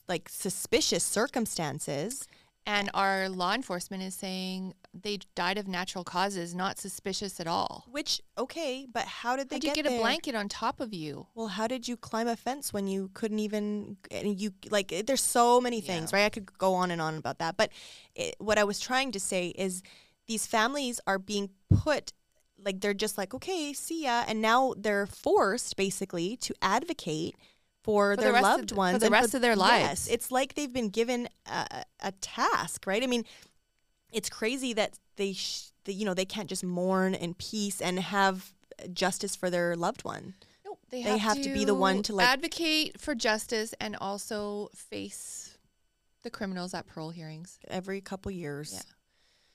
like 0.07 0.29
suspicious 0.29 1.03
circumstances. 1.03 2.25
And 2.69 2.89
our 2.93 3.29
law 3.29 3.53
enforcement 3.53 4.03
is 4.03 4.13
saying 4.13 4.75
they 4.93 5.17
died 5.33 5.57
of 5.57 5.67
natural 5.67 6.03
causes, 6.03 6.53
not 6.53 6.77
suspicious 6.77 7.39
at 7.39 7.47
all. 7.47 7.85
Which 7.89 8.21
okay, 8.37 8.85
but 8.91 9.05
how 9.05 9.35
did 9.35 9.49
they 9.49 9.55
How'd 9.55 9.63
you 9.63 9.73
get 9.73 9.83
get 9.85 9.93
a 9.93 9.97
blanket 9.97 10.35
on 10.35 10.49
top 10.49 10.79
of 10.79 10.93
you? 10.93 11.27
Well, 11.33 11.47
how 11.47 11.67
did 11.67 11.87
you 11.87 11.97
climb 11.97 12.27
a 12.27 12.35
fence 12.35 12.71
when 12.71 12.85
you 12.85 13.09
couldn't 13.13 13.39
even? 13.39 13.97
And 14.11 14.39
you 14.39 14.51
like, 14.69 14.93
there's 15.07 15.23
so 15.23 15.59
many 15.59 15.81
things, 15.81 16.11
Yeah. 16.11 16.19
right? 16.19 16.25
I 16.25 16.29
could 16.29 16.57
go 16.57 16.73
on 16.75 16.91
and 16.91 17.01
on 17.01 17.15
about 17.17 17.39
that, 17.39 17.57
but 17.57 17.71
it, 18.15 18.35
what 18.37 18.57
I 18.59 18.63
was 18.63 18.79
trying 18.79 19.11
to 19.13 19.19
say 19.19 19.47
is, 19.49 19.81
these 20.27 20.45
families 20.45 20.99
are 21.07 21.17
being 21.17 21.49
put, 21.73 22.13
like 22.63 22.81
they're 22.81 22.93
just 22.93 23.17
like, 23.17 23.33
okay, 23.33 23.73
see 23.73 24.03
ya, 24.03 24.25
and 24.27 24.41
now 24.43 24.75
they're 24.77 25.07
forced 25.07 25.75
basically 25.75 26.37
to 26.37 26.53
advocate 26.61 27.35
for, 27.83 28.13
For 28.13 28.15
the 28.17 28.21
their 28.23 28.35
of 28.35 28.41
loved 28.41 28.69
for 28.71 28.75
ones 28.75 28.99
the 28.99 29.05
and 29.07 29.13
rest 29.13 29.33
of 29.33 29.41
their 29.41 29.55
lives. 29.55 29.83
Yes, 29.83 30.07
it's 30.07 30.31
like 30.31 30.55
they've 30.55 30.71
been 30.73 30.89
given 30.89 31.29
a, 31.45 31.83
a 32.01 32.11
task, 32.13 32.85
right? 32.85 33.01
I 33.03 33.07
mean, 33.07 33.23
it's 34.11 34.29
crazy 34.29 34.73
that 34.73 34.97
they, 35.15 35.33
sh- 35.33 35.69
you 35.85 36.05
know, 36.05 36.13
they 36.13 36.25
can't 36.25 36.49
just 36.49 36.63
mourn 36.63 37.13
in 37.15 37.33
peace 37.35 37.81
and 37.81 37.99
have 37.99 38.53
justice 38.93 39.35
for 39.35 39.49
their 39.49 39.75
loved 39.75 40.03
one. 40.03 40.33
Nope. 40.65 40.79
They, 40.89 41.03
They 41.03 41.17
have 41.17 41.41
to 41.41 41.53
be 41.53 41.65
the 41.65 41.75
one 41.75 42.03
to, 42.03 42.15
like- 42.15 42.27
advocate 42.27 42.99
for 42.99 43.15
justice 43.15 43.73
and 43.79 43.95
also 43.99 44.69
face 44.75 45.57
the 46.23 46.29
criminals 46.29 46.73
at 46.73 46.85
parole 46.85 47.11
hearings. 47.11 47.59
every 47.69 48.01
couple 48.01 48.31
years. 48.31 48.73
Yeah. 48.73 48.81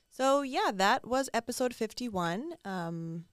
So 0.09 0.41
yeah, 0.41 0.71
that 0.73 1.05
was 1.07 1.29
episode 1.33 1.73
51. 1.75 2.53
Um 2.63 3.25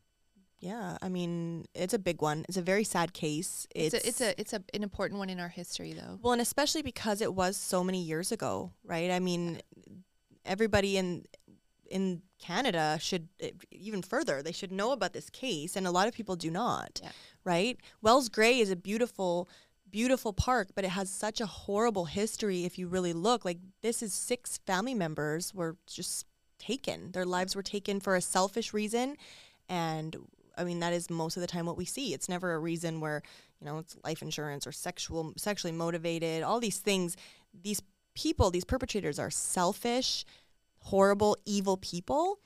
yeah, 0.63 0.97
I 1.03 1.09
mean, 1.09 1.67
it's 1.75 1.93
a 1.93 1.99
big 1.99 2.23
one. 2.23 2.45
It's 2.49 2.57
a 2.57 2.63
very 2.63 2.85
sad 2.85 3.13
case. 3.13 3.67
It's, 3.75 3.95
a, 3.95 4.09
it's 4.09 4.21
a 4.21 4.41
it's 4.41 4.53
a, 4.53 4.63
an 4.73 4.85
important 4.85 5.19
one 5.19 5.29
in 5.29 5.41
our 5.41 5.49
history, 5.49 5.93
though. 5.93 6.21
well, 6.23 6.33
and 6.33 6.41
especially 6.41 6.83
because 6.83 7.21
it 7.21 7.35
was 7.35 7.57
so 7.57 7.83
many 7.83 8.01
years 8.01 8.31
ago, 8.31 8.71
right? 8.85 9.11
I 9.11 9.19
mean, 9.19 9.61
everybody 10.47 10.97
in 10.97 11.25
in 11.91 12.23
Canada 12.39 12.97
should 13.01 13.27
eh, 13.41 13.51
even 13.73 14.03
further. 14.03 14.41
They 14.41 14.53
should 14.53 14.71
know 14.71 14.93
about 14.93 15.13
this 15.13 15.29
case, 15.31 15.75
and 15.75 15.85
a 15.85 15.91
lot 15.91 16.07
of 16.07 16.15
people 16.15 16.37
do 16.37 16.49
not. 16.49 17.01
Yeah. 17.03 17.11
Right? 17.43 17.77
Wells 18.01 18.29
Gray 18.29 18.61
is 18.61 18.71
a 18.71 18.77
beautiful 18.77 19.49
beautiful 19.91 20.33
park, 20.33 20.69
but 20.77 20.85
it 20.85 20.91
has 20.91 21.11
such 21.11 21.41
a 21.41 21.47
horrible 21.47 22.05
history 22.05 22.65
if 22.65 22.79
you 22.79 22.87
really 22.87 23.13
look. 23.13 23.45
Like 23.45 23.59
this 23.83 24.01
is 24.01 24.15
six 24.15 24.59
family 24.65 24.95
members 24.95 25.53
were 25.53 25.77
just 25.89 26.25
taken. 26.61 27.11
Their 27.11 27.27
lives 27.27 27.57
were 27.57 27.65
taken 27.65 27.99
for 27.99 28.15
a 28.15 28.21
selfish 28.21 28.73
reason 28.73 29.17
and 29.69 30.17
I 30.57 30.65
mean 30.65 30.81
that 30.81 30.93
is 30.93 31.11
most 31.11 31.37
of 31.37 31.41
the 31.41 31.47
time 31.47 31.67
what 31.67 31.77
we 31.77 31.85
see. 31.85 32.15
It's 32.15 32.29
never 32.29 32.55
a 32.55 32.59
reason 32.59 33.01
where, 33.01 33.23
you 33.61 33.67
know, 33.67 33.79
it's 33.79 33.97
life 34.05 34.23
insurance 34.23 34.67
or 34.67 34.73
sexual 34.73 35.33
sexually 35.37 35.73
motivated, 35.73 36.43
all 36.43 36.61
these 36.61 36.79
things. 36.79 37.17
These 37.63 37.83
people, 38.15 38.51
these 38.51 38.65
perpetrators 38.65 39.19
are 39.19 39.31
selfish, 39.31 40.25
horrible, 40.81 41.37
evil 41.47 41.77
people. 41.77 42.39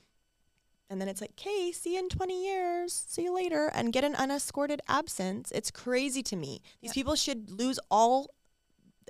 And 0.89 1.01
then 1.01 1.09
it's 1.09 1.19
like, 1.19 1.31
okay, 1.31 1.71
see 1.71 1.93
you 1.93 1.99
in 1.99 2.09
20 2.09 2.45
years. 2.45 2.93
See 2.93 3.23
you 3.23 3.35
later. 3.35 3.69
And 3.73 3.91
get 3.91 4.05
an 4.05 4.15
unescorted 4.15 4.79
absence. 4.87 5.51
It's 5.53 5.69
crazy 5.69 6.23
to 6.23 6.35
me. 6.35 6.61
These 6.81 6.93
people 6.93 7.15
should 7.15 7.51
lose 7.51 7.77
all, 7.91 8.29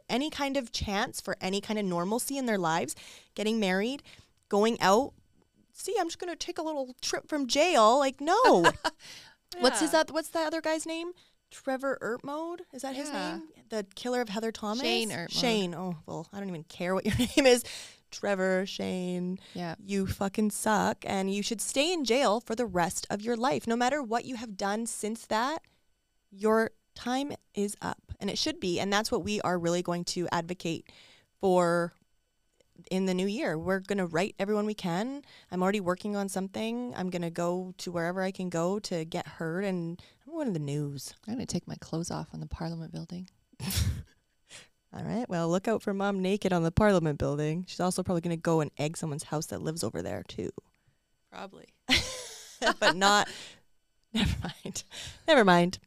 any 0.10 0.30
kind 0.32 0.58
of 0.58 0.72
chance 0.72 1.22
for 1.22 1.38
any 1.40 1.62
kind 1.62 1.78
of 1.78 1.86
normalcy 1.86 2.38
in 2.38 2.48
their 2.48 2.58
lives, 2.58 2.96
getting 3.36 3.60
married, 3.60 4.02
going 4.50 4.82
out. 4.82 5.14
See, 5.78 5.96
I'm 6.00 6.08
just 6.08 6.20
going 6.20 6.32
to 6.32 6.36
take 6.36 6.58
a 6.58 6.64
little 6.64 6.96
trip 7.02 7.28
from 7.30 7.48
jail. 7.48 8.00
Like, 8.00 8.20
no. 8.20 8.66
What's 9.60 9.80
his, 9.80 9.94
Yeah. 9.94 10.04
what's 10.10 10.30
that 10.30 10.48
other 10.48 10.60
guy's 10.60 10.86
name? 10.86 11.12
Trevor 11.52 11.98
Ertmoed? 12.02 12.60
Is 12.74 12.82
that 12.82 12.96
his 12.96 13.12
name? 13.12 13.44
The 13.70 13.86
killer 13.96 14.20
of 14.22 14.28
Heather 14.30 14.52
Thomas? 14.52 14.82
Shane 14.82 15.10
Ertmoed. 15.12 15.32
Shane. 15.32 15.74
Oh, 15.76 15.96
well, 16.06 16.28
I 16.34 16.40
don't 16.40 16.50
even 16.50 16.64
care 16.66 16.94
what 16.94 17.06
your 17.06 17.16
name 17.38 17.46
is. 17.46 17.64
Trevor, 18.12 18.66
Shane 18.66 19.38
Yeah. 19.54 19.76
you 19.80 20.08
fucking 20.08 20.52
suck 20.52 20.98
and 21.06 21.34
you 21.34 21.42
should 21.44 21.62
stay 21.62 21.92
in 21.94 22.04
jail 22.06 22.40
for 22.42 22.56
the 22.56 22.66
rest 22.66 23.06
of 23.10 23.22
your 23.22 23.36
life. 23.38 23.68
No 23.68 23.76
matter 23.76 24.02
what 24.04 24.26
you 24.26 24.36
have 24.36 24.58
done 24.58 24.86
since 24.86 25.26
that, 25.28 25.62
your 26.32 26.72
time 26.96 27.32
is 27.54 27.76
up 27.82 28.02
and 28.20 28.30
it 28.30 28.38
should 28.38 28.60
be. 28.60 28.80
And 28.80 28.92
that's 28.92 29.12
what 29.12 29.24
we 29.24 29.40
are 29.42 29.58
really 29.60 29.82
going 29.82 30.04
to 30.06 30.28
advocate 30.32 30.90
for 31.40 31.94
in 32.92 33.06
the 33.06 33.14
new 33.14 33.28
year. 33.28 33.58
We're 33.58 33.80
going 33.80 33.98
to 33.98 34.06
write 34.06 34.36
everyone 34.40 34.66
we 34.66 34.74
can. 34.74 35.22
I'm 35.52 35.62
already 35.62 35.80
working 35.80 36.16
on 36.16 36.30
something. 36.30 36.94
I'm 36.96 37.10
going 37.10 37.22
to 37.22 37.30
go 37.30 37.74
to 37.80 37.92
wherever 37.92 38.22
I 38.22 38.32
can 38.32 38.50
go 38.50 38.80
to 38.80 39.06
get 39.06 39.28
heard 39.28 39.64
and 39.64 40.02
I'm 40.26 40.34
going 40.34 40.48
to 40.48 40.54
the 40.54 40.60
news. 40.60 41.14
I'm 41.28 41.36
going 41.36 41.46
to 41.46 41.52
take 41.52 41.68
my 41.68 41.76
clothes 41.80 42.12
off 42.12 42.28
on 42.34 42.40
the 42.40 42.48
Parliament 42.48 42.92
building. 42.92 43.30
All 44.94 45.04
right. 45.04 45.28
Well, 45.30 45.50
look 45.50 45.68
out 45.68 45.82
for 45.82 45.94
mom 45.94 46.22
naked 46.22 46.54
on 46.54 46.64
the 46.64 46.72
Parliament 46.72 47.20
building. 47.20 47.66
She's 47.68 47.80
also 47.80 48.04
probably 48.04 48.22
going 48.22 48.36
to 48.36 48.42
go 48.42 48.62
and 48.62 48.72
egg 48.78 48.98
someone's 48.98 49.24
house 49.24 49.48
that 49.48 49.62
lives 49.62 49.84
over 49.84 50.02
there 50.02 50.24
too. 50.28 50.50
Probably. 51.32 51.66
but 52.80 52.96
not. 52.96 53.28
Never 54.14 54.36
mind. 54.42 54.84
Never 55.28 55.46
mind. 55.46 55.80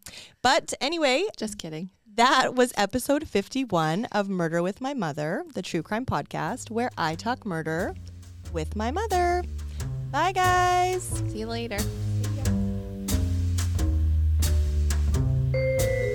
But 0.43 0.75
anyway, 0.81 1.25
Just 1.37 1.59
kidding 1.59 1.91
that 2.17 2.55
was 2.55 2.73
episode 2.77 3.29
51 3.29 4.07
of 4.07 4.29
Murder 4.29 4.63
with 4.63 4.81
My 4.81 4.95
Mother, 4.95 5.45
the 5.55 5.63
true 5.63 5.83
crime 5.83 6.05
podcast 6.05 6.71
where 6.71 6.91
I 6.99 7.15
talk 7.15 7.47
murder 7.47 7.95
with 8.53 8.77
my 8.77 8.91
mother. 8.91 9.45
Bye, 10.11 10.33
guys. 10.33 11.03
See 11.29 11.39
you 11.39 11.47
later. 11.47 11.79
See 11.79 11.87
you. 15.53 16.07